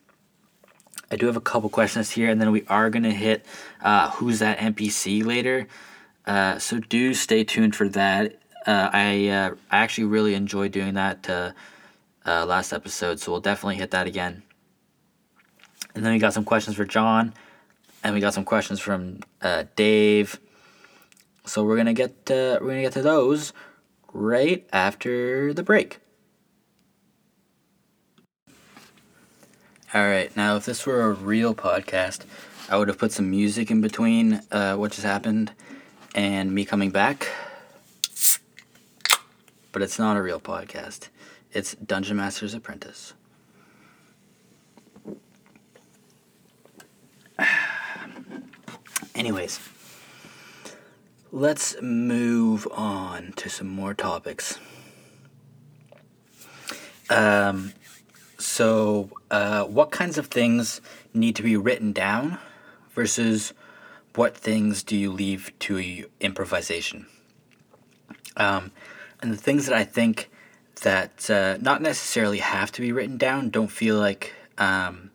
I 1.15 1.17
do 1.17 1.27
have 1.27 1.37
a 1.37 1.41
couple 1.41 1.69
questions 1.69 2.11
here, 2.11 2.29
and 2.29 2.41
then 2.41 2.51
we 2.51 2.65
are 2.67 2.89
going 2.89 3.03
to 3.03 3.13
hit 3.13 3.45
uh, 3.81 4.09
who's 4.11 4.39
that 4.39 4.57
NPC 4.57 5.23
later. 5.23 5.65
Uh, 6.25 6.59
so 6.59 6.77
do 6.77 7.13
stay 7.13 7.45
tuned 7.45 7.73
for 7.73 7.87
that. 7.87 8.37
Uh, 8.67 8.89
I 8.91 9.29
uh, 9.29 9.55
I 9.71 9.77
actually 9.77 10.07
really 10.07 10.33
enjoyed 10.33 10.73
doing 10.73 10.95
that 10.95 11.29
uh, 11.29 11.53
last 12.25 12.73
episode, 12.73 13.21
so 13.21 13.31
we'll 13.31 13.39
definitely 13.39 13.77
hit 13.77 13.91
that 13.91 14.07
again. 14.07 14.43
And 15.95 16.05
then 16.05 16.11
we 16.11 16.19
got 16.19 16.33
some 16.33 16.43
questions 16.43 16.75
for 16.75 16.83
John, 16.83 17.33
and 18.03 18.13
we 18.13 18.19
got 18.19 18.33
some 18.33 18.43
questions 18.43 18.81
from 18.81 19.21
uh, 19.41 19.63
Dave. 19.77 20.37
So 21.45 21.63
we're 21.63 21.77
gonna 21.77 21.93
get 21.93 22.29
we're 22.29 22.59
gonna 22.59 22.81
get 22.81 22.91
to 22.91 23.01
those 23.01 23.53
right 24.11 24.67
after 24.73 25.53
the 25.53 25.63
break. 25.63 26.01
All 29.95 30.05
right, 30.05 30.35
now 30.35 30.57
if 30.57 30.65
this 30.65 30.85
were 30.85 31.03
a 31.03 31.13
real 31.13 31.55
podcast, 31.55 32.25
I 32.69 32.75
would 32.75 32.89
have 32.89 32.97
put 32.97 33.13
some 33.13 33.29
music 33.29 33.71
in 33.71 33.79
between 33.79 34.41
uh, 34.51 34.75
what 34.75 34.91
just 34.91 35.05
happened 35.05 35.53
and 36.13 36.51
me 36.53 36.65
coming 36.65 36.89
back. 36.89 37.29
But 39.71 39.81
it's 39.81 39.97
not 39.97 40.17
a 40.17 40.21
real 40.21 40.41
podcast. 40.41 41.07
It's 41.53 41.75
Dungeon 41.75 42.17
Master's 42.17 42.53
Apprentice. 42.53 43.13
Anyways, 49.15 49.61
let's 51.31 51.81
move 51.81 52.67
on 52.69 53.31
to 53.37 53.47
some 53.47 53.69
more 53.69 53.93
topics. 53.93 54.59
Um, 57.09 57.71
so, 58.45 59.09
uh, 59.31 59.63
what 59.65 59.91
kinds 59.91 60.17
of 60.17 60.27
things 60.27 60.81
need 61.13 61.35
to 61.35 61.43
be 61.43 61.57
written 61.57 61.91
down 61.91 62.37
versus 62.91 63.53
what 64.13 64.37
things 64.37 64.83
do 64.83 64.95
you 64.95 65.11
leave 65.11 65.51
to 65.59 66.05
improvisation? 66.19 67.07
Um, 68.37 68.71
and 69.21 69.31
the 69.31 69.37
things 69.37 69.65
that 69.65 69.75
I 69.75 69.83
think 69.83 70.29
that 70.81 71.29
uh, 71.29 71.57
not 71.59 71.81
necessarily 71.81 72.39
have 72.39 72.71
to 72.73 72.81
be 72.81 72.91
written 72.91 73.17
down. 73.17 73.49
Don't 73.49 73.71
feel 73.71 73.97
like 73.97 74.33
um, 74.57 75.11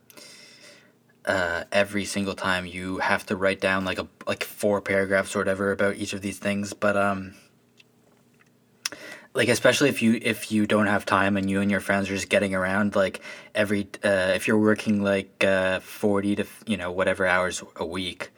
uh, 1.24 1.64
every 1.70 2.05
single 2.05 2.35
time 2.35 2.66
you 2.66 2.99
have 2.99 3.26
to 3.26 3.37
write 3.37 3.61
down 3.61 3.85
like 3.85 3.99
a 3.99 4.09
like 4.26 4.45
four 4.45 4.81
paragraphs 4.81 5.35
or 5.37 5.41
whatever 5.41 5.70
about 5.70 5.97
each 5.97 6.12
of 6.12 6.22
these 6.22 6.39
things, 6.39 6.72
but 6.72 6.97
um, 6.97 7.35
like 9.33 9.49
especially 9.49 9.89
if 9.89 10.03
you 10.03 10.18
if 10.22 10.51
you 10.51 10.66
don't 10.66 10.87
have 10.87 11.07
time 11.07 11.37
and 11.37 11.49
you 11.49 11.61
and 11.61 11.70
your 11.70 11.81
friends 11.81 12.11
are 12.11 12.14
just 12.14 12.28
getting 12.28 12.55
around 12.55 12.97
like 12.97 13.20
every 13.55 13.87
uh, 14.05 14.33
if 14.35 14.49
you're 14.49 14.59
working 14.59 15.03
like 15.03 15.45
uh, 15.45 15.81
40 15.81 16.37
to 16.37 16.47
you 16.66 16.76
know 16.76 16.91
whatever 16.91 17.26
hours 17.26 17.62
a 17.76 17.87
week 17.87 18.31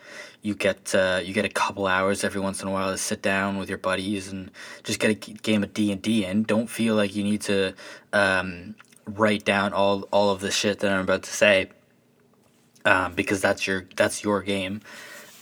you 0.42 0.54
get 0.54 0.94
uh, 0.94 1.20
you 1.24 1.32
get 1.32 1.44
a 1.44 1.48
couple 1.48 1.86
hours 1.86 2.24
every 2.24 2.40
once 2.40 2.62
in 2.62 2.68
a 2.68 2.70
while 2.70 2.90
to 2.90 2.98
sit 2.98 3.22
down 3.22 3.56
with 3.56 3.68
your 3.68 3.78
buddies 3.78 4.30
and 4.30 4.50
just 4.82 4.98
get 4.98 5.10
a 5.10 5.14
game 5.14 5.62
of 5.62 5.72
D&D 5.72 6.24
and 6.24 6.46
don't 6.46 6.68
feel 6.68 6.94
like 6.94 7.14
you 7.14 7.24
need 7.24 7.40
to 7.40 7.72
um, 8.12 8.74
write 9.06 9.44
down 9.44 9.72
all 9.72 10.02
all 10.10 10.30
of 10.30 10.40
the 10.40 10.50
shit 10.50 10.80
that 10.80 10.92
I'm 10.92 11.00
about 11.00 11.22
to 11.22 11.32
say 11.32 11.70
um, 12.84 13.14
because 13.14 13.40
that's 13.40 13.66
your 13.66 13.86
that's 13.96 14.22
your 14.22 14.42
game 14.42 14.82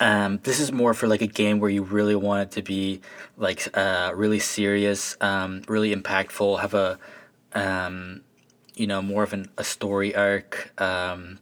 um, 0.01 0.41
this 0.45 0.59
is 0.59 0.73
more 0.73 0.95
for 0.95 1.07
like 1.07 1.21
a 1.21 1.27
game 1.27 1.61
where 1.61 1.71
you 1.71 1.83
really 1.83 2.17
want 2.17 2.43
it 2.43 2.51
to 2.53 2.63
be 2.63 3.03
like 3.37 3.69
uh, 3.77 4.13
really 4.15 4.39
serious, 4.39 5.17
um, 5.21 5.63
really 5.69 5.95
impactful, 5.95 6.61
have 6.61 6.73
a 6.73 6.99
um, 7.53 8.23
you 8.75 8.87
know 8.87 9.03
more 9.03 9.23
of 9.23 9.35
an, 9.35 9.51
a 9.59 9.65
story 9.65 10.15
arc, 10.17 10.73
um, 10.81 11.39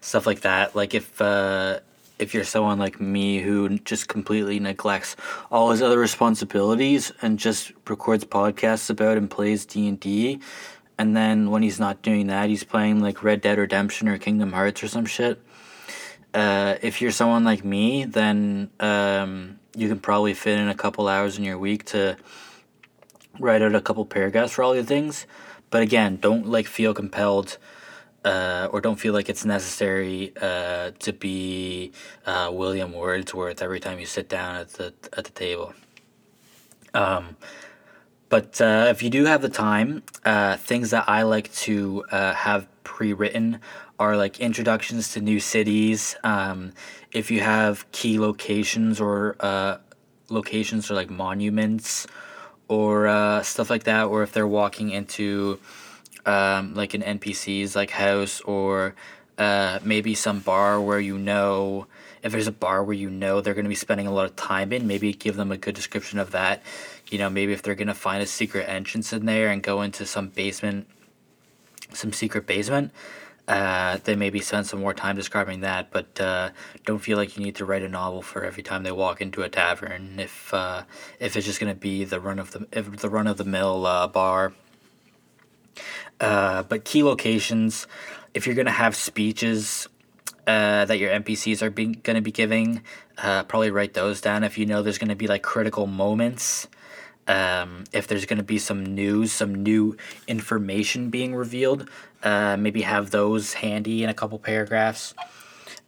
stuff 0.00 0.26
like 0.26 0.40
that. 0.40 0.74
Like 0.74 0.94
if 0.94 1.20
uh, 1.20 1.78
if 2.18 2.34
you're 2.34 2.44
someone 2.44 2.80
like 2.80 3.00
me 3.00 3.38
who 3.38 3.78
just 3.78 4.08
completely 4.08 4.58
neglects 4.58 5.14
all 5.52 5.70
his 5.70 5.80
other 5.80 5.98
responsibilities 5.98 7.12
and 7.22 7.38
just 7.38 7.72
records 7.88 8.24
podcasts 8.24 8.90
about 8.90 9.16
and 9.16 9.30
plays 9.30 9.64
D 9.64 9.86
and 9.86 10.00
D, 10.00 10.40
and 10.98 11.16
then 11.16 11.52
when 11.52 11.62
he's 11.62 11.78
not 11.78 12.02
doing 12.02 12.26
that, 12.26 12.48
he's 12.48 12.64
playing 12.64 13.00
like 13.00 13.22
Red 13.22 13.42
Dead 13.42 13.58
Redemption 13.58 14.08
or 14.08 14.18
Kingdom 14.18 14.52
Hearts 14.52 14.82
or 14.82 14.88
some 14.88 15.06
shit 15.06 15.40
uh, 16.34 16.76
if 16.82 17.00
you're 17.00 17.10
someone 17.10 17.44
like 17.44 17.64
me, 17.64 18.04
then 18.04 18.70
um, 18.80 19.58
you 19.76 19.88
can 19.88 20.00
probably 20.00 20.34
fit 20.34 20.58
in 20.58 20.68
a 20.68 20.74
couple 20.74 21.08
hours 21.08 21.38
in 21.38 21.44
your 21.44 21.58
week 21.58 21.84
to 21.86 22.16
write 23.38 23.62
out 23.62 23.74
a 23.74 23.80
couple 23.80 24.04
paragraphs 24.04 24.52
for 24.52 24.62
all 24.62 24.74
your 24.74 24.84
things. 24.84 25.26
But 25.70 25.82
again, 25.82 26.18
don't 26.20 26.46
like 26.46 26.66
feel 26.66 26.94
compelled 26.94 27.58
uh, 28.24 28.68
or 28.70 28.80
don't 28.80 29.00
feel 29.00 29.12
like 29.12 29.28
it's 29.28 29.44
necessary 29.44 30.32
uh, 30.40 30.92
to 31.00 31.12
be 31.12 31.92
uh, 32.26 32.50
William 32.52 32.92
Wordsworth 32.92 33.62
every 33.62 33.80
time 33.80 33.98
you 33.98 34.06
sit 34.06 34.28
down 34.28 34.56
at 34.56 34.70
the 34.74 34.92
at 35.16 35.24
the 35.24 35.30
table. 35.30 35.74
Um, 36.94 37.36
but 38.28 38.60
uh, 38.60 38.86
if 38.88 39.02
you 39.02 39.10
do 39.10 39.24
have 39.24 39.42
the 39.42 39.48
time, 39.48 40.02
uh, 40.24 40.56
things 40.56 40.90
that 40.90 41.08
I 41.08 41.22
like 41.22 41.52
to 41.54 42.04
uh, 42.10 42.32
have 42.34 42.66
pre-written 42.84 43.60
are 44.02 44.16
like 44.16 44.40
introductions 44.40 45.12
to 45.12 45.20
new 45.20 45.38
cities. 45.38 46.16
Um, 46.24 46.72
if 47.12 47.30
you 47.30 47.38
have 47.40 47.90
key 47.92 48.18
locations 48.18 49.00
or 49.00 49.36
uh, 49.38 49.78
locations 50.28 50.90
or 50.90 50.94
like 50.94 51.08
monuments 51.08 52.08
or 52.66 53.06
uh, 53.06 53.42
stuff 53.42 53.70
like 53.70 53.84
that, 53.84 54.06
or 54.06 54.24
if 54.24 54.32
they're 54.32 54.54
walking 54.62 54.90
into 54.90 55.60
um, 56.26 56.74
like 56.74 56.94
an 56.94 57.02
NPC's 57.02 57.76
like 57.76 57.90
house 57.90 58.40
or 58.40 58.96
uh, 59.38 59.78
maybe 59.84 60.16
some 60.16 60.40
bar 60.40 60.80
where 60.80 61.00
you 61.00 61.16
know 61.16 61.86
if 62.24 62.32
there's 62.32 62.48
a 62.48 62.52
bar 62.52 62.82
where 62.82 62.96
you 62.96 63.08
know 63.08 63.40
they're 63.40 63.54
going 63.54 63.64
to 63.64 63.76
be 63.76 63.84
spending 63.86 64.08
a 64.08 64.12
lot 64.12 64.24
of 64.24 64.34
time 64.34 64.72
in, 64.72 64.88
maybe 64.88 65.12
give 65.12 65.36
them 65.36 65.52
a 65.52 65.56
good 65.56 65.76
description 65.76 66.18
of 66.18 66.32
that. 66.32 66.62
You 67.08 67.18
know, 67.18 67.30
maybe 67.30 67.52
if 67.52 67.62
they're 67.62 67.76
going 67.76 67.88
to 67.88 67.94
find 67.94 68.20
a 68.20 68.26
secret 68.26 68.68
entrance 68.68 69.12
in 69.12 69.26
there 69.26 69.48
and 69.48 69.62
go 69.62 69.82
into 69.82 70.06
some 70.06 70.28
basement, 70.28 70.88
some 71.92 72.12
secret 72.12 72.46
basement, 72.46 72.92
uh, 73.48 73.98
then 74.04 74.18
maybe 74.18 74.40
spend 74.40 74.66
some 74.66 74.80
more 74.80 74.94
time 74.94 75.16
describing 75.16 75.60
that, 75.60 75.90
but 75.90 76.20
uh, 76.20 76.50
don't 76.86 77.00
feel 77.00 77.18
like 77.18 77.36
you 77.36 77.42
need 77.42 77.56
to 77.56 77.64
write 77.64 77.82
a 77.82 77.88
novel 77.88 78.22
for 78.22 78.44
every 78.44 78.62
time 78.62 78.84
they 78.84 78.92
walk 78.92 79.20
into 79.20 79.42
a 79.42 79.48
tavern. 79.48 80.20
If 80.20 80.54
uh, 80.54 80.84
if 81.18 81.36
it's 81.36 81.46
just 81.46 81.58
gonna 81.58 81.74
be 81.74 82.04
the 82.04 82.20
run 82.20 82.38
of 82.38 82.52
the 82.52 82.60
the 82.82 83.08
run 83.08 83.26
of 83.26 83.38
the 83.38 83.44
mill 83.44 83.84
uh, 83.86 84.06
bar. 84.06 84.52
Uh, 86.20 86.62
but 86.62 86.84
key 86.84 87.02
locations, 87.02 87.88
if 88.32 88.46
you're 88.46 88.54
gonna 88.54 88.70
have 88.70 88.94
speeches 88.94 89.88
uh, 90.46 90.84
that 90.84 90.98
your 90.98 91.10
NPCs 91.10 91.62
are 91.62 91.70
being 91.70 92.00
gonna 92.04 92.22
be 92.22 92.30
giving, 92.30 92.82
probably 93.16 93.72
write 93.72 93.94
those 93.94 94.20
down. 94.20 94.44
If 94.44 94.56
you 94.56 94.66
know 94.66 94.82
there's 94.82 94.98
gonna 94.98 95.16
be 95.16 95.26
like 95.26 95.42
critical 95.42 95.88
moments. 95.88 96.68
Um, 97.28 97.84
if 97.92 98.08
there's 98.08 98.26
going 98.26 98.38
to 98.38 98.44
be 98.44 98.58
some 98.58 98.84
news, 98.84 99.32
some 99.32 99.54
new 99.62 99.96
information 100.26 101.08
being 101.08 101.34
revealed, 101.34 101.88
uh, 102.22 102.56
maybe 102.56 102.82
have 102.82 103.10
those 103.10 103.54
handy 103.54 104.02
in 104.02 104.10
a 104.10 104.14
couple 104.14 104.38
paragraphs. 104.38 105.14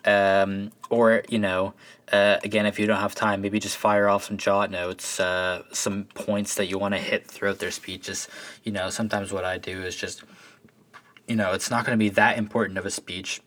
Um, 0.05 0.71
or, 0.91 1.23
you 1.29 1.39
know, 1.39 1.75
uh, 2.13 2.37
again, 2.45 2.67
if 2.67 2.79
you 2.79 2.87
don't 2.87 3.01
have 3.01 3.15
time, 3.15 3.41
maybe 3.41 3.59
just 3.59 3.77
fire 3.77 4.09
off 4.09 4.25
some 4.25 4.37
jot 4.37 4.71
notes, 4.71 5.19
uh, 5.19 5.63
some 5.73 6.05
points 6.15 6.55
that 6.57 6.67
you 6.67 6.79
want 6.79 6.95
to 6.95 7.01
hit 7.01 7.27
throughout 7.27 7.59
their 7.59 7.71
speeches. 7.71 8.29
You 8.63 8.73
know, 8.73 8.91
sometimes 8.91 9.33
what 9.33 9.45
I 9.45 9.59
do 9.59 9.83
is 9.83 9.97
just, 9.97 10.23
you 11.27 11.37
know, 11.37 11.53
it's 11.53 11.71
not 11.71 11.85
going 11.85 11.99
to 11.99 12.03
be 12.03 12.11
that 12.11 12.39
important 12.39 12.79
of 12.79 12.87
a 12.87 12.91
speech. 12.91 13.41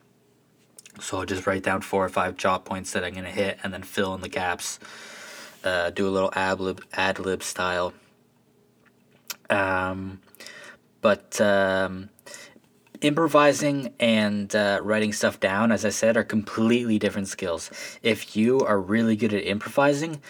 So 1.00 1.20
I'll 1.20 1.26
just 1.26 1.46
write 1.46 1.64
down 1.64 1.82
four 1.82 2.04
or 2.04 2.10
five 2.10 2.38
jot 2.38 2.66
points 2.66 2.92
that 2.94 3.04
I'm 3.04 3.14
going 3.14 3.26
to 3.26 3.32
hit 3.32 3.60
and 3.64 3.72
then 3.72 3.84
fill 3.84 4.16
in 4.16 4.22
the 4.22 4.30
gaps. 4.30 4.80
Uh, 5.68 5.90
do 5.90 6.08
a 6.08 6.14
little 6.16 6.32
ad 6.34 6.60
lib, 6.60 6.82
ad 6.94 7.20
lib 7.20 7.44
style. 7.44 7.94
Um, 9.50 10.22
but 11.02 11.40
um, 11.42 12.10
improvising 13.02 13.94
and 14.00 14.56
uh, 14.56 14.80
writing 14.82 15.14
stuff 15.14 15.40
down, 15.40 15.72
as 15.72 15.84
I 15.86 15.90
said, 15.90 16.18
are 16.18 16.24
completely 16.24 16.98
different 17.00 17.28
skills. 17.28 17.70
If 18.02 18.36
you 18.38 18.62
are 18.62 18.80
really 18.80 19.16
good 19.16 19.34
at 19.34 19.44
improvising 19.46 20.22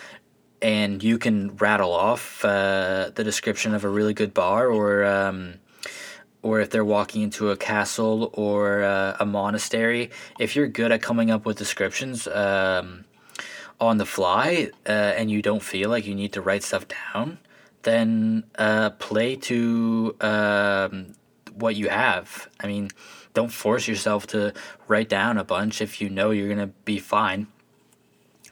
and 0.62 1.04
you 1.04 1.18
can 1.18 1.56
rattle 1.58 1.94
off 1.94 2.44
uh, 2.44 3.12
the 3.14 3.24
description 3.24 3.76
of 3.76 3.84
a 3.84 3.90
really 3.90 4.14
good 4.14 4.34
bar 4.34 4.68
or. 4.68 5.06
Um, 5.06 5.60
or 6.44 6.62
if 6.62 6.70
they're 6.70 6.86
walking 6.86 7.24
into 7.24 7.50
a 7.50 7.58
castle 7.58 8.30
or 8.34 8.84
uh, 8.84 9.18
a 9.20 9.26
monastery, 9.26 10.12
if 10.40 10.56
you're 10.56 10.68
good 10.68 10.92
at 10.92 11.02
coming 11.02 11.30
up 11.30 11.46
with 11.46 11.58
descriptions 11.58 12.28
um, 12.28 13.04
on 13.80 13.97
the 13.97 14.05
fly 14.05 14.69
uh, 14.88 14.91
and 14.91 15.30
you 15.30 15.41
don't 15.41 15.61
feel 15.61 15.89
like 15.89 16.05
you 16.05 16.15
need 16.15 16.34
to 16.34 16.41
write 16.41 16.63
stuff 16.63 16.86
down, 16.88 17.38
then 17.84 18.43
uh, 18.57 18.89
play 18.91 19.36
to 19.36 20.15
um, 20.21 21.13
what 21.53 21.75
you 21.75 21.89
have. 21.89 22.49
I 22.59 22.67
mean, 22.67 22.89
don't 23.34 23.51
force 23.51 23.88
yourself 23.88 24.28
to 24.28 24.53
write 24.88 25.09
down 25.09 25.38
a 25.38 25.43
bunch 25.43 25.82
if 25.82 26.01
you 26.01 26.09
know 26.09 26.32
you're 26.32 26.47
going 26.47 26.67
to 26.67 26.73
be 26.86 26.99
fine. 26.99 27.47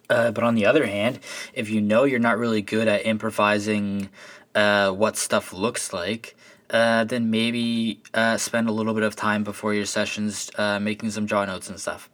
Uh, 0.08 0.32
but 0.32 0.44
on 0.44 0.54
the 0.54 0.68
other 0.68 0.86
hand, 0.86 1.20
if 1.54 1.70
you 1.70 1.82
know 1.82 2.04
you're 2.04 2.20
not 2.20 2.38
really 2.38 2.62
good 2.62 2.88
at 2.88 3.06
improvising 3.06 4.10
uh, 4.54 4.92
what 4.92 5.18
stuff 5.18 5.52
looks 5.52 5.92
like, 5.92 6.36
uh, 6.70 7.04
then 7.04 7.32
maybe 7.32 8.00
uh, 8.14 8.38
spend 8.38 8.70
a 8.70 8.72
little 8.72 8.94
bit 8.94 9.04
of 9.04 9.16
time 9.16 9.44
before 9.44 9.74
your 9.74 9.86
sessions 9.86 10.52
making 10.80 11.10
some 11.10 11.26
jot 11.26 11.48
notes 11.48 11.70
and 11.70 11.80
stuff. 11.80 12.10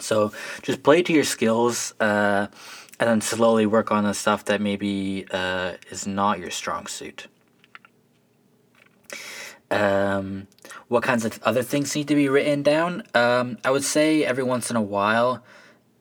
So 0.00 0.32
just 0.62 0.82
play 0.82 1.02
to 1.02 1.12
your 1.12 1.24
skills 1.24 1.94
uh, 2.00 2.46
and 2.98 3.08
then 3.08 3.20
slowly 3.20 3.66
work 3.66 3.90
on 3.90 4.04
the 4.04 4.14
stuff 4.14 4.44
that 4.46 4.60
maybe 4.60 5.26
is 5.90 6.06
not 6.06 6.38
your 6.38 6.50
strong 6.50 6.86
suit. 6.86 7.28
Um, 9.70 10.46
what 10.88 11.02
kinds 11.02 11.24
of 11.24 11.40
other 11.42 11.62
things 11.62 11.94
need 11.96 12.08
to 12.08 12.14
be 12.14 12.28
written 12.28 12.62
down? 12.62 13.02
Um, 13.14 13.58
I 13.64 13.70
would 13.70 13.84
say 13.84 14.24
every 14.24 14.44
once 14.44 14.70
in 14.70 14.76
a 14.76 14.82
while, 14.82 15.42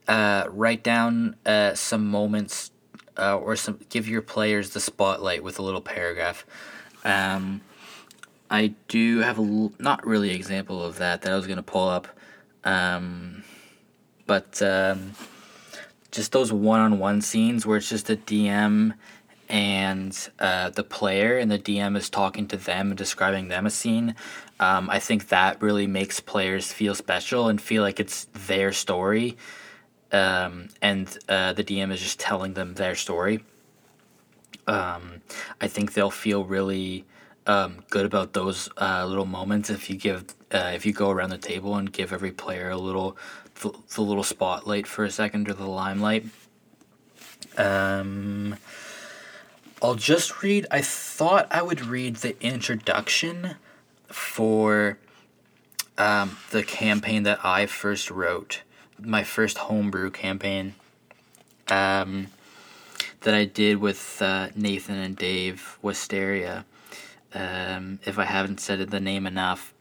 uh, 0.07 0.45
write 0.49 0.83
down 0.83 1.35
uh, 1.45 1.73
some 1.73 2.07
moments 2.07 2.71
uh, 3.17 3.37
or 3.37 3.55
some 3.55 3.79
give 3.89 4.07
your 4.07 4.21
players 4.21 4.71
the 4.71 4.79
spotlight 4.79 5.43
with 5.43 5.59
a 5.59 5.61
little 5.61 5.81
paragraph. 5.81 6.45
Um, 7.03 7.61
I 8.49 8.75
do 8.87 9.19
have 9.19 9.39
a 9.39 9.41
l- 9.41 9.73
not 9.79 10.05
really 10.05 10.31
example 10.31 10.83
of 10.83 10.97
that 10.97 11.21
that 11.21 11.31
I 11.31 11.35
was 11.35 11.47
gonna 11.47 11.63
pull 11.63 11.87
up, 11.87 12.07
um, 12.63 13.43
but 14.25 14.61
um, 14.61 15.13
just 16.11 16.31
those 16.31 16.51
one-on-one 16.53 17.21
scenes 17.21 17.65
where 17.65 17.77
it's 17.77 17.89
just 17.89 18.07
the 18.07 18.17
DM 18.17 18.93
and 19.49 20.29
uh, 20.39 20.69
the 20.69 20.83
player 20.83 21.37
and 21.37 21.51
the 21.51 21.59
DM 21.59 21.97
is 21.97 22.09
talking 22.09 22.47
to 22.47 22.57
them 22.57 22.89
and 22.89 22.97
describing 22.97 23.49
them 23.49 23.65
a 23.65 23.69
scene, 23.69 24.15
um, 24.59 24.89
I 24.89 24.99
think 24.99 25.29
that 25.29 25.61
really 25.61 25.87
makes 25.87 26.19
players 26.19 26.71
feel 26.71 26.95
special 26.95 27.49
and 27.49 27.59
feel 27.61 27.83
like 27.83 27.99
it's 27.99 28.25
their 28.47 28.71
story. 28.71 29.37
Um, 30.11 30.69
and 30.81 31.17
uh, 31.27 31.53
the 31.53 31.63
DM 31.63 31.91
is 31.91 32.01
just 32.01 32.19
telling 32.19 32.53
them 32.53 32.75
their 32.75 32.95
story. 32.95 33.43
Um, 34.67 35.21
I 35.59 35.67
think 35.67 35.93
they'll 35.93 36.11
feel 36.11 36.45
really 36.45 37.05
um, 37.47 37.83
good 37.89 38.05
about 38.05 38.33
those 38.33 38.69
uh, 38.77 39.05
little 39.05 39.25
moments 39.25 39.69
if 39.69 39.89
you 39.89 39.97
give 39.97 40.25
uh, 40.53 40.71
if 40.73 40.85
you 40.85 40.93
go 40.93 41.09
around 41.09 41.31
the 41.31 41.37
table 41.37 41.75
and 41.75 41.91
give 41.91 42.13
every 42.13 42.31
player 42.31 42.69
a 42.69 42.77
little 42.77 43.17
the, 43.61 43.71
the 43.95 44.01
little 44.01 44.23
spotlight 44.23 44.87
for 44.87 45.03
a 45.03 45.11
second 45.11 45.49
or 45.49 45.53
the 45.53 45.67
limelight. 45.67 46.25
Um, 47.57 48.55
I'll 49.81 49.95
just 49.95 50.41
read. 50.41 50.65
I 50.71 50.81
thought 50.81 51.47
I 51.51 51.61
would 51.61 51.85
read 51.85 52.17
the 52.17 52.41
introduction 52.41 53.55
for 54.07 54.97
um, 55.97 56.37
the 56.51 56.63
campaign 56.63 57.23
that 57.23 57.43
I 57.43 57.65
first 57.65 58.09
wrote, 58.09 58.61
my 58.99 59.23
first 59.23 59.57
homebrew 59.57 60.11
campaign 60.11 60.75
um, 61.67 62.27
that 63.21 63.33
I 63.33 63.45
did 63.45 63.77
with 63.77 64.21
uh, 64.21 64.49
Nathan 64.55 64.95
and 64.95 65.15
Dave 65.15 65.77
Wisteria. 65.81 66.65
Um, 67.33 67.99
if 68.05 68.19
I 68.19 68.25
haven't 68.25 68.59
said 68.59 68.79
the 68.89 68.99
name 68.99 69.25
enough, 69.25 69.72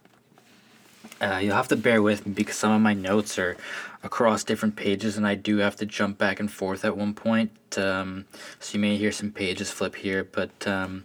uh, 1.22 1.38
you'll 1.38 1.54
have 1.54 1.68
to 1.68 1.76
bear 1.76 2.02
with 2.02 2.26
me 2.26 2.32
because 2.32 2.56
some 2.56 2.72
of 2.72 2.80
my 2.80 2.94
notes 2.94 3.38
are 3.38 3.56
across 4.02 4.42
different 4.42 4.74
pages 4.74 5.16
and 5.16 5.26
I 5.26 5.36
do 5.36 5.58
have 5.58 5.76
to 5.76 5.86
jump 5.86 6.18
back 6.18 6.40
and 6.40 6.50
forth 6.50 6.84
at 6.84 6.96
one 6.96 7.14
point. 7.14 7.52
Um, 7.78 8.26
so 8.58 8.74
you 8.74 8.80
may 8.80 8.96
hear 8.96 9.12
some 9.12 9.30
pages 9.30 9.70
flip 9.70 9.94
here, 9.94 10.24
but 10.24 10.66
um, 10.66 11.04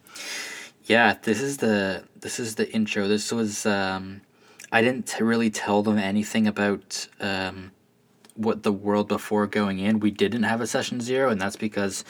yeah, 0.86 1.16
this 1.22 1.42
is 1.42 1.58
the 1.58 2.04
this 2.20 2.40
is 2.40 2.56
the 2.56 2.72
intro. 2.74 3.08
This 3.08 3.32
was 3.32 3.66
um, 3.66 4.22
I 4.72 4.82
didn't 4.82 5.16
really 5.20 5.52
tell 5.52 5.84
them 5.84 6.00
anything 6.00 6.48
about 6.48 7.08
um, 7.20 7.72
what 8.34 8.64
the 8.64 8.74
world 8.74 9.08
before 9.08 9.46
going 9.46 9.80
in. 9.80 10.00
We 10.00 10.12
didn't 10.12 10.44
have 10.44 10.62
a 10.62 10.68
session 10.68 11.00
zero, 11.00 11.30
and 11.30 11.40
that's 11.40 11.56
because 11.56 12.04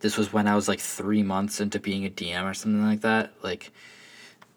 this 0.00 0.16
was 0.16 0.32
when 0.32 0.48
I 0.48 0.54
was 0.54 0.68
like 0.68 0.80
three 0.80 1.22
months 1.22 1.60
into 1.60 1.78
being 1.78 2.06
a 2.06 2.10
DM 2.10 2.44
or 2.44 2.54
something 2.54 2.84
like 2.84 3.02
that. 3.02 3.34
Like, 3.42 3.72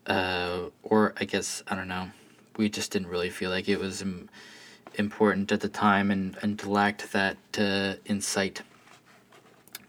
uh, 0.08 0.70
or 0.84 1.14
I 1.20 1.26
guess 1.26 1.62
I 1.68 1.76
don't 1.76 1.90
know. 1.90 2.10
We 2.58 2.70
just 2.70 2.92
didn't 2.92 3.10
really 3.10 3.30
feel 3.30 3.50
like 3.50 3.68
it 3.68 3.80
was 3.80 4.02
Im- 4.02 4.30
important 4.96 5.52
at 5.52 5.62
the 5.62 5.70
time, 5.70 6.12
and 6.12 6.38
and 6.42 6.66
lacked 6.66 7.12
that 7.12 7.38
uh, 7.58 7.96
insight. 8.06 8.62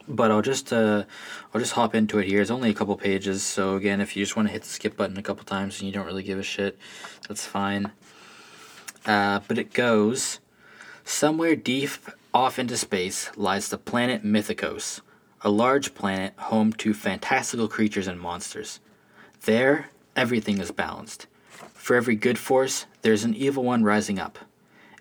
But 0.09 0.31
I'll 0.31 0.43
just 0.43 0.73
uh, 0.73 1.05
I'll 1.53 1.61
just 1.61 1.73
hop 1.73 1.95
into 1.95 2.19
it 2.19 2.27
here. 2.27 2.41
It's 2.41 2.51
only 2.51 2.71
a 2.71 2.75
couple 2.75 2.97
pages, 2.97 3.43
so 3.43 3.77
again, 3.77 4.01
if 4.01 4.17
you 4.17 4.25
just 4.25 4.37
want 4.37 4.49
to 4.49 4.53
hit 4.53 4.63
the 4.63 4.69
skip 4.69 4.97
button 4.97 5.19
a 5.19 5.23
couple 5.23 5.45
times 5.45 5.81
and 5.81 5.87
you 5.87 5.93
don't 5.93 6.07
really 6.07 6.23
give 6.23 6.39
a 6.39 6.45
shit, 6.45 6.79
that's 7.29 7.45
fine. 7.45 7.93
Uh, 9.05 9.41
but 9.47 9.59
it 9.59 9.73
goes. 9.73 10.41
Somewhere 11.05 11.55
deep 11.55 11.91
off 12.35 12.59
into 12.59 12.77
space 12.77 13.31
lies 13.37 13.69
the 13.69 13.79
planet 13.79 14.25
Mythikos, 14.25 15.01
a 15.41 15.51
large 15.51 15.95
planet 15.95 16.35
home 16.37 16.73
to 16.75 16.93
fantastical 16.93 17.69
creatures 17.69 18.09
and 18.09 18.21
monsters. 18.21 18.81
There, 19.43 19.91
everything 20.17 20.59
is 20.59 20.73
balanced. 20.73 21.29
For 21.87 21.95
every 21.95 22.17
good 22.17 22.37
force, 22.37 22.87
there's 23.03 23.23
an 23.23 23.33
evil 23.33 23.63
one 23.63 23.85
rising 23.85 24.19
up. 24.19 24.41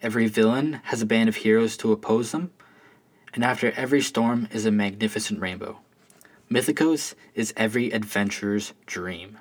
Every 0.03 0.27
villain 0.27 0.81
has 0.83 1.01
a 1.01 1.07
band 1.07 1.27
of 1.27 1.37
heroes 1.37 1.75
to 1.77 1.91
oppose 1.91 2.31
them, 2.31 2.51
and 3.33 3.43
after 3.43 3.71
every 3.71 4.03
storm 4.03 4.47
is 4.51 4.67
a 4.67 4.71
magnificent 4.71 5.41
rainbow. 5.41 5.79
Mythikos 6.47 7.15
is 7.33 7.55
every 7.57 7.89
adventurer's 7.89 8.73
dream. 8.85 9.39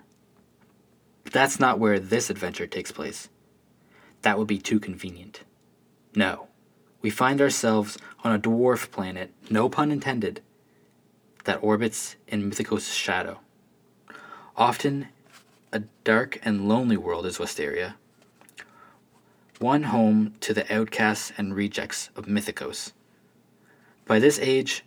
But 1.23 1.35
that's 1.35 1.61
not 1.61 1.79
where 1.79 2.01
this 2.01 2.31
adventure 2.31 2.67
takes 2.67 2.91
place. 2.91 3.29
That 4.23 4.39
would 4.39 4.49
be 4.49 4.57
too 4.57 4.81
convenient. 4.81 5.43
No 6.17 6.49
we 7.03 7.11
find 7.11 7.43
ourselves 7.43 7.99
on 8.25 8.35
a 8.35 8.39
dwarf 8.39 8.91
planet, 8.91 9.35
no 9.51 9.69
pun 9.69 9.93
intended, 9.93 10.41
that 11.45 11.63
orbits 11.63 12.17
in 12.27 12.51
Mythikos' 12.51 12.91
shadow. 12.91 13.41
Often 14.57 15.09
a 15.75 15.83
dark 16.05 16.39
and 16.45 16.69
lonely 16.69 16.97
world 16.97 17.27
is 17.27 17.39
Westeria, 17.39 17.95
one 19.59 19.83
home 19.83 20.35
to 20.39 20.55
the 20.55 20.73
outcasts 20.73 21.33
and 21.37 21.55
rejects 21.55 22.11
of 22.15 22.27
Mythikos. 22.27 22.93
By 24.07 24.21
this 24.21 24.39
age, 24.39 24.85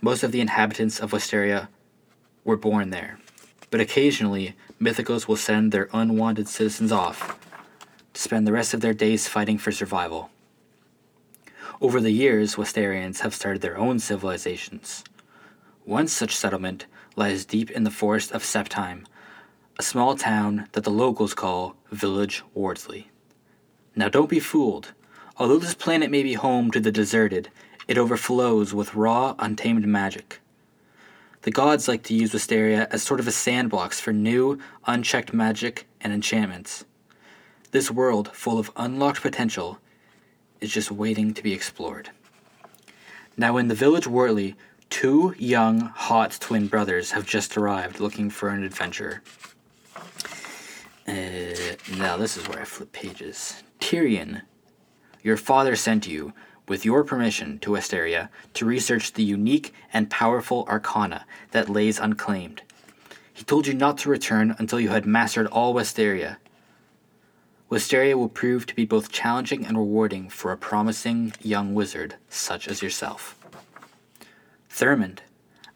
most 0.00 0.24
of 0.24 0.32
the 0.32 0.40
inhabitants 0.40 0.98
of 0.98 1.12
Westeria 1.12 1.68
were 2.44 2.56
born 2.56 2.90
there, 2.90 3.20
but 3.70 3.80
occasionally 3.80 4.56
Mythikos 4.80 5.28
will 5.28 5.36
send 5.36 5.70
their 5.70 5.88
unwanted 5.92 6.48
citizens 6.48 6.90
off 6.90 7.38
to 8.12 8.20
spend 8.20 8.48
the 8.48 8.52
rest 8.52 8.74
of 8.74 8.80
their 8.80 8.94
days 8.94 9.28
fighting 9.28 9.58
for 9.58 9.70
survival. 9.70 10.30
Over 11.80 12.00
the 12.00 12.10
years, 12.10 12.56
Westerians 12.56 13.20
have 13.20 13.34
started 13.34 13.62
their 13.62 13.78
own 13.78 14.00
civilizations. 14.00 15.04
One 15.84 16.08
such 16.08 16.34
settlement 16.34 16.86
lies 17.14 17.44
deep 17.44 17.70
in 17.70 17.84
the 17.84 17.90
forest 17.92 18.32
of 18.32 18.42
Septime, 18.42 19.04
a 19.78 19.82
small 19.82 20.16
town 20.16 20.68
that 20.72 20.84
the 20.84 20.90
locals 20.90 21.34
call 21.34 21.76
Village 21.92 22.42
Wardsley. 22.54 23.10
Now 23.94 24.08
don't 24.08 24.30
be 24.30 24.40
fooled. 24.40 24.92
Although 25.36 25.58
this 25.58 25.74
planet 25.74 26.10
may 26.10 26.22
be 26.22 26.32
home 26.32 26.70
to 26.70 26.80
the 26.80 26.90
deserted, 26.90 27.50
it 27.86 27.98
overflows 27.98 28.72
with 28.72 28.94
raw, 28.94 29.34
untamed 29.38 29.86
magic. 29.86 30.40
The 31.42 31.50
gods 31.50 31.88
like 31.88 32.02
to 32.04 32.14
use 32.14 32.32
Wisteria 32.32 32.88
as 32.90 33.02
sort 33.02 33.20
of 33.20 33.28
a 33.28 33.32
sandbox 33.32 34.00
for 34.00 34.14
new, 34.14 34.58
unchecked 34.86 35.34
magic 35.34 35.86
and 36.00 36.10
enchantments. 36.12 36.86
This 37.70 37.90
world, 37.90 38.28
full 38.32 38.58
of 38.58 38.70
unlocked 38.76 39.20
potential, 39.20 39.78
is 40.60 40.72
just 40.72 40.90
waiting 40.90 41.34
to 41.34 41.42
be 41.42 41.52
explored. 41.52 42.10
Now, 43.36 43.58
in 43.58 43.68
the 43.68 43.74
village 43.74 44.06
Wortley, 44.06 44.54
two 44.88 45.34
young, 45.38 45.80
hot 45.80 46.38
twin 46.40 46.66
brothers 46.66 47.10
have 47.10 47.26
just 47.26 47.58
arrived 47.58 48.00
looking 48.00 48.30
for 48.30 48.48
an 48.48 48.64
adventure. 48.64 49.22
Now, 51.92 52.16
this 52.16 52.36
is 52.36 52.48
where 52.48 52.60
I 52.60 52.64
flip 52.64 52.92
pages. 52.92 53.62
Tyrion, 53.78 54.42
your 55.22 55.36
father 55.36 55.76
sent 55.76 56.06
you, 56.06 56.32
with 56.68 56.84
your 56.84 57.04
permission, 57.04 57.58
to 57.60 57.70
Westeria 57.70 58.28
to 58.54 58.66
research 58.66 59.12
the 59.12 59.22
unique 59.22 59.72
and 59.92 60.10
powerful 60.10 60.66
arcana 60.68 61.26
that 61.52 61.68
lays 61.68 62.00
unclaimed. 62.00 62.62
He 63.32 63.44
told 63.44 63.66
you 63.66 63.74
not 63.74 63.98
to 63.98 64.08
return 64.08 64.56
until 64.58 64.80
you 64.80 64.88
had 64.88 65.06
mastered 65.06 65.46
all 65.46 65.74
Westeria 65.74 66.38
Wisteria 67.68 68.16
will 68.16 68.28
prove 68.28 68.64
to 68.66 68.76
be 68.76 68.84
both 68.84 69.10
challenging 69.10 69.66
and 69.66 69.76
rewarding 69.76 70.28
for 70.28 70.52
a 70.52 70.56
promising 70.56 71.32
young 71.42 71.74
wizard 71.74 72.14
such 72.28 72.68
as 72.68 72.80
yourself. 72.80 73.36
Thurmond, 74.70 75.18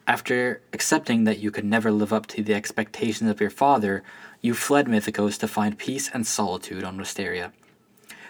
after 0.06 0.62
accepting 0.72 1.24
that 1.24 1.40
you 1.40 1.50
could 1.50 1.64
never 1.64 1.90
live 1.90 2.12
up 2.12 2.28
to 2.28 2.44
the 2.44 2.54
expectations 2.54 3.28
of 3.28 3.40
your 3.40 3.50
father, 3.50 4.04
you 4.40 4.54
fled 4.54 4.86
Mythikos 4.86 5.38
to 5.38 5.48
find 5.48 5.78
peace 5.78 6.10
and 6.12 6.26
solitude 6.26 6.84
on 6.84 6.96
Wisteria. 6.96 7.52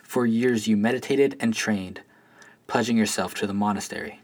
For 0.03 0.27
years 0.27 0.67
you 0.67 0.77
meditated 0.77 1.37
and 1.39 1.55
trained, 1.55 2.03
pledging 2.67 2.97
yourself 2.97 3.35
to 3.35 3.47
the 3.47 3.55
monastery. 3.55 4.21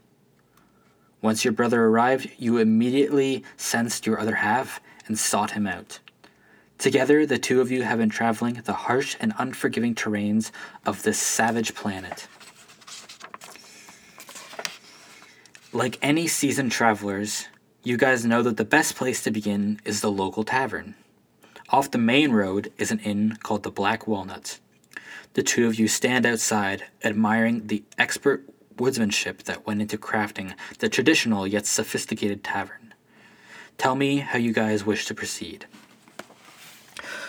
Once 1.21 1.43
your 1.43 1.53
brother 1.53 1.85
arrived, 1.85 2.29
you 2.37 2.57
immediately 2.57 3.43
sensed 3.55 4.05
your 4.05 4.19
other 4.19 4.35
half 4.35 4.79
and 5.07 5.17
sought 5.17 5.51
him 5.51 5.65
out. 5.65 5.99
Together, 6.77 7.25
the 7.25 7.39
two 7.39 7.59
of 7.59 7.71
you 7.71 7.81
have 7.83 7.97
been 7.97 8.09
traveling 8.09 8.61
the 8.65 8.73
harsh 8.73 9.15
and 9.19 9.33
unforgiving 9.39 9.95
terrains 9.95 10.51
of 10.85 11.03
this 11.03 11.17
savage 11.17 11.73
planet. 11.73 12.27
Like 15.73 15.97
any 16.01 16.27
seasoned 16.27 16.71
travelers, 16.71 17.47
you 17.83 17.97
guys 17.97 18.25
know 18.25 18.43
that 18.43 18.57
the 18.57 18.65
best 18.65 18.95
place 18.95 19.23
to 19.23 19.31
begin 19.31 19.79
is 19.85 20.01
the 20.01 20.11
local 20.11 20.43
tavern. 20.43 20.95
Off 21.69 21.91
the 21.91 21.97
main 21.97 22.31
road 22.31 22.71
is 22.77 22.91
an 22.91 22.99
inn 22.99 23.37
called 23.43 23.63
the 23.63 23.71
Black 23.71 24.07
Walnut. 24.07 24.59
The 25.33 25.43
two 25.43 25.67
of 25.67 25.77
you 25.77 25.89
stand 25.89 26.25
outside, 26.25 26.85
admiring 27.03 27.67
the 27.67 27.83
expert 27.97 28.45
woodsmanship 28.77 29.43
that 29.43 29.67
went 29.67 29.81
into 29.81 29.97
crafting 29.97 30.53
the 30.79 30.87
traditional 30.87 31.45
yet 31.45 31.65
sophisticated 31.65 32.41
tavern. 32.41 32.93
Tell 33.77 33.95
me 33.95 34.17
how 34.17 34.37
you 34.37 34.53
guys 34.53 34.85
wish 34.85 35.05
to 35.07 35.13
proceed. 35.13 35.65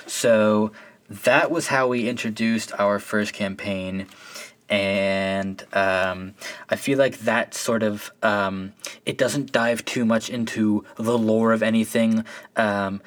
So 0.07 0.71
that 1.11 1.51
was 1.51 1.67
how 1.67 1.89
we 1.89 2.09
introduced 2.09 2.73
our 2.79 3.01
first 3.01 3.33
campaign. 3.33 4.07
And 4.71 5.65
um, 5.73 6.35
I 6.69 6.77
feel 6.77 6.99
like 6.99 7.21
that 7.21 7.55
sort 7.55 7.83
of 7.83 8.13
um, 8.23 8.75
it 9.07 9.17
doesn't 9.17 9.51
dive 9.51 9.85
too 9.85 10.05
much 10.05 10.29
into 10.29 10.85
the 10.97 11.17
lore 11.17 11.53
of 11.53 11.63
anything. 11.63 12.25
Um, 12.57 13.01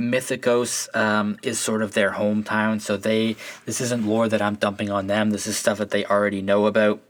Mythikos 0.00 0.94
um, 0.96 1.38
is 1.42 1.58
sort 1.58 1.82
of 1.82 1.92
their 1.92 2.12
hometown, 2.12 2.80
so 2.80 2.96
they 2.96 3.36
this 3.66 3.80
isn't 3.80 4.06
lore 4.06 4.28
that 4.28 4.42
I'm 4.42 4.56
dumping 4.56 4.90
on 4.90 5.06
them. 5.06 5.30
This 5.30 5.46
is 5.46 5.56
stuff 5.56 5.78
that 5.78 5.90
they 5.90 6.04
already 6.04 6.42
know 6.42 6.66
about. 6.66 7.00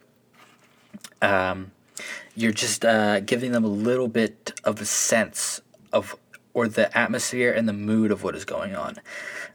Um, 1.23 1.73
you're 2.35 2.53
just 2.53 2.85
uh, 2.85 3.21
giving 3.21 3.53
them 3.53 3.65
a 3.65 3.69
little 3.69 4.09
bit 4.09 4.53
of 4.65 4.81
a 4.81 4.85
sense 4.85 5.61
of 5.93 6.17
or 6.53 6.69
the 6.69 6.97
atmosphere 6.97 7.53
and 7.53 7.69
the 7.69 7.73
mood 7.73 8.11
of 8.11 8.23
what 8.23 8.35
is 8.35 8.45
going 8.45 8.75
on. 8.75 8.99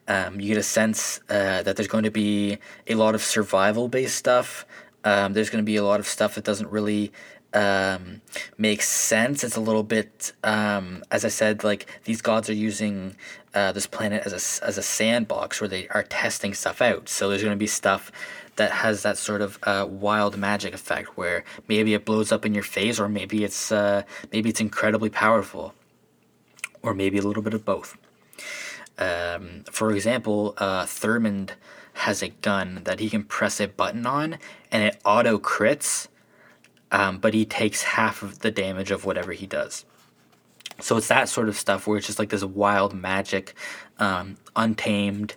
Um, 0.08 0.40
you 0.40 0.50
get 0.50 0.58
a 0.58 0.64
sense 0.64 1.20
uh, 1.30 1.64
that 1.64 1.76
there's 1.76 1.88
going 1.88 2.04
to 2.04 2.12
be 2.12 2.60
a 2.88 2.96
lot 2.96 3.16
of 3.16 3.22
survival 3.22 3.88
based 3.88 4.16
stuff. 4.16 4.66
Um, 5.04 5.34
there's 5.34 5.50
going 5.50 5.64
to 5.64 5.66
be 5.66 5.76
a 5.76 5.84
lot 5.84 6.00
of 6.00 6.08
stuff 6.08 6.36
that 6.36 6.44
doesn't 6.44 6.72
really 6.72 7.12
um, 7.56 8.22
make 8.58 8.82
sense. 8.82 9.43
It's 9.43 9.56
a 9.56 9.62
little 9.62 9.84
bit, 9.84 10.34
um, 10.43 11.03
as 11.10 11.24
I 11.24 11.30
said, 11.30 11.64
like 11.64 11.88
these 12.03 12.22
gods 12.22 12.49
are 12.49 12.53
using 12.53 13.16
uh, 13.53 13.72
this 13.72 13.88
planet 13.88 14.24
as 14.26 14.34
a, 14.34 14.66
as 14.66 14.78
a 14.78 14.84
sandbox 14.84 15.62
where 15.62 15.70
they 15.70 15.88
are 15.88 16.03
testing 16.03 16.53
stuff 16.53 16.82
out. 16.82 17.08
So 17.08 17.30
there's 17.30 17.41
going 17.41 17.56
to 17.56 17.58
be 17.58 17.68
stuff 17.68 18.12
that 18.58 18.72
has 18.72 19.03
that 19.03 19.18
sort 19.18 19.41
of 19.41 19.58
uh, 19.64 19.88
wild 19.89 20.38
magic 20.38 20.74
effect 20.74 21.18
where 21.18 21.43
maybe 21.68 21.93
it 21.93 22.06
blows 22.06 22.32
up 22.32 22.45
in 22.45 22.53
your 22.53 22.64
face 22.64 22.99
or 22.99 23.10
maybe 23.10 23.43
it's 23.43 23.72
uh, 23.72 24.03
maybe 24.32 24.49
it's 24.49 24.62
incredibly 24.62 25.10
powerful 25.10 25.74
or 26.82 26.93
maybe 26.93 27.18
a 27.18 27.22
little 27.22 27.43
bit 27.43 27.53
of 27.53 27.66
both. 27.66 27.97
Um, 28.97 29.64
for 29.72 29.91
example, 29.91 30.53
uh, 30.58 30.84
Thurmond 30.84 31.51
has 31.93 32.22
a 32.22 32.30
gun 32.30 32.82
that 32.84 32.99
he 32.99 33.10
can 33.10 33.24
press 33.24 33.60
a 33.60 33.68
button 33.68 34.06
on 34.06 34.38
and 34.72 34.84
it 34.84 34.99
auto 35.06 35.38
crits, 35.38 36.08
um, 36.92 37.18
but 37.18 37.34
he 37.34 37.46
takes 37.46 37.84
half 37.84 38.22
of 38.22 38.40
the 38.40 38.52
damage 38.52 38.92
of 38.92 39.06
whatever 39.06 39.34
he 39.34 39.46
does. 39.46 39.86
So 40.80 40.98
it's 40.98 41.08
that 41.08 41.30
sort 41.30 41.48
of 41.48 41.58
stuff 41.58 41.88
where 41.88 41.98
it's 41.98 42.08
just 42.08 42.20
like 42.20 42.30
this 42.30 42.44
wild 42.44 42.94
magic, 42.94 43.56
um, 43.98 44.38
untamed 44.56 45.36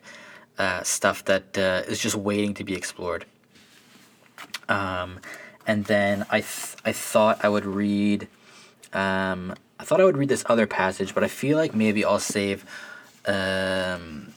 uh, 0.58 0.82
stuff 0.82 1.24
that 1.26 1.56
uh, 1.56 1.82
is 1.86 2.00
just 2.00 2.16
waiting 2.16 2.54
to 2.54 2.64
be 2.64 2.74
explored. 2.74 3.24
Um, 4.68 5.20
and 5.66 5.84
then 5.84 6.26
I 6.30 6.40
th- 6.40 6.76
I 6.84 6.92
thought 6.92 7.44
I 7.44 7.48
would 7.48 7.64
read, 7.64 8.26
um, 8.92 9.54
I 9.78 9.84
thought 9.84 10.00
I 10.00 10.04
would 10.04 10.16
read 10.16 10.28
this 10.28 10.44
other 10.46 10.66
passage, 10.66 11.14
but 11.14 11.22
I 11.22 11.28
feel 11.28 11.56
like 11.56 11.74
maybe 11.74 12.04
I'll 12.04 12.18
save. 12.18 12.64
Um, 13.26 14.32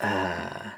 uh, 0.00 0.70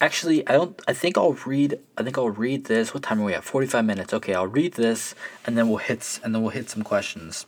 actually, 0.00 0.46
I 0.46 0.52
don't. 0.52 0.80
I 0.86 0.92
think 0.92 1.16
I'll 1.18 1.32
read. 1.32 1.78
I 1.96 2.02
think 2.02 2.18
I'll 2.18 2.30
read 2.30 2.64
this. 2.64 2.94
What 2.94 3.02
time 3.02 3.20
are 3.20 3.24
we 3.24 3.34
at? 3.34 3.44
Forty 3.44 3.66
five 3.66 3.84
minutes. 3.84 4.12
Okay, 4.12 4.34
I'll 4.34 4.46
read 4.46 4.74
this, 4.74 5.14
and 5.46 5.56
then 5.56 5.68
we'll 5.68 5.78
hit. 5.78 6.20
And 6.22 6.34
then 6.34 6.42
we'll 6.42 6.50
hit 6.50 6.70
some 6.70 6.82
questions. 6.82 7.46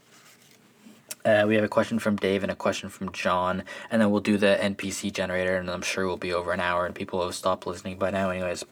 Uh, 1.24 1.44
we 1.46 1.57
have 1.57 1.64
a 1.64 1.68
question 1.68 1.99
from 1.99 2.16
Dave 2.16 2.42
and 2.42 2.51
a 2.51 2.55
question 2.55 2.88
from 2.88 3.12
John, 3.12 3.64
and 3.90 4.01
then 4.01 4.11
we'll 4.11 4.20
do 4.20 4.38
the 4.38 4.57
NPC 4.61 5.12
generator, 5.12 5.57
and 5.57 5.68
I'm 5.70 5.82
sure 5.82 6.07
we'll 6.07 6.16
be 6.16 6.32
over 6.32 6.53
an 6.53 6.61
hour, 6.61 6.86
and 6.86 6.94
people 6.94 7.18
will 7.18 7.32
stop 7.32 7.66
listening 7.66 7.99
by 7.99 8.11
now, 8.11 8.30
anyways. 8.30 8.64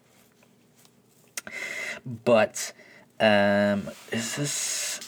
But, 2.24 2.72
um, 3.20 3.90
is 4.12 4.36
this? 4.36 5.00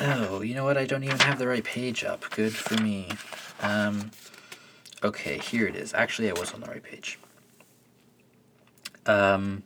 Oh, 0.00 0.40
you 0.40 0.54
know 0.54 0.64
what? 0.64 0.78
I 0.78 0.86
don't 0.86 1.04
even 1.04 1.18
have 1.18 1.38
the 1.38 1.48
right 1.48 1.64
page 1.64 2.04
up. 2.04 2.30
Good 2.30 2.54
for 2.54 2.80
me. 2.82 3.08
Um, 3.60 4.12
okay, 5.02 5.38
here 5.38 5.66
it 5.66 5.74
is. 5.74 5.92
Actually, 5.92 6.30
I 6.30 6.34
was 6.34 6.52
on 6.52 6.60
the 6.60 6.68
right 6.68 6.82
page. 6.82 7.18
Um, 9.06 9.62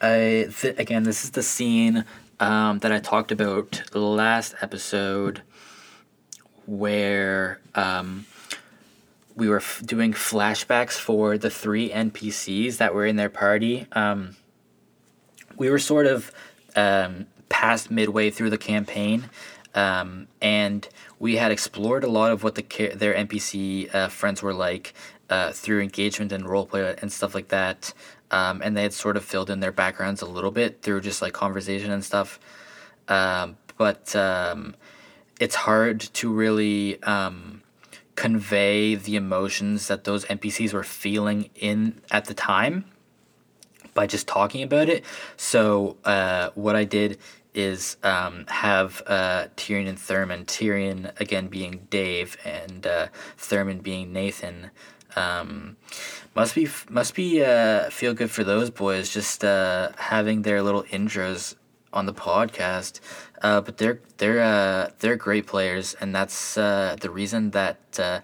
I 0.00 0.48
th- 0.58 0.78
again, 0.78 1.02
this 1.02 1.24
is 1.24 1.30
the 1.30 1.42
scene 1.42 2.04
um, 2.38 2.78
that 2.78 2.90
I 2.90 2.98
talked 2.98 3.32
about 3.32 3.82
last 3.94 4.54
episode, 4.62 5.42
where 6.66 7.60
um, 7.74 8.26
we 9.36 9.48
were 9.48 9.58
f- 9.58 9.82
doing 9.84 10.12
flashbacks 10.12 10.92
for 10.92 11.36
the 11.36 11.50
three 11.50 11.90
NPCs 11.90 12.78
that 12.78 12.94
were 12.94 13.04
in 13.04 13.16
their 13.16 13.28
party. 13.28 13.86
Um, 13.92 14.36
we 15.56 15.68
were 15.68 15.78
sort 15.78 16.06
of 16.06 16.32
um, 16.76 17.26
past 17.50 17.90
midway 17.90 18.30
through 18.30 18.50
the 18.50 18.58
campaign, 18.58 19.28
um, 19.74 20.26
and 20.40 20.88
we 21.18 21.36
had 21.36 21.52
explored 21.52 22.04
a 22.04 22.10
lot 22.10 22.32
of 22.32 22.42
what 22.42 22.54
the 22.54 22.94
their 22.94 23.14
NPC 23.14 23.94
uh, 23.94 24.08
friends 24.08 24.42
were 24.42 24.54
like 24.54 24.94
uh, 25.30 25.52
through 25.52 25.80
engagement 25.80 26.32
and 26.32 26.44
roleplay 26.44 27.00
and 27.00 27.10
stuff 27.10 27.34
like 27.34 27.48
that. 27.48 27.94
Um, 28.30 28.60
and 28.62 28.76
they 28.76 28.82
had 28.82 28.92
sort 28.92 29.16
of 29.16 29.24
filled 29.24 29.50
in 29.50 29.60
their 29.60 29.72
backgrounds 29.72 30.22
a 30.22 30.26
little 30.26 30.50
bit 30.50 30.82
through 30.82 31.00
just 31.00 31.22
like 31.22 31.32
conversation 31.32 31.90
and 31.90 32.04
stuff. 32.04 32.38
Um, 33.08 33.56
but 33.76 34.14
um, 34.14 34.76
it's 35.40 35.54
hard 35.54 36.00
to 36.00 36.32
really 36.32 37.02
um, 37.02 37.62
convey 38.14 38.94
the 38.94 39.16
emotions 39.16 39.88
that 39.88 40.04
those 40.04 40.24
NPCs 40.26 40.72
were 40.74 40.84
feeling 40.84 41.48
in 41.54 42.00
at 42.10 42.26
the 42.26 42.34
time 42.34 42.84
by 43.94 44.06
just 44.06 44.28
talking 44.28 44.62
about 44.62 44.88
it. 44.88 45.04
So 45.36 45.96
uh, 46.04 46.50
what 46.54 46.76
I 46.76 46.84
did 46.84 47.18
is 47.54 47.96
um, 48.02 48.44
have 48.48 49.02
uh, 49.06 49.46
Tyrion 49.56 49.88
and 49.88 49.98
Thurmond, 49.98 50.46
Tyrion 50.46 51.18
again 51.20 51.48
being 51.48 51.86
Dave 51.90 52.36
and 52.44 52.86
uh, 52.86 53.08
Thurmond 53.38 53.82
being 53.82 54.12
Nathan. 54.12 54.70
Um, 55.16 55.76
must 56.34 56.54
be 56.54 56.68
must 56.88 57.14
be 57.14 57.44
uh, 57.44 57.90
feel 57.90 58.14
good 58.14 58.30
for 58.30 58.44
those 58.44 58.70
boys 58.70 59.12
just 59.12 59.44
uh, 59.44 59.90
having 59.96 60.42
their 60.42 60.62
little 60.62 60.84
intros 60.84 61.56
on 61.92 62.06
the 62.06 62.14
podcast. 62.14 63.00
Uh, 63.42 63.60
but 63.60 63.78
they're 63.78 64.00
they're 64.18 64.40
uh, 64.40 64.90
they're 65.00 65.16
great 65.16 65.46
players, 65.46 65.94
and 66.00 66.14
that's 66.14 66.56
uh, 66.56 66.96
the 67.00 67.10
reason 67.10 67.50
that 67.50 67.78
uh, 67.98 68.20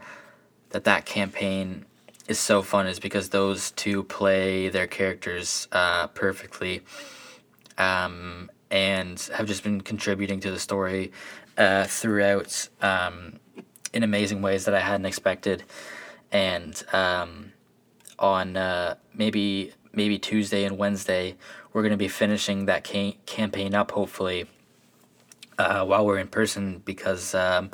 that 0.70 0.84
that 0.84 1.06
campaign 1.06 1.84
is 2.28 2.38
so 2.38 2.62
fun 2.62 2.86
is 2.86 2.98
because 2.98 3.30
those 3.30 3.70
two 3.72 4.02
play 4.04 4.68
their 4.68 4.86
characters 4.86 5.68
perfectly, 6.14 6.82
um, 7.78 8.50
and 8.70 9.30
have 9.34 9.46
just 9.46 9.62
been 9.62 9.80
contributing 9.80 10.40
to 10.40 10.50
the 10.50 10.58
story 10.58 11.12
throughout 11.86 12.68
um, 12.82 13.38
in 13.92 14.02
amazing 14.02 14.42
ways 14.42 14.64
that 14.66 14.74
I 14.74 14.80
hadn't 14.80 15.06
expected, 15.06 15.62
and 16.32 16.82
um, 16.92 17.52
on 18.18 18.56
uh, 18.56 18.96
maybe 19.14 19.72
maybe 19.92 20.18
Tuesday 20.18 20.64
and 20.64 20.76
Wednesday 20.78 21.36
we're 21.72 21.82
going 21.82 21.92
to 21.92 21.96
be 21.96 22.08
finishing 22.08 22.66
that 22.66 22.86
ca- 22.86 23.16
campaign 23.26 23.74
up 23.74 23.92
hopefully 23.92 24.46
uh, 25.58 25.84
while 25.84 26.04
we're 26.04 26.18
in 26.18 26.28
person 26.28 26.82
because 26.84 27.34
um, 27.34 27.70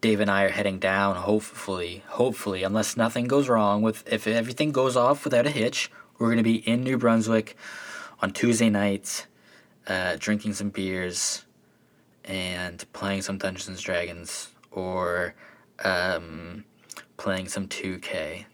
Dave 0.00 0.20
and 0.20 0.30
I 0.30 0.44
are 0.44 0.50
heading 0.50 0.78
down. 0.78 1.16
Hopefully, 1.16 2.02
hopefully, 2.08 2.62
unless 2.62 2.96
nothing 2.96 3.26
goes 3.26 3.48
wrong 3.48 3.82
with 3.82 4.10
if 4.10 4.26
everything 4.26 4.72
goes 4.72 4.96
off 4.96 5.24
without 5.24 5.46
a 5.46 5.50
hitch, 5.50 5.90
we're 6.18 6.30
gonna 6.30 6.42
be 6.42 6.66
in 6.68 6.82
New 6.82 6.96
Brunswick 6.96 7.56
on 8.20 8.32
Tuesday 8.32 8.70
night, 8.70 9.26
uh, 9.86 10.16
drinking 10.18 10.54
some 10.54 10.70
beers, 10.70 11.44
and 12.24 12.84
playing 12.92 13.22
some 13.22 13.38
Dungeons 13.38 13.68
and 13.68 13.78
Dragons 13.78 14.48
or 14.70 15.34
um, 15.84 16.64
playing 17.20 17.48
some 17.48 17.68
two 17.68 17.98
K. 17.98 18.46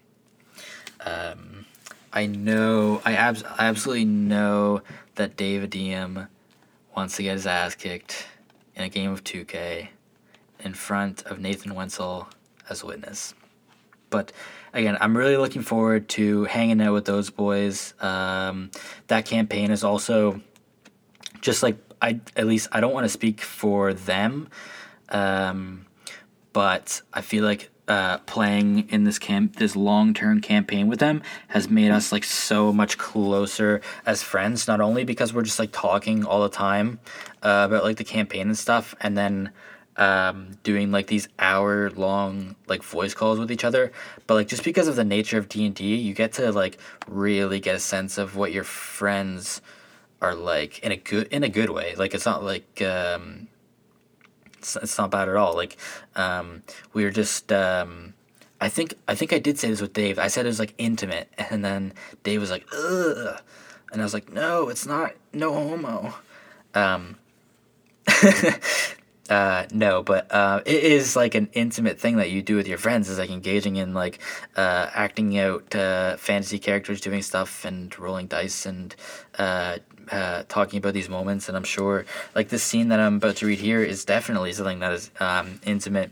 Um, 0.99 1.65
I 2.11 2.25
know, 2.25 3.01
I, 3.05 3.13
abs- 3.13 3.43
I 3.43 3.65
absolutely 3.67 4.05
know 4.05 4.81
that 5.15 5.37
David 5.37 5.69
Diem 5.69 6.27
wants 6.95 7.15
to 7.17 7.23
get 7.23 7.33
his 7.33 7.47
ass 7.47 7.75
kicked 7.75 8.27
in 8.75 8.83
a 8.83 8.89
game 8.89 9.11
of 9.11 9.23
2K 9.23 9.89
in 10.59 10.73
front 10.73 11.23
of 11.27 11.39
Nathan 11.39 11.75
Wenzel 11.75 12.27
as 12.69 12.83
a 12.83 12.87
witness. 12.87 13.33
But 14.09 14.31
again, 14.73 14.97
I'm 14.99 15.15
really 15.15 15.37
looking 15.37 15.61
forward 15.61 16.09
to 16.09 16.45
hanging 16.45 16.81
out 16.81 16.93
with 16.93 17.05
those 17.05 17.29
boys. 17.29 17.93
Um, 18.01 18.71
that 19.07 19.25
campaign 19.25 19.71
is 19.71 19.83
also 19.83 20.41
just 21.41 21.61
like 21.61 21.77
I 22.01 22.19
at 22.35 22.47
least 22.47 22.69
I 22.71 22.79
don't 22.79 22.93
want 22.93 23.05
to 23.05 23.09
speak 23.09 23.41
for 23.41 23.93
them, 23.93 24.49
um, 25.09 25.85
but 26.53 27.01
I 27.13 27.21
feel 27.21 27.43
like 27.43 27.69
uh, 27.87 28.17
playing 28.19 28.89
in 28.89 29.03
this 29.05 29.17
camp 29.17 29.55
this 29.57 29.75
long 29.75 30.13
term 30.13 30.41
campaign 30.41 30.87
with 30.87 30.99
them 30.99 31.21
has 31.49 31.69
made 31.69 31.91
us 31.91 32.11
like 32.11 32.23
so 32.23 32.73
much 32.73 32.97
closer 32.97 33.81
as 34.05 34.21
friends. 34.23 34.67
Not 34.67 34.81
only 34.81 35.03
because 35.03 35.33
we're 35.33 35.43
just 35.43 35.59
like 35.59 35.71
talking 35.71 36.25
all 36.25 36.41
the 36.43 36.49
time 36.49 36.99
uh, 37.43 37.65
about 37.67 37.83
like 37.83 37.97
the 37.97 38.03
campaign 38.03 38.47
and 38.47 38.57
stuff, 38.57 38.93
and 38.99 39.17
then 39.17 39.51
um, 39.97 40.51
doing 40.63 40.91
like 40.91 41.07
these 41.07 41.27
hour 41.39 41.89
long 41.91 42.55
like 42.67 42.83
voice 42.83 43.13
calls 43.13 43.39
with 43.39 43.51
each 43.51 43.63
other 43.63 43.91
but 44.27 44.35
like 44.35 44.47
just 44.47 44.63
because 44.63 44.87
of 44.87 44.95
the 44.95 45.03
nature 45.03 45.39
of 45.39 45.49
d&d 45.49 45.83
you 45.83 46.13
get 46.13 46.33
to 46.33 46.51
like 46.51 46.77
really 47.07 47.59
get 47.59 47.75
a 47.75 47.79
sense 47.79 48.19
of 48.19 48.35
what 48.35 48.51
your 48.51 48.63
friends 48.63 49.59
are 50.21 50.35
like 50.35 50.79
in 50.79 50.91
a 50.91 50.95
good 50.95 51.27
in 51.29 51.43
a 51.43 51.49
good 51.49 51.71
way 51.71 51.95
like 51.95 52.13
it's 52.13 52.27
not 52.27 52.43
like 52.43 52.79
um, 52.83 53.47
it's, 54.67 54.83
it's 54.83 54.97
not 54.97 55.11
bad 55.11 55.29
at 55.29 55.35
all. 55.35 55.55
Like 55.55 55.77
um, 56.15 56.63
we 56.93 57.03
were 57.03 57.11
just 57.11 57.51
um, 57.51 58.13
i 58.59 58.67
think 58.67 58.95
i 59.07 59.13
think 59.13 59.31
i 59.31 59.39
did 59.39 59.57
say 59.57 59.69
this 59.69 59.81
with 59.81 59.93
dave. 59.93 60.19
I 60.19 60.27
said 60.27 60.45
it 60.45 60.49
was 60.49 60.59
like 60.59 60.73
intimate 60.77 61.29
and 61.49 61.63
then 61.63 61.93
dave 62.23 62.41
was 62.41 62.51
like 62.51 62.65
ugh. 62.73 63.41
And 63.91 64.01
i 64.01 64.03
was 64.03 64.13
like 64.13 64.31
no 64.31 64.69
it's 64.69 64.85
not 64.85 65.13
no 65.33 65.53
homo. 65.53 66.13
Um, 66.73 67.17
Uh, 69.29 69.65
no, 69.73 70.03
but 70.03 70.31
uh, 70.31 70.61
it 70.65 70.83
is 70.85 71.13
like 71.17 71.35
an 71.35 71.49
intimate 71.51 71.99
thing 71.99 72.15
that 72.15 72.31
you 72.31 72.41
do 72.41 72.55
with 72.55 72.65
your 72.65 72.77
friends. 72.77 73.09
Is 73.09 73.19
like 73.19 73.29
engaging 73.29 73.75
in 73.75 73.93
like 73.93 74.19
uh, 74.55 74.89
acting 74.93 75.37
out 75.37 75.75
uh, 75.75 76.15
fantasy 76.15 76.59
characters, 76.59 77.01
doing 77.01 77.21
stuff, 77.21 77.65
and 77.65 77.97
rolling 77.99 78.27
dice, 78.27 78.65
and 78.65 78.95
uh, 80.11 80.43
talking 80.47 80.77
about 80.77 80.93
these 80.93 81.09
moments. 81.09 81.47
And 81.47 81.57
I'm 81.57 81.63
sure 81.63 82.05
like 82.35 82.49
this 82.49 82.63
scene 82.63 82.89
that 82.89 82.99
I'm 82.99 83.15
about 83.17 83.37
to 83.37 83.45
read 83.45 83.59
here 83.59 83.83
is 83.83 84.05
definitely 84.05 84.53
something 84.53 84.79
that 84.79 84.93
is 84.93 85.11
um, 85.19 85.59
intimate. 85.65 86.11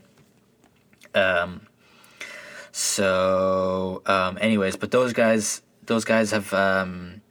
Um, 1.14 1.68
so, 2.72 4.02
um, 4.06 4.38
anyways, 4.42 4.76
but 4.76 4.92
those 4.92 5.14
guys, 5.14 5.62
those 5.86 6.04
guys 6.04 6.32
have 6.32 6.54
um, 6.54 7.22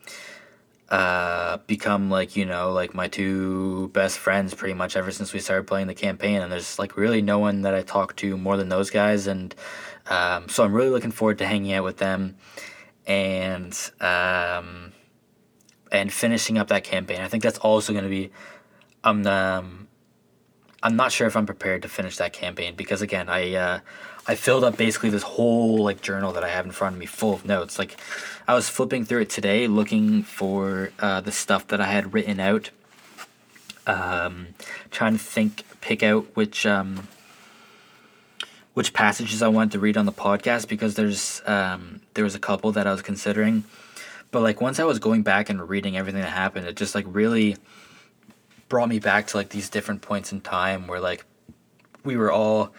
uh, 0.95 1.57
become 1.67 2.09
like 2.09 2.37
you 2.37 2.47
know 2.47 2.73
like 2.73 2.95
my 2.95 3.09
two 3.09 3.89
best 3.89 4.17
friends 4.17 4.55
pretty 4.55 4.75
much 4.75 4.97
ever 4.97 5.11
since 5.11 5.33
we 5.33 5.41
started 5.41 5.67
playing 5.67 5.87
the 5.87 5.95
campaign 5.95 6.41
and 6.41 6.53
there's 6.53 6.79
like 6.79 6.97
really 6.97 7.21
no 7.21 7.39
one 7.39 7.63
that 7.63 7.75
i 7.75 7.83
talk 7.83 8.15
to 8.15 8.37
more 8.37 8.57
than 8.57 8.69
those 8.69 8.91
guys 8.91 9.27
and 9.27 9.57
um, 10.09 10.49
so 10.49 10.63
i'm 10.63 10.73
really 10.73 10.91
looking 10.91 11.11
forward 11.11 11.39
to 11.39 11.47
hanging 11.47 11.73
out 11.73 11.83
with 11.83 11.97
them 11.97 12.37
and 13.07 13.91
um, 14.01 14.93
and 15.93 16.13
finishing 16.13 16.59
up 16.59 16.69
that 16.69 16.85
campaign 16.85 17.21
i 17.21 17.29
think 17.29 17.43
that's 17.43 17.59
also 17.59 17.93
going 17.93 18.05
to 18.05 18.11
be 18.11 18.31
um, 19.05 19.27
um 19.27 19.85
I'm 20.85 20.97
not 20.97 21.13
sure 21.13 21.27
if 21.27 21.35
I'm 21.35 21.47
prepared 21.47 21.81
to 21.83 21.89
finish 21.89 22.19
that 22.19 22.35
campaign 22.35 22.75
because 22.77 23.01
again, 23.01 23.31
I 23.31 23.55
uh, 23.55 23.81
I 24.27 24.35
filled 24.35 24.65
up 24.65 24.77
basically 24.77 25.09
this 25.09 25.23
whole 25.23 25.83
like 25.83 26.03
journal 26.03 26.33
that 26.33 26.45
I 26.45 26.51
have 26.51 26.67
in 26.67 26.73
front 26.73 26.95
of 26.95 27.01
me 27.01 27.07
full 27.07 27.33
of 27.33 27.47
notes. 27.47 27.79
Like 27.79 27.97
I 28.47 28.55
was 28.55 28.69
flipping 28.69 29.07
through 29.07 29.23
it 29.23 29.31
today 29.31 29.67
looking 29.67 30.23
for 30.23 30.93
uh, 30.99 31.23
the 31.23 31.33
stuff 31.33 31.67
that 31.69 31.81
I 31.81 31.87
had 31.87 32.13
written 32.13 32.39
out. 32.39 32.71
Um, 33.87 34.49
trying 34.91 35.15
to 35.15 35.19
think, 35.19 35.65
pick 35.81 36.03
out 36.03 36.37
which 36.37 36.67
um, 36.67 37.09
which 38.75 38.93
passages 38.93 39.41
I 39.41 39.49
wanted 39.49 39.73
to 39.73 39.79
read 39.79 39.97
on 39.97 40.05
the 40.05 40.13
podcast 40.13 40.69
because 40.69 40.97
there's 40.97 41.41
um, 41.47 42.03
there 42.13 42.25
was 42.25 42.35
a 42.35 42.39
couple 42.39 42.73
that 42.73 42.87
I 42.87 42.93
was 42.93 43.01
considering, 43.01 43.65
but 44.35 44.43
like 44.43 44.61
once 44.61 44.81
I 44.81 44.85
was 44.85 44.99
going 44.99 45.23
back 45.23 45.49
and 45.49 45.69
reading 45.69 45.97
everything 45.97 46.21
that 46.21 46.29
happened, 46.29 46.67
it 46.67 46.75
just 46.75 46.97
like 46.97 47.05
really 47.07 47.57
brought 48.69 48.89
me 48.89 48.99
back 48.99 49.29
to 49.29 49.37
like 49.37 49.51
these 49.51 49.69
different 49.69 50.03
points 50.03 50.33
in 50.33 50.41
time 50.41 50.89
where 50.89 50.99
like 50.99 51.25
we 52.03 52.17
were 52.17 52.33
all 52.33 52.75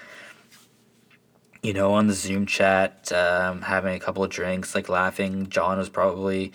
you 1.64 1.72
know 1.72 1.94
on 1.94 2.08
the 2.08 2.14
zoom 2.14 2.46
chat 2.46 3.10
um, 3.14 3.62
having 3.62 3.96
a 3.96 4.00
couple 4.02 4.22
of 4.22 4.30
drinks 4.30 4.76
like 4.76 4.90
laughing. 4.90 5.48
John 5.48 5.78
was 5.78 5.88
probably 5.88 6.52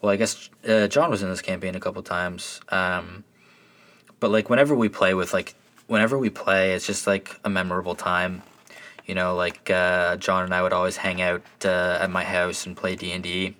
well 0.00 0.10
i 0.10 0.16
guess 0.16 0.48
uh, 0.66 0.86
john 0.86 1.10
was 1.10 1.22
in 1.22 1.28
this 1.28 1.42
campaign 1.42 1.74
a 1.74 1.80
couple 1.80 2.02
times 2.02 2.62
um, 2.70 3.24
but 4.20 4.30
like 4.30 4.48
whenever 4.48 4.74
we 4.74 4.88
play 4.88 5.12
with 5.12 5.34
like 5.34 5.54
whenever 5.86 6.16
we 6.16 6.30
play 6.30 6.72
it's 6.72 6.86
just 6.86 7.06
like 7.06 7.38
a 7.44 7.50
memorable 7.50 7.94
time. 7.94 8.42
You 9.04 9.14
know 9.16 9.34
like 9.34 9.68
uh, 9.68 10.16
john 10.16 10.44
and 10.44 10.54
i 10.54 10.62
would 10.62 10.72
always 10.72 10.96
hang 10.96 11.20
out 11.20 11.42
uh, 11.62 11.98
at 12.00 12.10
my 12.10 12.24
house 12.24 12.64
and 12.64 12.74
play 12.74 12.96
d&d 12.96 13.56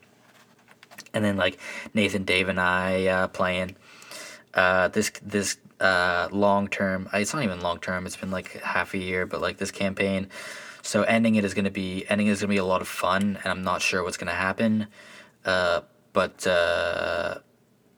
and 1.14 1.24
then 1.24 1.36
like 1.36 1.58
nathan 1.94 2.24
dave 2.24 2.48
and 2.48 2.60
i 2.60 3.06
uh, 3.06 3.28
playing 3.28 3.76
uh, 4.54 4.88
this 4.88 5.10
this 5.22 5.58
uh, 5.80 6.28
long 6.30 6.68
term. 6.68 7.08
Uh, 7.12 7.18
it's 7.18 7.32
not 7.32 7.42
even 7.42 7.60
long 7.60 7.78
term. 7.80 8.06
It's 8.06 8.16
been 8.16 8.30
like 8.30 8.60
half 8.62 8.94
a 8.94 8.98
year, 8.98 9.26
but 9.26 9.40
like 9.40 9.58
this 9.58 9.70
campaign. 9.70 10.28
So 10.82 11.02
ending 11.02 11.34
it 11.36 11.44
is 11.44 11.54
gonna 11.54 11.70
be 11.70 12.04
ending 12.08 12.26
is 12.26 12.40
gonna 12.40 12.50
be 12.50 12.58
a 12.58 12.64
lot 12.64 12.80
of 12.80 12.88
fun, 12.88 13.38
and 13.42 13.46
I'm 13.46 13.62
not 13.62 13.82
sure 13.82 14.02
what's 14.02 14.16
gonna 14.16 14.32
happen. 14.32 14.88
Uh, 15.44 15.82
but 16.12 16.46
uh, 16.46 17.38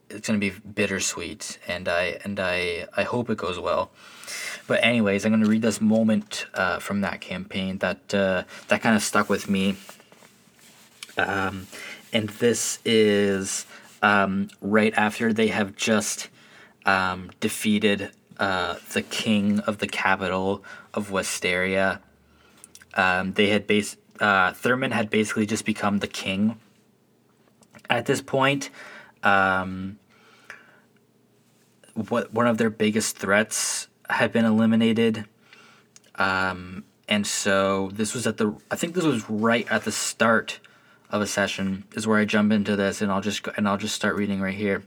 it's 0.09 0.27
gonna 0.27 0.39
be 0.39 0.51
bittersweet, 0.51 1.59
and 1.67 1.87
I 1.87 2.19
and 2.23 2.39
I 2.39 2.87
I 2.95 3.03
hope 3.03 3.29
it 3.29 3.37
goes 3.37 3.59
well. 3.59 3.91
But 4.67 4.83
anyways, 4.83 5.25
I'm 5.25 5.31
gonna 5.31 5.45
read 5.45 5.61
this 5.61 5.81
moment 5.81 6.45
uh, 6.53 6.79
from 6.79 7.01
that 7.01 7.21
campaign 7.21 7.79
that 7.79 8.13
uh, 8.13 8.43
that 8.67 8.81
kind 8.81 8.95
of 8.95 9.01
stuck 9.01 9.29
with 9.29 9.49
me. 9.49 9.75
Um, 11.17 11.67
and 12.13 12.29
this 12.29 12.79
is 12.85 13.65
um, 14.01 14.49
right 14.61 14.93
after 14.95 15.33
they 15.33 15.47
have 15.47 15.75
just 15.75 16.29
um, 16.85 17.31
defeated 17.39 18.11
uh, 18.37 18.75
the 18.93 19.01
king 19.01 19.59
of 19.61 19.79
the 19.79 19.87
capital 19.87 20.63
of 20.93 21.09
Westeria. 21.09 21.99
Um, 22.93 23.33
they 23.33 23.47
had 23.47 23.65
base 23.65 23.97
uh, 24.19 24.51
Thurmond 24.51 24.91
had 24.91 25.09
basically 25.09 25.47
just 25.47 25.65
become 25.65 25.99
the 25.99 26.07
king. 26.07 26.59
At 27.89 28.05
this 28.05 28.21
point, 28.21 28.69
um, 29.23 29.97
what 31.95 32.31
one 32.31 32.47
of 32.47 32.57
their 32.57 32.69
biggest 32.69 33.17
threats 33.17 33.87
had 34.09 34.31
been 34.31 34.45
eliminated, 34.45 35.25
um, 36.15 36.83
and 37.07 37.25
so 37.25 37.89
this 37.93 38.13
was 38.13 38.27
at 38.27 38.37
the 38.37 38.55
I 38.69 38.75
think 38.75 38.93
this 38.93 39.03
was 39.03 39.27
right 39.29 39.69
at 39.69 39.83
the 39.83 39.91
start 39.91 40.59
of 41.09 41.21
a 41.21 41.27
session 41.27 41.83
is 41.93 42.07
where 42.07 42.19
I 42.19 42.25
jump 42.25 42.51
into 42.51 42.75
this, 42.75 43.01
and 43.01 43.11
I'll 43.11 43.21
just 43.21 43.43
go, 43.43 43.51
and 43.55 43.67
I'll 43.67 43.77
just 43.77 43.95
start 43.95 44.15
reading 44.15 44.41
right 44.41 44.53
here. 44.53 44.83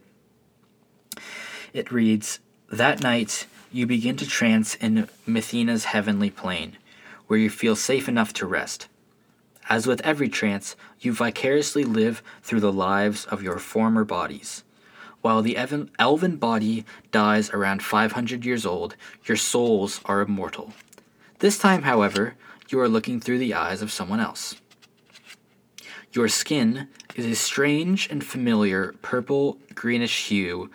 It 1.72 1.92
reads 1.92 2.40
That 2.70 3.02
night, 3.02 3.46
you 3.72 3.86
begin 3.86 4.16
to 4.16 4.26
trance 4.26 4.74
in 4.74 5.08
Mithina's 5.26 5.86
heavenly 5.86 6.30
plane, 6.30 6.78
where 7.26 7.38
you 7.38 7.50
feel 7.50 7.76
safe 7.76 8.08
enough 8.08 8.32
to 8.34 8.46
rest. 8.46 8.88
As 9.68 9.86
with 9.86 10.00
every 10.02 10.28
trance, 10.28 10.76
you 11.00 11.12
vicariously 11.12 11.84
live 11.84 12.22
through 12.42 12.60
the 12.60 12.72
lives 12.72 13.24
of 13.26 13.42
your 13.42 13.58
former 13.58 14.04
bodies. 14.04 14.62
While 15.22 15.42
the 15.42 15.56
elven 15.56 16.36
body 16.36 16.84
dies 17.10 17.50
around 17.50 17.82
500 17.82 18.44
years 18.44 18.64
old, 18.64 18.94
your 19.24 19.36
souls 19.36 20.00
are 20.04 20.20
immortal. 20.20 20.72
This 21.40 21.58
time, 21.58 21.82
however, 21.82 22.36
you 22.68 22.78
are 22.80 22.88
looking 22.88 23.20
through 23.20 23.38
the 23.38 23.54
eyes 23.54 23.82
of 23.82 23.90
someone 23.90 24.20
else. 24.20 24.54
Your 26.16 26.28
skin 26.28 26.88
is 27.14 27.26
a 27.26 27.34
strange 27.34 28.08
and 28.10 28.24
familiar 28.24 28.94
purple 29.02 29.58
greenish 29.74 30.28
hue 30.28 30.70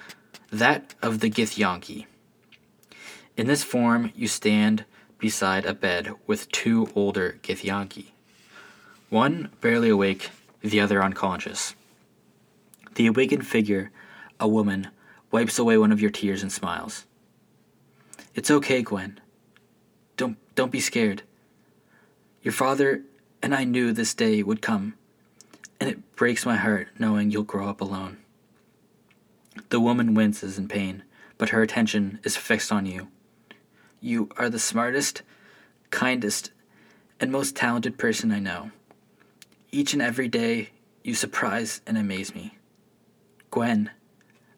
that 0.51 0.93
of 1.01 1.19
the 1.19 1.31
Githyanki. 1.31 2.05
In 3.35 3.47
this 3.47 3.63
form, 3.63 4.11
you 4.15 4.27
stand 4.27 4.85
beside 5.17 5.65
a 5.65 5.73
bed 5.73 6.13
with 6.27 6.51
two 6.51 6.91
older 6.93 7.39
Githyanki. 7.41 8.11
One 9.09 9.49
barely 9.61 9.89
awake, 9.89 10.29
the 10.61 10.79
other 10.79 11.03
unconscious. 11.03 11.73
The 12.93 13.07
awakened 13.07 13.47
figure, 13.47 13.89
a 14.39 14.47
woman, 14.47 14.89
wipes 15.31 15.57
away 15.57 15.75
one 15.75 15.91
of 15.91 15.99
your 15.99 16.11
tears 16.11 16.43
and 16.43 16.51
smiles. 16.51 17.07
It's 18.35 18.51
okay, 18.51 18.83
Gwen. 18.83 19.19
Don't 20.17 20.37
don't 20.53 20.71
be 20.71 20.79
scared. 20.79 21.23
Your 22.43 22.51
father 22.51 23.01
and 23.41 23.55
I 23.55 23.63
knew 23.63 23.91
this 23.91 24.13
day 24.13 24.43
would 24.43 24.61
come, 24.61 24.93
and 25.81 25.89
it 25.89 26.15
breaks 26.15 26.45
my 26.45 26.55
heart 26.55 26.89
knowing 26.99 27.31
you'll 27.31 27.41
grow 27.41 27.67
up 27.67 27.81
alone. 27.81 28.17
The 29.69 29.79
woman 29.79 30.13
winces 30.13 30.59
in 30.59 30.67
pain, 30.67 31.03
but 31.39 31.49
her 31.49 31.63
attention 31.63 32.19
is 32.23 32.37
fixed 32.37 32.71
on 32.71 32.85
you. 32.85 33.07
You 33.99 34.29
are 34.37 34.47
the 34.47 34.59
smartest, 34.59 35.23
kindest, 35.89 36.51
and 37.19 37.31
most 37.31 37.55
talented 37.55 37.97
person 37.97 38.31
I 38.31 38.37
know. 38.37 38.69
Each 39.71 39.93
and 39.93 40.03
every 40.03 40.27
day, 40.27 40.69
you 41.03 41.15
surprise 41.15 41.81
and 41.87 41.97
amaze 41.97 42.35
me. 42.35 42.59
Gwen, 43.49 43.89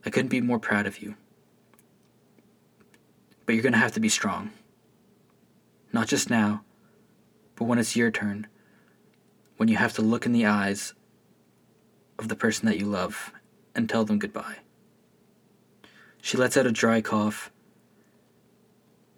I 0.05 0.09
couldn't 0.09 0.27
be 0.27 0.41
more 0.41 0.59
proud 0.59 0.85
of 0.85 1.01
you. 1.01 1.15
But 3.45 3.55
you're 3.55 3.63
going 3.63 3.73
to 3.73 3.79
have 3.79 3.93
to 3.93 4.01
be 4.01 4.09
strong. 4.09 4.51
Not 5.93 6.09
just 6.09 6.29
now, 6.29 6.63
but 7.55 7.63
when 7.63 7.79
it's 7.79 7.95
your 7.95 8.11
turn, 8.11 8.47
when 9.55 9.69
you 9.69 9.77
have 9.77 9.93
to 9.93 10.01
look 10.01 10.25
in 10.25 10.33
the 10.33 10.45
eyes 10.45 10.93
of 12.19 12.27
the 12.27 12.35
person 12.35 12.67
that 12.67 12.79
you 12.79 12.85
love 12.85 13.31
and 13.75 13.89
tell 13.89 14.05
them 14.05 14.19
goodbye. 14.19 14.57
She 16.21 16.37
lets 16.37 16.55
out 16.55 16.65
a 16.65 16.71
dry 16.71 17.01
cough, 17.01 17.51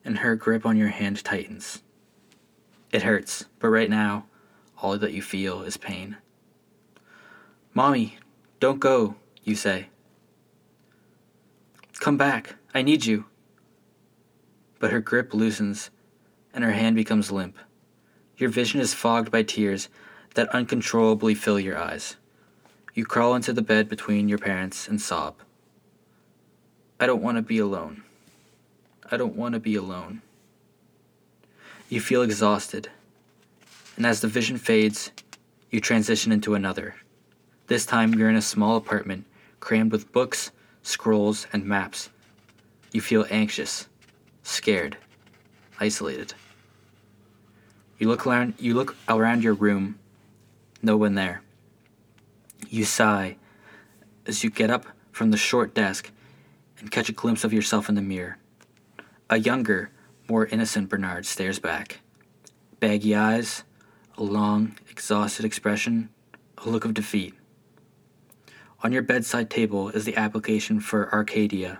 and 0.03 0.19
her 0.19 0.35
grip 0.35 0.65
on 0.65 0.77
your 0.77 0.89
hand 0.89 1.23
tightens. 1.23 1.81
It 2.91 3.03
hurts, 3.03 3.45
but 3.59 3.69
right 3.69 3.89
now, 3.89 4.25
all 4.81 4.97
that 4.97 5.13
you 5.13 5.21
feel 5.21 5.61
is 5.63 5.77
pain. 5.77 6.17
Mommy, 7.73 8.17
don't 8.59 8.79
go, 8.79 9.15
you 9.43 9.55
say. 9.55 9.89
Come 11.99 12.17
back, 12.17 12.55
I 12.73 12.81
need 12.81 13.05
you. 13.05 13.25
But 14.79 14.91
her 14.91 14.99
grip 14.99 15.33
loosens, 15.33 15.89
and 16.53 16.63
her 16.63 16.71
hand 16.71 16.95
becomes 16.95 17.31
limp. 17.31 17.57
Your 18.37 18.49
vision 18.49 18.79
is 18.81 18.93
fogged 18.93 19.31
by 19.31 19.43
tears 19.43 19.89
that 20.35 20.49
uncontrollably 20.49 21.35
fill 21.35 21.59
your 21.59 21.77
eyes. 21.77 22.15
You 22.95 23.05
crawl 23.05 23.35
into 23.35 23.51
the 23.51 23.61
bed 23.61 23.89
between 23.89 24.29
your 24.29 24.37
parents 24.37 24.87
and 24.87 25.01
sob. 25.01 25.35
I 26.97 27.05
don't 27.05 27.21
want 27.21 27.35
to 27.35 27.41
be 27.41 27.59
alone. 27.59 28.03
I 29.11 29.17
don't 29.17 29.35
want 29.35 29.53
to 29.53 29.59
be 29.59 29.75
alone. 29.75 30.21
You 31.89 31.99
feel 31.99 32.21
exhausted, 32.21 32.87
and 33.97 34.05
as 34.05 34.21
the 34.21 34.29
vision 34.29 34.57
fades, 34.57 35.11
you 35.69 35.81
transition 35.81 36.31
into 36.31 36.55
another. 36.55 36.95
This 37.67 37.85
time 37.85 38.13
you're 38.13 38.29
in 38.29 38.37
a 38.37 38.41
small 38.41 38.77
apartment 38.77 39.25
crammed 39.59 39.91
with 39.91 40.13
books, 40.13 40.51
scrolls, 40.81 41.47
and 41.51 41.65
maps. 41.65 42.09
You 42.93 43.01
feel 43.01 43.25
anxious, 43.29 43.89
scared, 44.43 44.95
isolated. 45.81 46.33
You 47.99 48.07
look 48.07 48.25
around 48.25 48.53
you 48.57 48.73
look 48.73 48.95
around 49.09 49.43
your 49.43 49.53
room. 49.53 49.99
No 50.81 50.95
one 50.95 51.15
there. 51.15 51.41
You 52.75 52.83
sigh 52.83 53.37
as 54.27 54.43
you 54.43 54.49
get 54.49 54.69
up 54.69 54.85
from 55.13 55.31
the 55.31 55.37
short 55.37 55.73
desk 55.73 56.11
and 56.77 56.91
catch 56.91 57.07
a 57.07 57.13
glimpse 57.13 57.45
of 57.45 57.53
yourself 57.53 57.87
in 57.87 57.95
the 57.95 58.01
mirror. 58.01 58.37
A 59.29 59.39
younger, 59.39 59.91
more 60.27 60.45
innocent 60.47 60.89
Bernard 60.89 61.25
stares 61.25 61.57
back. 61.57 62.01
Baggy 62.81 63.15
eyes, 63.15 63.63
a 64.17 64.23
long, 64.23 64.77
exhausted 64.89 65.45
expression, 65.45 66.09
a 66.57 66.67
look 66.67 66.83
of 66.83 66.93
defeat. 66.93 67.33
On 68.83 68.91
your 68.91 69.03
bedside 69.03 69.49
table 69.49 69.87
is 69.87 70.03
the 70.03 70.17
application 70.17 70.81
for 70.81 71.09
Arcadia. 71.13 71.79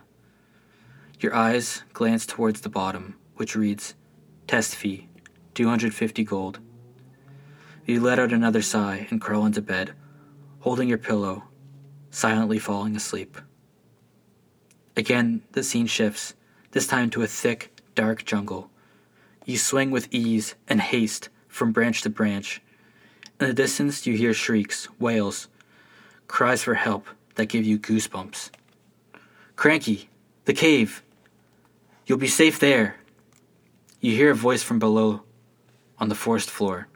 Your 1.20 1.36
eyes 1.36 1.84
glance 1.92 2.26
towards 2.26 2.62
the 2.62 2.70
bottom, 2.70 3.18
which 3.36 3.54
reads 3.54 3.96
Test 4.48 4.76
fee, 4.76 5.10
250 5.56 6.24
gold. 6.24 6.60
You 7.86 8.00
let 8.00 8.18
out 8.18 8.32
another 8.32 8.62
sigh 8.62 9.08
and 9.10 9.20
crawl 9.20 9.46
into 9.46 9.62
bed, 9.62 9.92
holding 10.66 10.90
your 10.90 10.98
pillow, 10.98 11.44
silently 12.10 12.58
falling 12.58 12.96
asleep. 12.96 13.38
Again, 14.98 15.44
the 15.52 15.62
scene 15.62 15.86
shifts, 15.86 16.34
this 16.72 16.88
time 16.88 17.12
to 17.12 17.22
a 17.22 17.28
thick, 17.28 17.72
dark 17.94 18.26
jungle. 18.26 18.72
You 19.46 19.60
swing 19.60 19.92
with 19.92 20.08
ease 20.10 20.56
and 20.68 20.82
haste 20.82 21.30
from 21.48 21.72
branch 21.72 22.02
to 22.02 22.10
branch. 22.10 22.64
In 23.40 23.46
the 23.46 23.54
distance, 23.54 24.08
you 24.08 24.18
hear 24.18 24.34
shrieks, 24.34 24.88
wails, 25.00 25.50
cries 26.28 26.64
for 26.64 26.74
help 26.74 27.06
that 27.36 27.46
give 27.46 27.64
you 27.64 27.78
goosebumps. 27.78 28.50
Cranky, 29.56 30.10
the 30.46 30.54
cave. 30.54 31.04
You'll 32.08 32.18
be 32.18 32.26
safe 32.28 32.58
there. 32.58 32.96
You 34.02 34.16
hear 34.16 34.32
a 34.32 34.36
voice 34.36 34.64
from 34.64 34.80
below 34.80 35.22
on 36.00 36.10
the 36.10 36.16
forest 36.16 36.50
floor. 36.50 36.88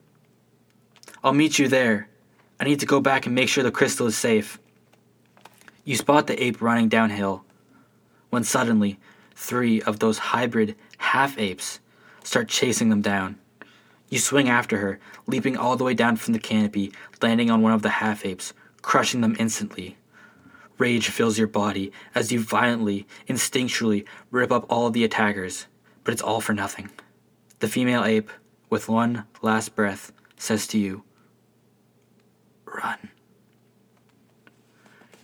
I'll 1.24 1.34
meet 1.34 1.60
you 1.60 1.68
there. 1.68 2.10
I 2.60 2.66
need 2.66 2.80
to 2.82 2.86
go 2.86 3.00
back 3.00 3.26
and 3.26 3.34
make 3.34 3.50
sure 3.50 3.64
the 3.64 3.72
crystal 3.72 4.08
is 4.08 4.18
safe. 4.18 4.60
You 5.86 5.96
spot 5.96 6.28
the 6.28 6.42
ape 6.44 6.62
running 6.62 6.90
downhill 6.90 7.46
when 8.30 8.44
suddenly 8.44 9.00
three 9.36 9.82
of 9.82 10.00
those 10.00 10.18
hybrid 10.18 10.76
half 10.98 11.38
apes 11.38 11.80
start 12.24 12.50
chasing 12.50 12.90
them 12.90 13.02
down. 13.02 13.38
You 14.10 14.20
swing 14.20 14.50
after 14.50 14.78
her, 14.78 15.00
leaping 15.28 15.56
all 15.56 15.78
the 15.78 15.84
way 15.84 15.94
down 15.94 16.18
from 16.18 16.34
the 16.34 16.40
canopy, 16.40 16.92
landing 17.22 17.50
on 17.50 17.62
one 17.62 17.72
of 17.72 17.82
the 17.82 17.90
half 17.90 18.26
apes, 18.26 18.54
crushing 18.82 19.22
them 19.22 19.36
instantly. 19.40 19.98
Rage 20.78 21.10
fills 21.10 21.38
your 21.38 21.48
body 21.48 21.92
as 22.16 22.32
you 22.32 22.40
violently, 22.40 23.06
instinctually 23.28 24.06
rip 24.32 24.52
up 24.52 24.66
all 24.70 24.90
the 24.90 25.04
attackers, 25.04 25.68
but 26.04 26.12
it's 26.12 26.22
all 26.22 26.42
for 26.42 26.54
nothing. 26.54 26.90
The 27.60 27.68
female 27.68 28.04
ape, 28.04 28.32
with 28.70 28.90
one 28.90 29.26
last 29.42 29.76
breath, 29.76 30.12
says 30.38 30.66
to 30.68 30.80
you, 30.80 31.04
Run. 32.74 33.10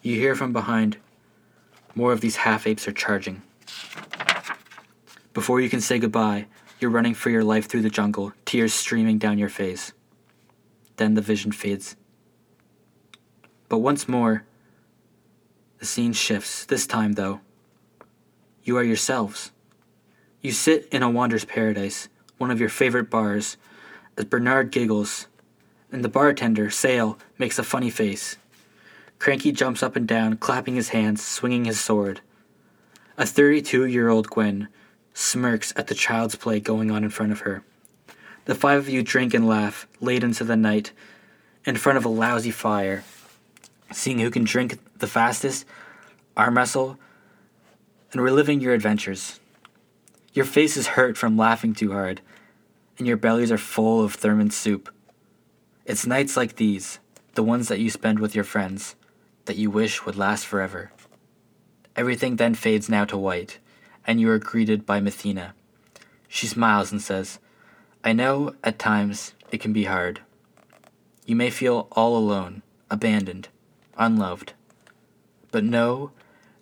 You 0.01 0.15
hear 0.15 0.35
from 0.35 0.53
behind, 0.53 0.97
more 1.95 2.11
of 2.11 2.21
these 2.21 2.37
half 2.37 2.67
apes 2.67 2.87
are 2.87 2.91
charging. 2.91 3.41
Before 5.33 5.59
you 5.59 5.69
can 5.69 5.81
say 5.81 5.99
goodbye, 5.99 6.47
you're 6.79 6.91
running 6.91 7.13
for 7.13 7.29
your 7.29 7.43
life 7.43 7.67
through 7.67 7.81
the 7.81 7.89
jungle, 7.89 8.33
tears 8.45 8.73
streaming 8.73 9.17
down 9.17 9.37
your 9.37 9.49
face. 9.49 9.93
Then 10.97 11.13
the 11.13 11.21
vision 11.21 11.51
fades. 11.51 11.95
But 13.67 13.79
once 13.79 14.07
more, 14.07 14.45
the 15.79 15.85
scene 15.85 16.13
shifts. 16.13 16.65
This 16.65 16.87
time, 16.87 17.13
though, 17.13 17.41
you 18.63 18.77
are 18.77 18.83
yourselves. 18.83 19.51
You 20.41 20.51
sit 20.51 20.87
in 20.91 21.03
a 21.03 21.09
wanderer's 21.09 21.45
paradise, 21.45 22.07
one 22.37 22.51
of 22.51 22.59
your 22.59 22.69
favorite 22.69 23.09
bars, 23.09 23.57
as 24.17 24.25
Bernard 24.25 24.71
giggles, 24.71 25.27
and 25.91 26.03
the 26.03 26.09
bartender, 26.09 26.69
Sale, 26.69 27.17
makes 27.38 27.59
a 27.59 27.63
funny 27.63 27.89
face. 27.89 28.38
Cranky 29.19 29.51
jumps 29.51 29.81
up 29.81 29.95
and 29.95 30.07
down, 30.07 30.38
clapping 30.38 30.75
his 30.75 30.89
hands, 30.89 31.25
swinging 31.25 31.65
his 31.65 31.79
sword. 31.79 32.21
A 33.17 33.25
32 33.25 33.86
year 33.86 34.09
old 34.09 34.29
Gwen 34.29 34.67
smirks 35.13 35.73
at 35.75 35.88
the 35.88 35.95
child's 35.95 36.36
play 36.36 36.59
going 36.59 36.91
on 36.91 37.03
in 37.03 37.09
front 37.09 37.31
of 37.31 37.41
her. 37.41 37.63
The 38.45 38.55
five 38.55 38.79
of 38.79 38.89
you 38.89 39.01
drink 39.01 39.33
and 39.33 39.47
laugh 39.47 39.88
late 39.99 40.23
into 40.23 40.43
the 40.43 40.55
night 40.55 40.91
in 41.65 41.77
front 41.77 41.97
of 41.97 42.05
a 42.05 42.09
lousy 42.09 42.51
fire, 42.51 43.03
seeing 43.91 44.19
who 44.19 44.29
can 44.29 44.43
drink 44.43 44.77
the 44.99 45.07
fastest, 45.07 45.65
arm 46.38 46.57
wrestle, 46.57 46.99
and 48.11 48.21
reliving 48.21 48.61
your 48.61 48.73
adventures. 48.73 49.39
Your 50.33 50.45
faces 50.45 50.88
hurt 50.88 51.17
from 51.17 51.38
laughing 51.38 51.73
too 51.73 51.93
hard, 51.93 52.21
and 52.97 53.07
your 53.07 53.17
bellies 53.17 53.51
are 53.51 53.57
full 53.57 54.03
of 54.03 54.13
Thermon 54.13 54.51
soup. 54.51 54.93
It's 55.86 56.07
nights 56.07 56.36
like 56.36 56.55
these, 56.55 56.97
the 57.36 57.43
ones 57.43 57.67
that 57.67 57.79
you 57.79 57.91
spend 57.91 58.17
with 58.17 58.33
your 58.33 58.43
friends, 58.43 58.95
that 59.45 59.55
you 59.55 59.69
wish 59.69 60.03
would 60.03 60.15
last 60.15 60.43
forever. 60.43 60.91
Everything 61.95 62.38
then 62.38 62.55
fades 62.55 62.89
now 62.89 63.05
to 63.05 63.15
white, 63.15 63.59
and 64.07 64.19
you 64.19 64.31
are 64.31 64.39
greeted 64.39 64.88
by 64.88 64.99
Mathena. 64.99 65.53
She 66.27 66.47
smiles 66.47 66.91
and 66.91 66.99
says, 66.99 67.38
I 68.03 68.13
know 68.13 68.55
at 68.63 68.79
times 68.79 69.33
it 69.51 69.61
can 69.61 69.73
be 69.73 69.83
hard. 69.83 70.21
You 71.27 71.36
may 71.36 71.51
feel 71.51 71.88
all 71.91 72.17
alone, 72.17 72.63
abandoned, 72.89 73.49
unloved. 73.95 74.53
But 75.51 75.63
know 75.63 76.11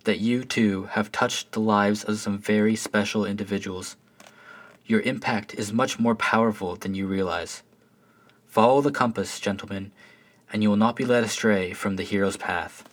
that 0.04 0.20
you 0.20 0.44
too 0.44 0.84
have 0.92 1.10
touched 1.10 1.52
the 1.52 1.60
lives 1.60 2.04
of 2.04 2.18
some 2.18 2.36
very 2.38 2.76
special 2.76 3.24
individuals. 3.24 3.96
Your 4.84 5.00
impact 5.00 5.54
is 5.54 5.72
much 5.72 5.98
more 5.98 6.14
powerful 6.14 6.76
than 6.76 6.94
you 6.94 7.06
realize. 7.06 7.62
Follow 8.54 8.80
the 8.80 8.92
compass, 8.92 9.40
gentlemen, 9.40 9.90
and 10.52 10.62
you 10.62 10.70
will 10.70 10.76
not 10.76 10.94
be 10.94 11.04
led 11.04 11.24
astray 11.24 11.72
from 11.72 11.96
the 11.96 12.04
hero's 12.04 12.36
path. 12.36 12.88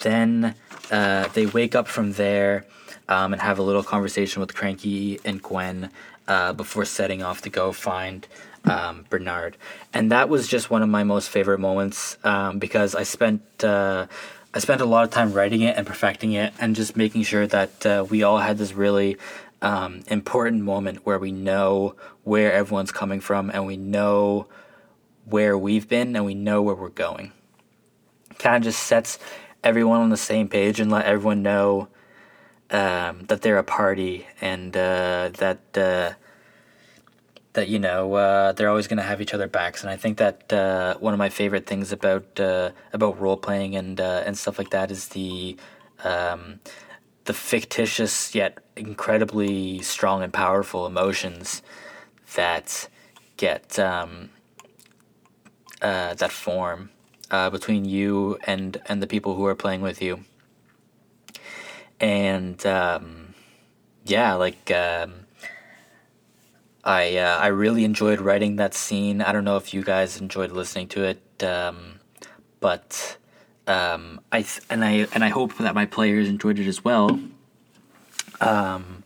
Then 0.00 0.56
uh, 0.90 1.28
they 1.28 1.46
wake 1.46 1.76
up 1.76 1.86
from 1.86 2.14
there 2.14 2.66
um, 3.08 3.32
and 3.32 3.40
have 3.40 3.56
a 3.56 3.62
little 3.62 3.84
conversation 3.84 4.40
with 4.40 4.52
Cranky 4.52 5.20
and 5.24 5.40
Gwen 5.40 5.90
uh, 6.26 6.54
before 6.54 6.84
setting 6.84 7.22
off 7.22 7.42
to 7.42 7.50
go 7.50 7.70
find 7.70 8.26
um, 8.64 9.06
Bernard. 9.10 9.56
And 9.94 10.10
that 10.10 10.28
was 10.28 10.48
just 10.48 10.70
one 10.70 10.82
of 10.82 10.88
my 10.88 11.04
most 11.04 11.30
favorite 11.30 11.60
moments 11.60 12.18
um, 12.24 12.58
because 12.58 12.96
I 12.96 13.04
spent. 13.04 13.62
Uh, 13.62 14.08
I 14.54 14.60
spent 14.60 14.80
a 14.80 14.86
lot 14.86 15.04
of 15.04 15.10
time 15.10 15.34
writing 15.34 15.60
it 15.60 15.76
and 15.76 15.86
perfecting 15.86 16.32
it, 16.32 16.54
and 16.58 16.74
just 16.74 16.96
making 16.96 17.22
sure 17.22 17.46
that 17.46 17.86
uh, 17.86 18.06
we 18.08 18.22
all 18.22 18.38
had 18.38 18.56
this 18.56 18.72
really 18.72 19.18
um, 19.62 20.02
important 20.06 20.62
moment 20.62 21.04
where 21.04 21.18
we 21.18 21.32
know 21.32 21.96
where 22.24 22.52
everyone's 22.52 22.92
coming 22.92 23.20
from 23.20 23.50
and 23.50 23.66
we 23.66 23.76
know 23.76 24.46
where 25.24 25.58
we've 25.58 25.88
been 25.88 26.14
and 26.16 26.24
we 26.24 26.34
know 26.34 26.62
where 26.62 26.74
we're 26.74 26.88
going. 26.88 27.32
Kind 28.38 28.56
of 28.56 28.62
just 28.62 28.82
sets 28.84 29.18
everyone 29.64 30.00
on 30.00 30.10
the 30.10 30.16
same 30.16 30.48
page 30.48 30.80
and 30.80 30.90
let 30.90 31.06
everyone 31.06 31.42
know 31.42 31.88
um, 32.70 33.24
that 33.28 33.42
they're 33.42 33.58
a 33.58 33.64
party 33.64 34.26
and 34.40 34.76
uh, 34.76 35.30
that 35.38 35.58
uh, 35.76 36.12
that 37.54 37.68
you 37.68 37.78
know 37.78 38.14
uh, 38.14 38.52
they're 38.52 38.68
always 38.68 38.86
going 38.86 38.98
to 38.98 39.02
have 39.02 39.20
each 39.20 39.34
other 39.34 39.48
backs. 39.48 39.82
And 39.82 39.90
I 39.90 39.96
think 39.96 40.18
that 40.18 40.52
uh, 40.52 40.96
one 40.98 41.14
of 41.14 41.18
my 41.18 41.28
favorite 41.28 41.66
things 41.66 41.92
about 41.92 42.38
uh, 42.38 42.70
about 42.92 43.20
role 43.20 43.36
playing 43.36 43.74
and 43.74 44.00
uh, 44.00 44.22
and 44.24 44.36
stuff 44.36 44.58
like 44.58 44.70
that 44.70 44.90
is 44.90 45.08
the 45.08 45.56
um, 46.04 46.60
the 47.24 47.34
fictitious 47.34 48.34
yet 48.34 48.58
incredibly 48.78 49.80
strong 49.82 50.22
and 50.22 50.32
powerful 50.32 50.86
emotions 50.86 51.62
that 52.34 52.88
get 53.36 53.78
um, 53.78 54.30
that 55.80 56.32
form 56.32 56.90
uh, 57.30 57.50
between 57.50 57.84
you 57.84 58.38
and 58.44 58.80
and 58.86 59.02
the 59.02 59.06
people 59.06 59.34
who 59.34 59.44
are 59.46 59.54
playing 59.54 59.80
with 59.80 60.00
you. 60.02 60.24
And 62.00 62.64
um, 62.66 63.34
yeah, 64.04 64.34
like 64.34 64.70
um, 64.70 65.26
I 66.84 67.16
uh, 67.16 67.38
I 67.38 67.48
really 67.48 67.84
enjoyed 67.84 68.20
writing 68.20 68.56
that 68.56 68.74
scene. 68.74 69.20
I 69.20 69.32
don't 69.32 69.44
know 69.44 69.56
if 69.56 69.74
you 69.74 69.82
guys 69.82 70.20
enjoyed 70.20 70.52
listening 70.52 70.88
to 70.88 71.04
it, 71.04 71.44
um, 71.44 72.00
but 72.60 73.16
um, 73.66 74.20
I 74.32 74.42
th- 74.42 74.62
and 74.70 74.84
I 74.84 75.06
and 75.12 75.24
I 75.24 75.28
hope 75.28 75.58
that 75.58 75.74
my 75.74 75.86
players 75.86 76.28
enjoyed 76.28 76.58
it 76.58 76.66
as 76.66 76.84
well. 76.84 77.18
Um, 78.40 79.04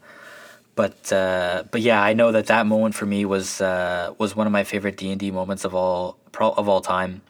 but 0.75 1.13
uh, 1.13 1.65
but 1.71 1.81
yeah, 1.81 2.03
I 2.03 2.15
know 2.15 2.33
that 2.33 2.47
that 2.47 2.67
moment 2.67 2.95
for 2.95 3.07
me 3.07 3.25
was 3.25 3.61
uh, 3.61 4.15
was 4.19 4.35
one 4.35 4.47
of 4.47 4.53
my 4.53 4.65
favorite 4.65 4.97
D 4.97 5.11
and 5.11 5.21
D 5.21 5.31
moments 5.31 5.65
of 5.65 5.75
all 5.75 6.19
of 6.39 6.69
all 6.69 6.81
time 6.81 7.23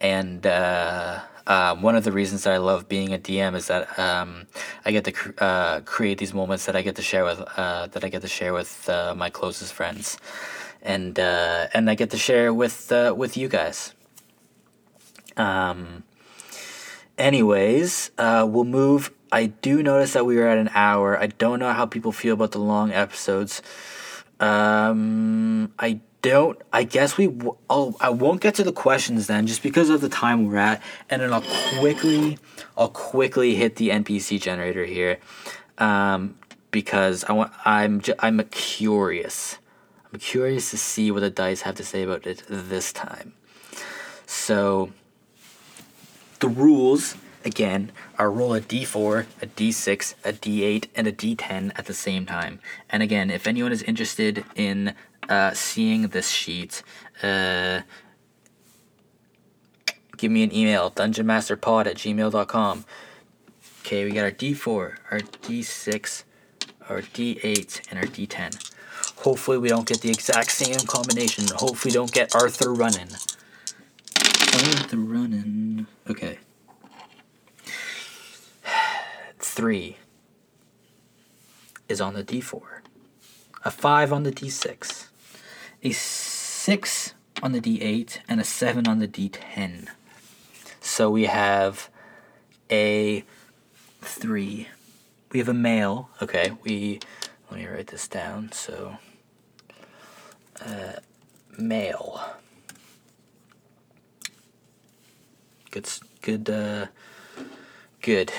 and 0.00 0.46
uh, 0.46 1.20
uh, 1.46 1.74
one 1.76 1.96
of 1.96 2.04
the 2.04 2.12
reasons 2.12 2.44
that 2.44 2.52
I 2.52 2.58
love 2.58 2.88
being 2.88 3.12
a 3.12 3.18
DM 3.18 3.56
is 3.56 3.66
that 3.68 3.98
um, 3.98 4.46
I 4.84 4.92
get 4.92 5.04
to 5.04 5.12
cr- 5.12 5.30
uh, 5.38 5.80
create 5.80 6.18
these 6.18 6.34
moments 6.34 6.66
that 6.66 6.76
I 6.76 6.82
get 6.82 6.96
to 6.96 7.02
share 7.02 7.24
with 7.24 7.40
uh, 7.56 7.86
that 7.88 8.04
I 8.04 8.08
get 8.08 8.22
to 8.22 8.28
share 8.28 8.52
with 8.52 8.88
uh, 8.88 9.14
my 9.16 9.30
closest 9.30 9.72
friends, 9.72 10.18
and 10.82 11.18
and 11.18 11.90
I 11.90 11.94
get 11.94 12.10
to 12.10 12.18
share 12.18 12.52
with 12.52 12.92
with 13.16 13.36
you 13.36 13.48
guys. 13.48 13.94
Um. 15.36 16.04
Anyways, 17.16 18.12
we'll 18.16 18.64
move. 18.64 19.10
I 19.30 19.46
do 19.46 19.82
notice 19.82 20.12
that 20.14 20.24
we 20.24 20.38
are 20.38 20.48
at 20.48 20.58
an 20.58 20.70
hour. 20.74 21.18
I 21.18 21.26
don't 21.26 21.58
know 21.58 21.72
how 21.72 21.86
people 21.86 22.12
feel 22.12 22.34
about 22.34 22.52
the 22.52 22.58
long 22.58 22.92
episodes. 22.92 23.62
Um, 24.40 25.72
I 25.78 26.00
don't 26.22 26.60
i 26.72 26.82
guess 26.82 27.16
we 27.16 27.32
I'll, 27.70 27.96
i 28.00 28.10
won't 28.10 28.40
get 28.40 28.54
to 28.56 28.64
the 28.64 28.72
questions 28.72 29.26
then 29.26 29.46
just 29.46 29.62
because 29.62 29.88
of 29.88 30.00
the 30.00 30.08
time 30.08 30.46
we're 30.46 30.56
at 30.56 30.82
and 31.08 31.22
then 31.22 31.32
i'll 31.32 31.44
quickly 31.78 32.38
i'll 32.76 32.88
quickly 32.88 33.54
hit 33.54 33.76
the 33.76 33.90
npc 33.90 34.40
generator 34.40 34.84
here 34.84 35.18
um, 35.78 36.36
because 36.70 37.24
i 37.24 37.32
want 37.32 37.52
i'm 37.64 38.00
ju- 38.00 38.14
i'm 38.18 38.42
curious 38.50 39.58
i'm 40.12 40.18
curious 40.18 40.70
to 40.70 40.76
see 40.76 41.10
what 41.10 41.20
the 41.20 41.30
dice 41.30 41.62
have 41.62 41.76
to 41.76 41.84
say 41.84 42.02
about 42.02 42.26
it 42.26 42.42
this 42.48 42.92
time 42.92 43.32
so 44.26 44.90
the 46.40 46.48
rules 46.48 47.16
again 47.44 47.92
are 48.18 48.30
roll 48.30 48.54
a 48.54 48.60
d4 48.60 49.26
a 49.42 49.46
d6 49.46 50.14
a 50.24 50.32
d8 50.32 50.86
and 50.94 51.06
a 51.06 51.12
d10 51.12 51.72
at 51.78 51.86
the 51.86 51.94
same 51.94 52.26
time 52.26 52.60
and 52.90 53.02
again 53.02 53.30
if 53.30 53.46
anyone 53.46 53.72
is 53.72 53.82
interested 53.84 54.44
in 54.54 54.94
uh, 55.28 55.52
seeing 55.52 56.08
this 56.08 56.30
sheet, 56.30 56.82
uh, 57.22 57.82
give 60.16 60.30
me 60.30 60.42
an 60.42 60.54
email, 60.54 60.90
dungeonmasterpod 60.90 61.86
at 61.86 61.96
gmail.com. 61.96 62.84
Okay, 63.80 64.04
we 64.04 64.10
got 64.10 64.24
our 64.24 64.30
D4, 64.30 64.96
our 65.10 65.20
D6, 65.20 66.24
our 66.88 67.02
D8 67.02 67.90
and 67.90 67.98
our 67.98 68.06
D10. 68.06 68.72
Hopefully 69.18 69.58
we 69.58 69.68
don't 69.68 69.86
get 69.86 70.00
the 70.00 70.10
exact 70.10 70.50
same 70.50 70.78
combination. 70.86 71.44
Hopefully 71.56 71.90
we 71.90 71.94
don't 71.94 72.12
get 72.12 72.34
Arthur 72.34 72.72
running. 72.72 73.08
Arthur 74.54 74.96
running. 74.96 75.86
Okay. 76.08 76.38
Three 79.58 79.96
is 81.88 82.00
on 82.00 82.14
the 82.14 82.22
D4. 82.22 82.62
A 83.64 83.72
five 83.72 84.12
on 84.12 84.22
the 84.22 84.30
D6. 84.30 85.08
A 85.82 85.90
six 85.90 87.14
on 87.42 87.50
the 87.50 87.60
D8 87.60 88.20
and 88.28 88.40
a 88.40 88.44
seven 88.44 88.86
on 88.86 89.00
the 89.00 89.08
D10. 89.08 89.88
So 90.80 91.10
we 91.10 91.24
have 91.24 91.90
a 92.70 93.24
three. 94.00 94.68
We 95.32 95.40
have 95.40 95.48
a 95.48 95.54
male. 95.54 96.08
Okay, 96.22 96.52
we 96.62 97.00
let 97.50 97.58
me 97.58 97.66
write 97.66 97.88
this 97.88 98.06
down. 98.06 98.52
So 98.52 98.98
uh, 100.64 101.00
male. 101.58 102.22
Good, 105.72 105.88
good, 106.22 106.48
uh, 106.48 106.86
good. 108.02 108.32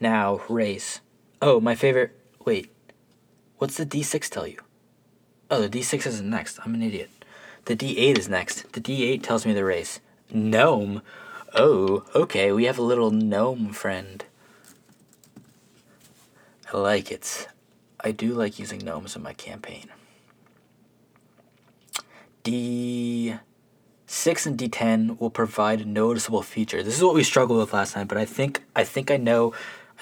Now 0.00 0.40
race. 0.48 1.00
Oh, 1.40 1.60
my 1.60 1.74
favorite. 1.74 2.18
Wait, 2.44 2.70
what's 3.58 3.76
the 3.76 3.86
D6 3.86 4.28
tell 4.28 4.46
you? 4.46 4.60
Oh, 5.50 5.66
the 5.66 5.80
D6 5.80 6.06
isn't 6.06 6.28
next. 6.28 6.58
I'm 6.64 6.74
an 6.74 6.82
idiot. 6.82 7.10
The 7.66 7.76
D8 7.76 8.18
is 8.18 8.28
next. 8.28 8.72
The 8.72 8.80
D8 8.80 9.22
tells 9.22 9.46
me 9.46 9.52
the 9.52 9.64
race. 9.64 10.00
Gnome. 10.30 11.02
Oh, 11.54 12.04
okay. 12.14 12.52
We 12.52 12.64
have 12.64 12.78
a 12.78 12.82
little 12.82 13.10
gnome 13.10 13.72
friend. 13.72 14.24
I 16.72 16.76
like 16.76 17.10
it. 17.10 17.48
I 18.00 18.10
do 18.10 18.34
like 18.34 18.58
using 18.58 18.84
gnomes 18.84 19.16
in 19.16 19.22
my 19.22 19.32
campaign. 19.32 19.88
D6 22.42 23.38
and 24.46 24.58
D10 24.58 25.18
will 25.18 25.30
provide 25.30 25.80
a 25.80 25.86
noticeable 25.86 26.42
feature. 26.42 26.82
This 26.82 26.96
is 26.96 27.02
what 27.02 27.14
we 27.14 27.24
struggled 27.24 27.58
with 27.58 27.72
last 27.72 27.94
time, 27.94 28.06
but 28.06 28.18
I 28.18 28.26
think 28.26 28.62
I 28.76 28.84
think 28.84 29.10
I 29.10 29.16
know 29.16 29.54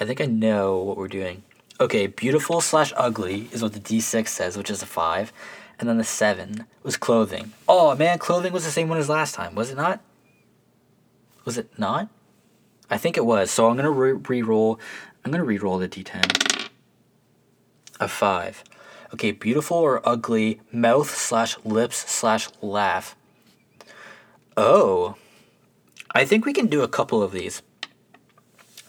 I 0.03 0.05
think 0.05 0.19
I 0.19 0.25
know 0.25 0.79
what 0.79 0.97
we're 0.97 1.07
doing. 1.07 1.43
Okay, 1.79 2.07
beautiful 2.07 2.59
slash 2.59 2.91
ugly 2.97 3.47
is 3.53 3.63
what 3.63 3.71
the 3.71 3.79
D6 3.79 4.27
says, 4.27 4.57
which 4.57 4.69
is 4.69 4.81
a 4.81 4.85
five, 4.85 5.31
and 5.79 5.87
then 5.87 5.97
the 5.97 6.03
seven 6.03 6.65
was 6.83 6.97
clothing. 6.97 7.53
Oh 7.69 7.95
man, 7.95 8.17
clothing 8.17 8.51
was 8.51 8.65
the 8.65 8.71
same 8.71 8.89
one 8.89 8.97
as 8.97 9.07
last 9.07 9.33
time, 9.33 9.55
was 9.55 9.71
it 9.71 9.77
not? 9.77 10.01
Was 11.45 11.57
it 11.57 11.69
not? 11.79 12.09
I 12.89 12.97
think 12.97 13.15
it 13.15 13.25
was. 13.25 13.49
So 13.49 13.69
I'm 13.69 13.77
gonna 13.77 13.89
re- 13.89 14.41
roll 14.41 14.77
I'm 15.23 15.31
gonna 15.31 15.45
re-roll 15.45 15.77
the 15.77 15.87
D10. 15.87 16.69
A 18.01 18.09
five. 18.09 18.61
Okay, 19.13 19.31
beautiful 19.31 19.77
or 19.77 20.05
ugly, 20.05 20.59
mouth 20.69 21.09
slash 21.09 21.55
lips 21.63 21.95
slash 22.11 22.49
laugh. 22.61 23.15
Oh, 24.57 25.15
I 26.11 26.25
think 26.25 26.45
we 26.45 26.51
can 26.51 26.67
do 26.67 26.81
a 26.81 26.89
couple 26.89 27.23
of 27.23 27.31
these. 27.31 27.61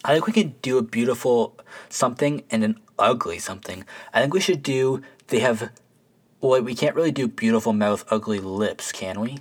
I 0.05 0.13
think 0.13 0.27
we 0.27 0.33
can 0.35 0.55
do 0.61 0.77
a 0.77 0.83
beautiful 0.83 1.59
something 1.89 2.45
and 2.51 2.63
an 2.63 2.79
ugly 2.99 3.39
something. 3.39 3.85
I 4.13 4.21
think 4.21 4.35
we 4.35 4.41
should 4.41 4.63
do, 4.63 5.01
they 5.29 5.41
have, 5.41 5.71
well, 6.41 6.61
we 6.63 6.75
can't 6.75 6.95
really 6.95 7.11
do 7.11 7.27
beautiful 7.27 7.73
mouth, 7.73 8.05
ugly 8.11 8.39
lips, 8.39 8.93
can 8.93 9.21
we? 9.21 9.39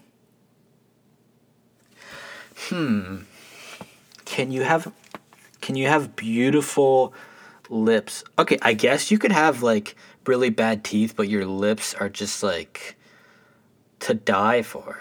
Hmm. 2.70 3.24
Can 4.24 4.52
you 4.52 4.64
have, 4.64 4.92
can 5.60 5.76
you 5.76 5.88
have 5.88 6.16
beautiful 6.16 7.14
lips? 7.70 8.24
Okay, 8.40 8.58
I 8.62 8.74
guess 8.74 9.12
you 9.12 9.20
could 9.20 9.34
have 9.34 9.62
like 9.62 9.96
really 10.26 10.50
bad 10.50 10.86
teeth, 10.86 11.16
but 11.18 11.28
your 11.28 11.46
lips 11.46 11.94
are 11.94 12.10
just 12.10 12.42
like 12.42 12.96
to 14.00 14.14
die 14.14 14.62
for. 14.62 15.00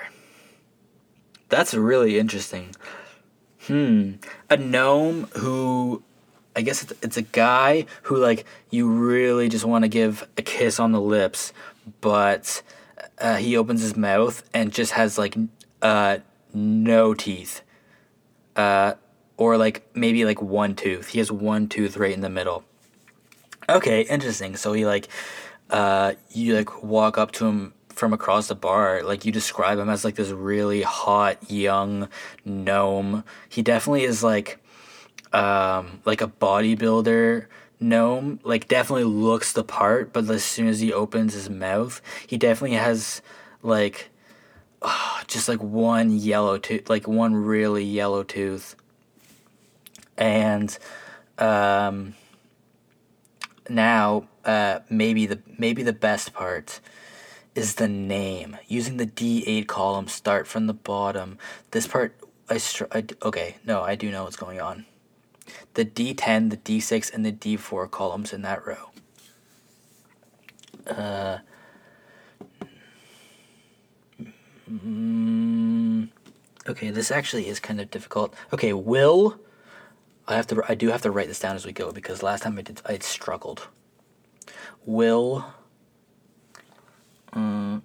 That's 1.48 1.72
really 1.72 2.18
interesting. 2.18 2.74
Hmm. 3.66 4.14
A 4.52 4.56
gnome 4.56 5.28
who, 5.38 6.02
I 6.54 6.60
guess 6.60 6.82
it's, 6.82 6.92
it's 7.02 7.16
a 7.16 7.22
guy 7.22 7.86
who, 8.02 8.16
like, 8.16 8.44
you 8.70 8.88
really 8.88 9.48
just 9.48 9.64
want 9.64 9.84
to 9.84 9.88
give 9.88 10.28
a 10.36 10.42
kiss 10.42 10.78
on 10.78 10.92
the 10.92 11.00
lips, 11.00 11.52
but 12.00 12.62
uh, 13.18 13.36
he 13.36 13.56
opens 13.56 13.80
his 13.80 13.96
mouth 13.96 14.42
and 14.52 14.72
just 14.72 14.92
has, 14.92 15.16
like, 15.16 15.36
uh, 15.80 16.18
no 16.52 17.14
teeth. 17.14 17.62
Uh, 18.54 18.94
or, 19.36 19.56
like, 19.56 19.88
maybe, 19.94 20.24
like, 20.24 20.42
one 20.42 20.74
tooth. 20.74 21.08
He 21.08 21.18
has 21.18 21.32
one 21.32 21.66
tooth 21.68 21.96
right 21.96 22.12
in 22.12 22.20
the 22.20 22.28
middle. 22.28 22.64
Okay, 23.68 24.02
interesting. 24.02 24.56
So 24.56 24.72
he 24.72 24.84
like 24.84 25.08
uh 25.70 26.12
you 26.30 26.54
like 26.54 26.82
walk 26.82 27.16
up 27.16 27.30
to 27.32 27.46
him 27.46 27.72
from 27.92 28.12
across 28.12 28.48
the 28.48 28.54
bar, 28.54 29.02
like 29.02 29.24
you 29.24 29.32
describe 29.32 29.78
him 29.78 29.88
as 29.88 30.04
like 30.04 30.16
this 30.16 30.30
really 30.30 30.82
hot 30.82 31.50
young 31.50 32.08
gnome. 32.44 33.24
He 33.48 33.62
definitely 33.62 34.04
is 34.04 34.22
like 34.22 34.58
um 35.32 36.00
like 36.04 36.20
a 36.20 36.28
bodybuilder 36.28 37.46
gnome. 37.80 38.40
Like 38.44 38.68
definitely 38.68 39.04
looks 39.04 39.52
the 39.52 39.64
part, 39.64 40.12
but 40.12 40.28
as 40.28 40.44
soon 40.44 40.68
as 40.68 40.80
he 40.80 40.92
opens 40.92 41.34
his 41.34 41.50
mouth, 41.50 42.00
he 42.26 42.36
definitely 42.36 42.76
has 42.76 43.22
like 43.62 44.10
oh, 44.82 45.20
just 45.26 45.48
like 45.48 45.62
one 45.62 46.10
yellow 46.10 46.58
tooth, 46.58 46.90
like 46.90 47.06
one 47.06 47.34
really 47.34 47.84
yellow 47.84 48.22
tooth. 48.22 48.76
And 50.16 50.76
um 51.38 52.14
now 53.68 54.28
uh, 54.44 54.80
maybe 54.90 55.26
the 55.26 55.40
maybe 55.58 55.82
the 55.82 55.92
best 55.92 56.32
part 56.32 56.80
is 57.54 57.76
the 57.76 57.88
name 57.88 58.56
using 58.66 58.96
the 58.96 59.06
d8 59.06 59.66
column 59.66 60.08
start 60.08 60.46
from 60.46 60.66
the 60.66 60.74
bottom 60.74 61.38
this 61.70 61.86
part 61.86 62.16
I, 62.48 62.58
str- 62.58 62.84
okay 63.22 63.56
no 63.64 63.82
i 63.82 63.94
do 63.94 64.10
know 64.10 64.24
what's 64.24 64.36
going 64.36 64.60
on 64.60 64.86
the 65.74 65.84
d10 65.84 66.50
the 66.50 66.56
d6 66.56 67.12
and 67.12 67.24
the 67.24 67.32
d4 67.32 67.90
columns 67.90 68.32
in 68.32 68.42
that 68.42 68.66
row 68.66 68.90
uh 70.86 71.38
mm, 74.70 76.08
okay 76.68 76.90
this 76.90 77.10
actually 77.10 77.48
is 77.48 77.60
kind 77.60 77.80
of 77.80 77.90
difficult 77.90 78.34
okay 78.52 78.72
will 78.72 79.38
I 80.28 80.36
have 80.36 80.46
to. 80.48 80.62
I 80.68 80.74
do 80.74 80.88
have 80.88 81.02
to 81.02 81.10
write 81.10 81.28
this 81.28 81.40
down 81.40 81.56
as 81.56 81.66
we 81.66 81.72
go 81.72 81.92
because 81.92 82.22
last 82.22 82.42
time 82.42 82.58
I 82.58 82.62
did, 82.62 82.80
I 82.86 82.98
struggled. 82.98 83.68
Will. 84.86 85.44
Um, 87.32 87.82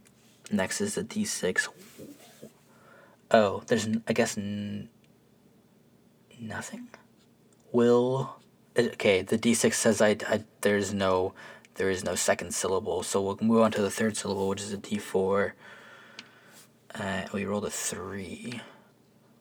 next 0.51 0.81
is 0.81 0.95
the 0.95 1.03
D 1.03 1.25
six. 1.25 1.69
Oh, 3.31 3.63
there's. 3.67 3.87
I 4.07 4.13
guess. 4.13 4.37
N- 4.37 4.89
nothing. 6.39 6.87
Will. 7.71 8.37
Okay, 8.77 9.21
the 9.21 9.37
D 9.37 9.53
six 9.53 9.77
says 9.77 10.01
I, 10.01 10.17
I. 10.27 10.43
There's 10.61 10.93
no. 10.93 11.33
There 11.75 11.89
is 11.89 12.03
no 12.03 12.15
second 12.15 12.53
syllable, 12.53 13.03
so 13.03 13.21
we'll 13.21 13.37
move 13.41 13.61
on 13.61 13.71
to 13.73 13.81
the 13.81 13.91
third 13.91 14.17
syllable, 14.17 14.47
which 14.47 14.61
is 14.61 14.73
a 14.73 14.77
D 14.77 14.97
four. 14.97 15.55
Uh, 16.95 17.23
we 17.33 17.45
rolled 17.45 17.65
a 17.65 17.69
three. 17.69 18.61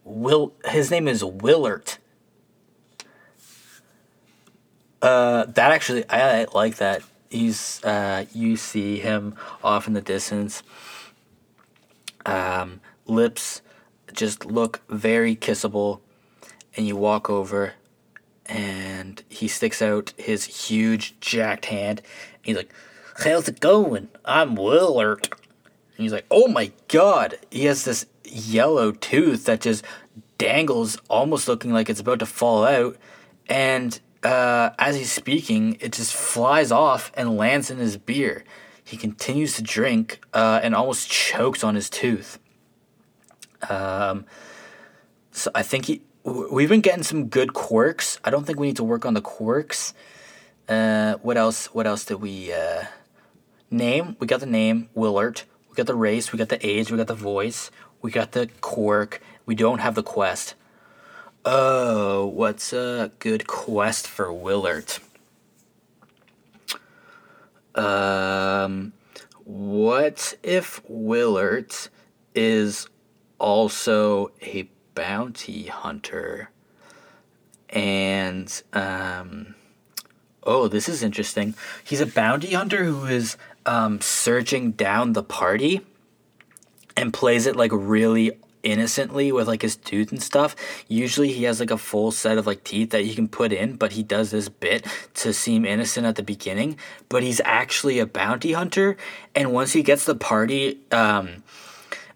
Will. 0.05 0.53
His 0.67 0.91
name 0.91 1.09
is 1.09 1.25
Willard. 1.25 1.95
Uh, 5.03 5.45
that 5.45 5.71
actually, 5.73 6.09
I, 6.09 6.41
I 6.41 6.47
like 6.53 6.77
that. 6.77 7.03
He's 7.37 7.85
uh, 7.85 8.25
you 8.33 8.57
see 8.57 8.99
him 8.99 9.35
off 9.63 9.87
in 9.87 9.93
the 9.93 10.01
distance. 10.01 10.63
Um, 12.25 12.81
lips 13.05 13.61
just 14.15 14.47
look 14.47 14.81
very 14.89 15.37
kissable, 15.37 16.01
and 16.77 16.87
you 16.87 16.97
walk 16.97 17.29
over, 17.29 17.75
and 18.47 19.23
he 19.29 19.49
sticks 19.49 19.83
out 19.83 20.15
his 20.17 20.45
huge 20.47 21.21
jacked 21.21 21.67
hand. 21.67 22.01
he's 22.41 22.57
like, 22.57 22.73
"How's 23.19 23.49
it 23.49 23.61
going? 23.61 24.09
I'm 24.25 24.55
Willard." 24.55 25.29
And 25.31 26.05
he's 26.05 26.13
like, 26.13 26.27
"Oh 26.31 26.49
my 26.49 26.73
god!" 26.89 27.39
He 27.51 27.67
has 27.67 27.85
this 27.85 28.07
yellow 28.25 28.93
tooth 28.93 29.45
that 29.45 29.61
just 29.61 29.85
dangles, 30.39 30.97
almost 31.11 31.49
looking 31.49 31.75
like 31.75 31.91
it's 31.91 32.01
about 32.01 32.21
to 32.21 32.27
fall 32.27 32.65
out, 32.65 32.97
and 33.47 34.01
uh, 34.27 34.75
as 34.79 34.97
he's 34.97 35.13
speaking, 35.13 35.77
it 35.81 35.93
just 35.93 36.13
flies 36.13 36.73
off 36.73 37.13
and 37.15 37.37
lands 37.37 37.71
in 37.71 37.79
his 37.79 37.97
beer. 37.97 38.43
He 38.83 38.97
continues 38.97 39.55
to 39.55 39.63
drink 39.63 40.21
uh, 40.35 40.59
and 40.63 40.75
almost 40.75 41.09
chokes 41.09 41.63
on 41.63 41.77
his 41.77 41.89
tooth. 41.89 42.41
Um, 43.71 44.27
so 45.31 45.51
I 45.55 45.63
think 45.63 45.87
he. 45.87 46.03
We've 46.25 46.69
been 46.69 46.81
getting 46.81 47.05
some 47.05 47.29
good 47.29 47.55
quirks. 47.55 48.19
I 48.25 48.31
don't 48.31 48.45
think 48.45 48.59
we 48.59 48.67
need 48.67 48.77
to 48.77 48.85
work 48.85 49.07
on 49.07 49.15
the 49.15 49.21
quirks. 49.21 49.95
Uh, 50.69 51.15
what 51.23 51.37
else? 51.37 51.67
What 51.67 51.87
else 51.87 52.05
did 52.05 52.17
we 52.17 52.53
uh, 52.53 52.87
name? 53.71 54.17
We 54.19 54.27
got 54.27 54.41
the 54.41 54.47
name 54.47 54.89
Willard. 54.95 55.43
We 55.71 55.77
got 55.77 55.87
the 55.87 55.95
race. 55.95 56.33
We 56.33 56.39
got 56.39 56.49
the 56.49 56.67
age. 56.67 56.91
We 56.91 56.97
got 56.97 57.07
the 57.07 57.15
voice. 57.15 57.71
We 58.03 58.11
got 58.11 58.33
the 58.33 58.49
quirk. 58.61 59.23
We 59.47 59.55
don't 59.55 59.79
have 59.79 59.95
the 59.95 60.03
quest. 60.03 60.57
Oh, 61.49 62.27
what's 62.27 62.73
a 62.73 63.13
good 63.21 63.47
quest 63.47 64.09
for 64.09 64.33
Willard? 64.33 64.95
Um, 67.77 68.93
what 69.45 70.37
if 70.43 70.83
Willard 70.89 71.73
is 72.35 72.89
also 73.39 74.33
a 74.43 74.69
bounty 74.97 75.67
hunter? 75.67 76.51
And 77.71 78.63
um, 78.73 79.55
oh, 80.43 80.67
this 80.67 80.89
is 80.89 81.05
interesting. 81.05 81.55
He's 81.85 82.01
a 82.01 82.07
bounty 82.07 82.55
hunter 82.55 82.83
who 82.83 83.07
is 83.07 83.37
um, 83.65 84.01
searching 84.01 84.73
down 84.73 85.13
the 85.13 85.23
party 85.23 85.83
and 86.97 87.15
plays 87.15 87.47
it 87.47 87.55
like 87.55 87.71
really 87.73 88.33
innocently 88.67 89.31
with 89.31 89.47
like 89.47 89.63
his 89.63 89.77
tooth 89.77 90.11
and 90.11 90.23
stuff. 90.23 90.57
Usually 90.89 91.33
he 91.33 91.45
has 91.45 91.61
like 91.61 91.71
a 91.71 91.79
full 91.79 92.11
set 92.11 92.37
of 92.37 92.47
like 92.47 92.65
teeth 92.65 92.91
that 92.91 93.05
he 93.05 93.15
can 93.15 93.29
put 93.29 93.53
in, 93.53 93.77
but 93.77 93.93
he 93.93 94.03
does 94.03 94.33
this 94.33 94.49
bit 94.49 94.85
to 95.15 95.33
seem 95.33 95.65
innocent 95.65 96.07
at 96.07 96.17
the 96.17 96.23
beginning. 96.23 96.77
But 97.09 97.23
he's 97.23 97.41
actually 97.45 98.01
a 98.01 98.07
bounty 98.07 98.53
hunter, 98.53 98.97
and 99.35 99.53
once 99.53 99.73
he 99.73 99.83
gets 99.83 100.05
the 100.05 100.17
party 100.17 100.81
um, 100.91 101.45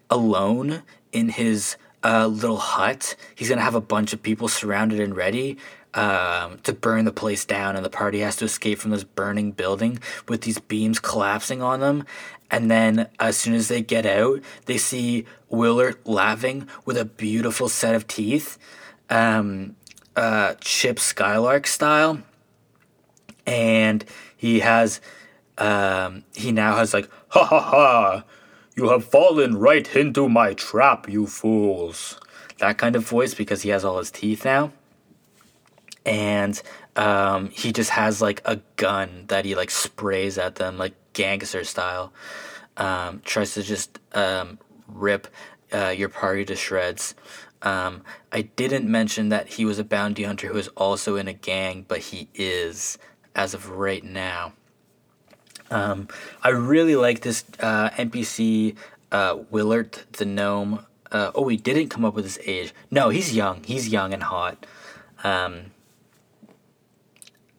alone 0.09 0.83
in 1.13 1.29
his 1.29 1.77
uh, 2.03 2.27
little 2.27 2.57
hut, 2.57 3.15
he's 3.33 3.49
gonna 3.49 3.61
have 3.61 3.75
a 3.75 3.81
bunch 3.81 4.11
of 4.11 4.21
people 4.21 4.47
surrounded 4.49 4.99
and 4.99 5.15
ready 5.15 5.57
um, 5.93 6.59
to 6.63 6.73
burn 6.73 7.05
the 7.05 7.11
place 7.11 7.45
down, 7.45 7.75
and 7.75 7.85
the 7.85 7.89
party 7.89 8.19
has 8.19 8.35
to 8.37 8.45
escape 8.45 8.79
from 8.79 8.91
this 8.91 9.03
burning 9.03 9.51
building 9.51 9.99
with 10.27 10.41
these 10.41 10.59
beams 10.59 10.99
collapsing 10.99 11.61
on 11.61 11.79
them. 11.79 12.05
And 12.51 12.69
then, 12.69 13.07
as 13.17 13.37
soon 13.37 13.53
as 13.53 13.69
they 13.69 13.81
get 13.81 14.05
out, 14.05 14.41
they 14.65 14.77
see 14.77 15.25
Willard 15.49 15.97
laughing 16.05 16.67
with 16.85 16.97
a 16.97 17.05
beautiful 17.05 17.69
set 17.69 17.95
of 17.95 18.07
teeth, 18.07 18.57
um, 19.09 19.77
uh, 20.17 20.55
Chip 20.59 20.99
Skylark 20.99 21.65
style. 21.65 22.21
And 23.47 24.03
he 24.35 24.59
has, 24.59 24.99
um, 25.57 26.25
he 26.35 26.51
now 26.51 26.75
has 26.75 26.93
like, 26.93 27.09
ha 27.29 27.45
ha 27.45 27.59
ha, 27.61 28.23
you 28.75 28.89
have 28.89 29.05
fallen 29.05 29.55
right 29.55 29.95
into 29.95 30.27
my 30.27 30.53
trap, 30.53 31.07
you 31.07 31.27
fools. 31.27 32.19
That 32.59 32.77
kind 32.77 32.97
of 32.97 33.07
voice 33.07 33.33
because 33.33 33.61
he 33.61 33.69
has 33.69 33.85
all 33.85 33.97
his 33.97 34.11
teeth 34.11 34.43
now 34.43 34.73
and 36.05 36.61
um, 36.95 37.49
he 37.49 37.71
just 37.71 37.91
has 37.91 38.21
like 38.21 38.41
a 38.45 38.57
gun 38.75 39.25
that 39.27 39.45
he 39.45 39.55
like 39.55 39.69
sprays 39.69 40.37
at 40.37 40.55
them 40.55 40.77
like 40.77 40.93
gangster 41.13 41.63
style 41.63 42.13
um, 42.77 43.21
tries 43.25 43.53
to 43.53 43.63
just 43.63 43.99
um, 44.13 44.59
rip 44.87 45.27
uh, 45.73 45.89
your 45.89 46.09
party 46.09 46.45
to 46.45 46.55
shreds. 46.55 47.15
Um, 47.63 48.01
i 48.31 48.41
didn't 48.41 48.89
mention 48.89 49.29
that 49.29 49.47
he 49.47 49.65
was 49.65 49.77
a 49.77 49.83
bounty 49.83 50.23
hunter 50.23 50.47
who 50.47 50.57
is 50.57 50.67
also 50.69 51.15
in 51.15 51.27
a 51.27 51.33
gang 51.33 51.85
but 51.87 51.99
he 51.99 52.27
is 52.33 52.97
as 53.35 53.53
of 53.53 53.69
right 53.69 54.03
now. 54.03 54.53
Um, 55.69 56.07
i 56.41 56.49
really 56.49 56.95
like 56.95 57.21
this 57.21 57.45
uh, 57.59 57.89
npc 57.91 58.75
uh, 59.11 59.37
willard 59.51 59.99
the 60.13 60.25
gnome. 60.25 60.85
Uh, 61.11 61.31
oh 61.35 61.47
he 61.49 61.57
didn't 61.57 61.89
come 61.89 62.03
up 62.03 62.15
with 62.15 62.25
his 62.25 62.39
age. 62.45 62.73
No 62.89 63.09
he's 63.09 63.35
young. 63.35 63.63
He's 63.63 63.89
young 63.89 64.13
and 64.13 64.23
hot. 64.23 64.65
Um, 65.23 65.71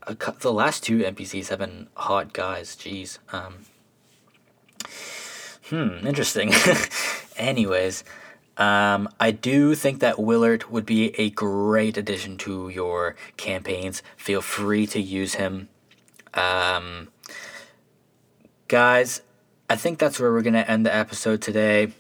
a, 0.07 0.17
the 0.41 0.53
last 0.53 0.83
two 0.83 0.99
NPCs 0.99 1.49
have 1.49 1.59
been 1.59 1.89
hot 1.95 2.33
guys. 2.33 2.77
Jeez. 2.77 3.19
Um, 3.33 3.67
hmm. 5.69 6.07
Interesting. 6.07 6.53
Anyways, 7.37 8.05
um, 8.57 9.09
I 9.19 9.31
do 9.31 9.75
think 9.75 10.01
that 10.01 10.19
Willard 10.19 10.71
would 10.71 10.87
be 10.87 11.19
a 11.19 11.31
great 11.31 11.97
addition 11.97 12.37
to 12.39 12.69
your 12.69 13.17
campaigns. 13.37 14.03
Feel 14.17 14.43
free 14.43 14.87
to 14.89 15.01
use 15.01 15.35
him. 15.35 15.69
Um, 16.35 17.09
guys, 18.69 19.23
I 19.69 19.77
think 19.77 19.99
that's 19.99 20.21
where 20.21 20.33
we're 20.33 20.43
going 20.43 20.55
to 20.55 20.71
end 20.71 20.85
the 20.85 20.95
episode 20.95 21.41
today. 21.41 21.93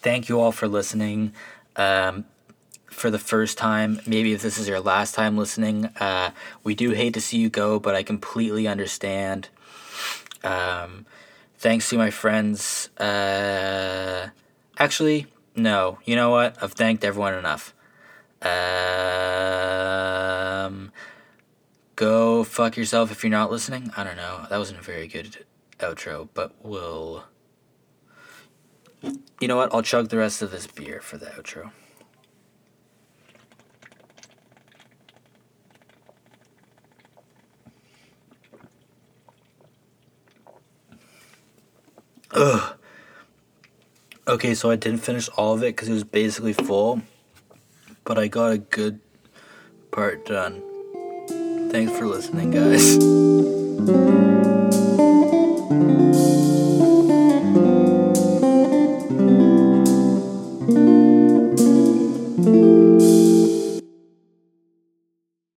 Thank 0.00 0.28
you 0.28 0.40
all 0.40 0.52
for 0.52 0.68
listening. 0.68 1.32
Um, 1.76 2.24
for 2.96 3.10
the 3.10 3.18
first 3.18 3.58
time, 3.58 4.00
maybe 4.06 4.32
if 4.32 4.40
this 4.40 4.56
is 4.56 4.66
your 4.66 4.80
last 4.80 5.14
time 5.14 5.36
listening, 5.36 5.84
uh, 6.00 6.30
we 6.64 6.74
do 6.74 6.92
hate 6.92 7.12
to 7.14 7.20
see 7.20 7.36
you 7.36 7.50
go, 7.50 7.78
but 7.78 7.94
I 7.94 8.02
completely 8.02 8.66
understand. 8.66 9.50
Um, 10.42 11.04
thanks 11.58 11.90
to 11.90 11.98
my 11.98 12.10
friends. 12.10 12.88
Uh, 12.96 14.28
actually, 14.78 15.26
no. 15.54 15.98
You 16.06 16.16
know 16.16 16.30
what? 16.30 16.56
I've 16.62 16.72
thanked 16.72 17.04
everyone 17.04 17.34
enough. 17.34 17.74
Um, 18.40 18.50
go 21.96 22.44
fuck 22.44 22.78
yourself 22.78 23.12
if 23.12 23.22
you're 23.22 23.30
not 23.30 23.50
listening. 23.50 23.92
I 23.94 24.04
don't 24.04 24.16
know. 24.16 24.46
That 24.48 24.56
wasn't 24.56 24.80
a 24.80 24.82
very 24.82 25.06
good 25.06 25.44
outro, 25.80 26.30
but 26.32 26.54
we'll. 26.62 27.24
You 29.38 29.48
know 29.48 29.56
what? 29.56 29.74
I'll 29.74 29.82
chug 29.82 30.08
the 30.08 30.16
rest 30.16 30.40
of 30.40 30.50
this 30.50 30.66
beer 30.66 31.02
for 31.02 31.18
the 31.18 31.26
outro. 31.26 31.72
Ugh. 42.32 42.76
Okay, 44.28 44.54
so 44.54 44.70
I 44.70 44.76
didn't 44.76 45.00
finish 45.00 45.28
all 45.36 45.54
of 45.54 45.62
it 45.62 45.76
because 45.76 45.88
it 45.88 45.92
was 45.92 46.04
basically 46.04 46.52
full, 46.52 47.02
but 48.04 48.18
I 48.18 48.26
got 48.26 48.52
a 48.52 48.58
good 48.58 49.00
part 49.92 50.26
done. 50.26 50.62
Thanks 51.70 51.96
for 51.96 52.06
listening, 52.06 52.50
guys. 52.50 54.15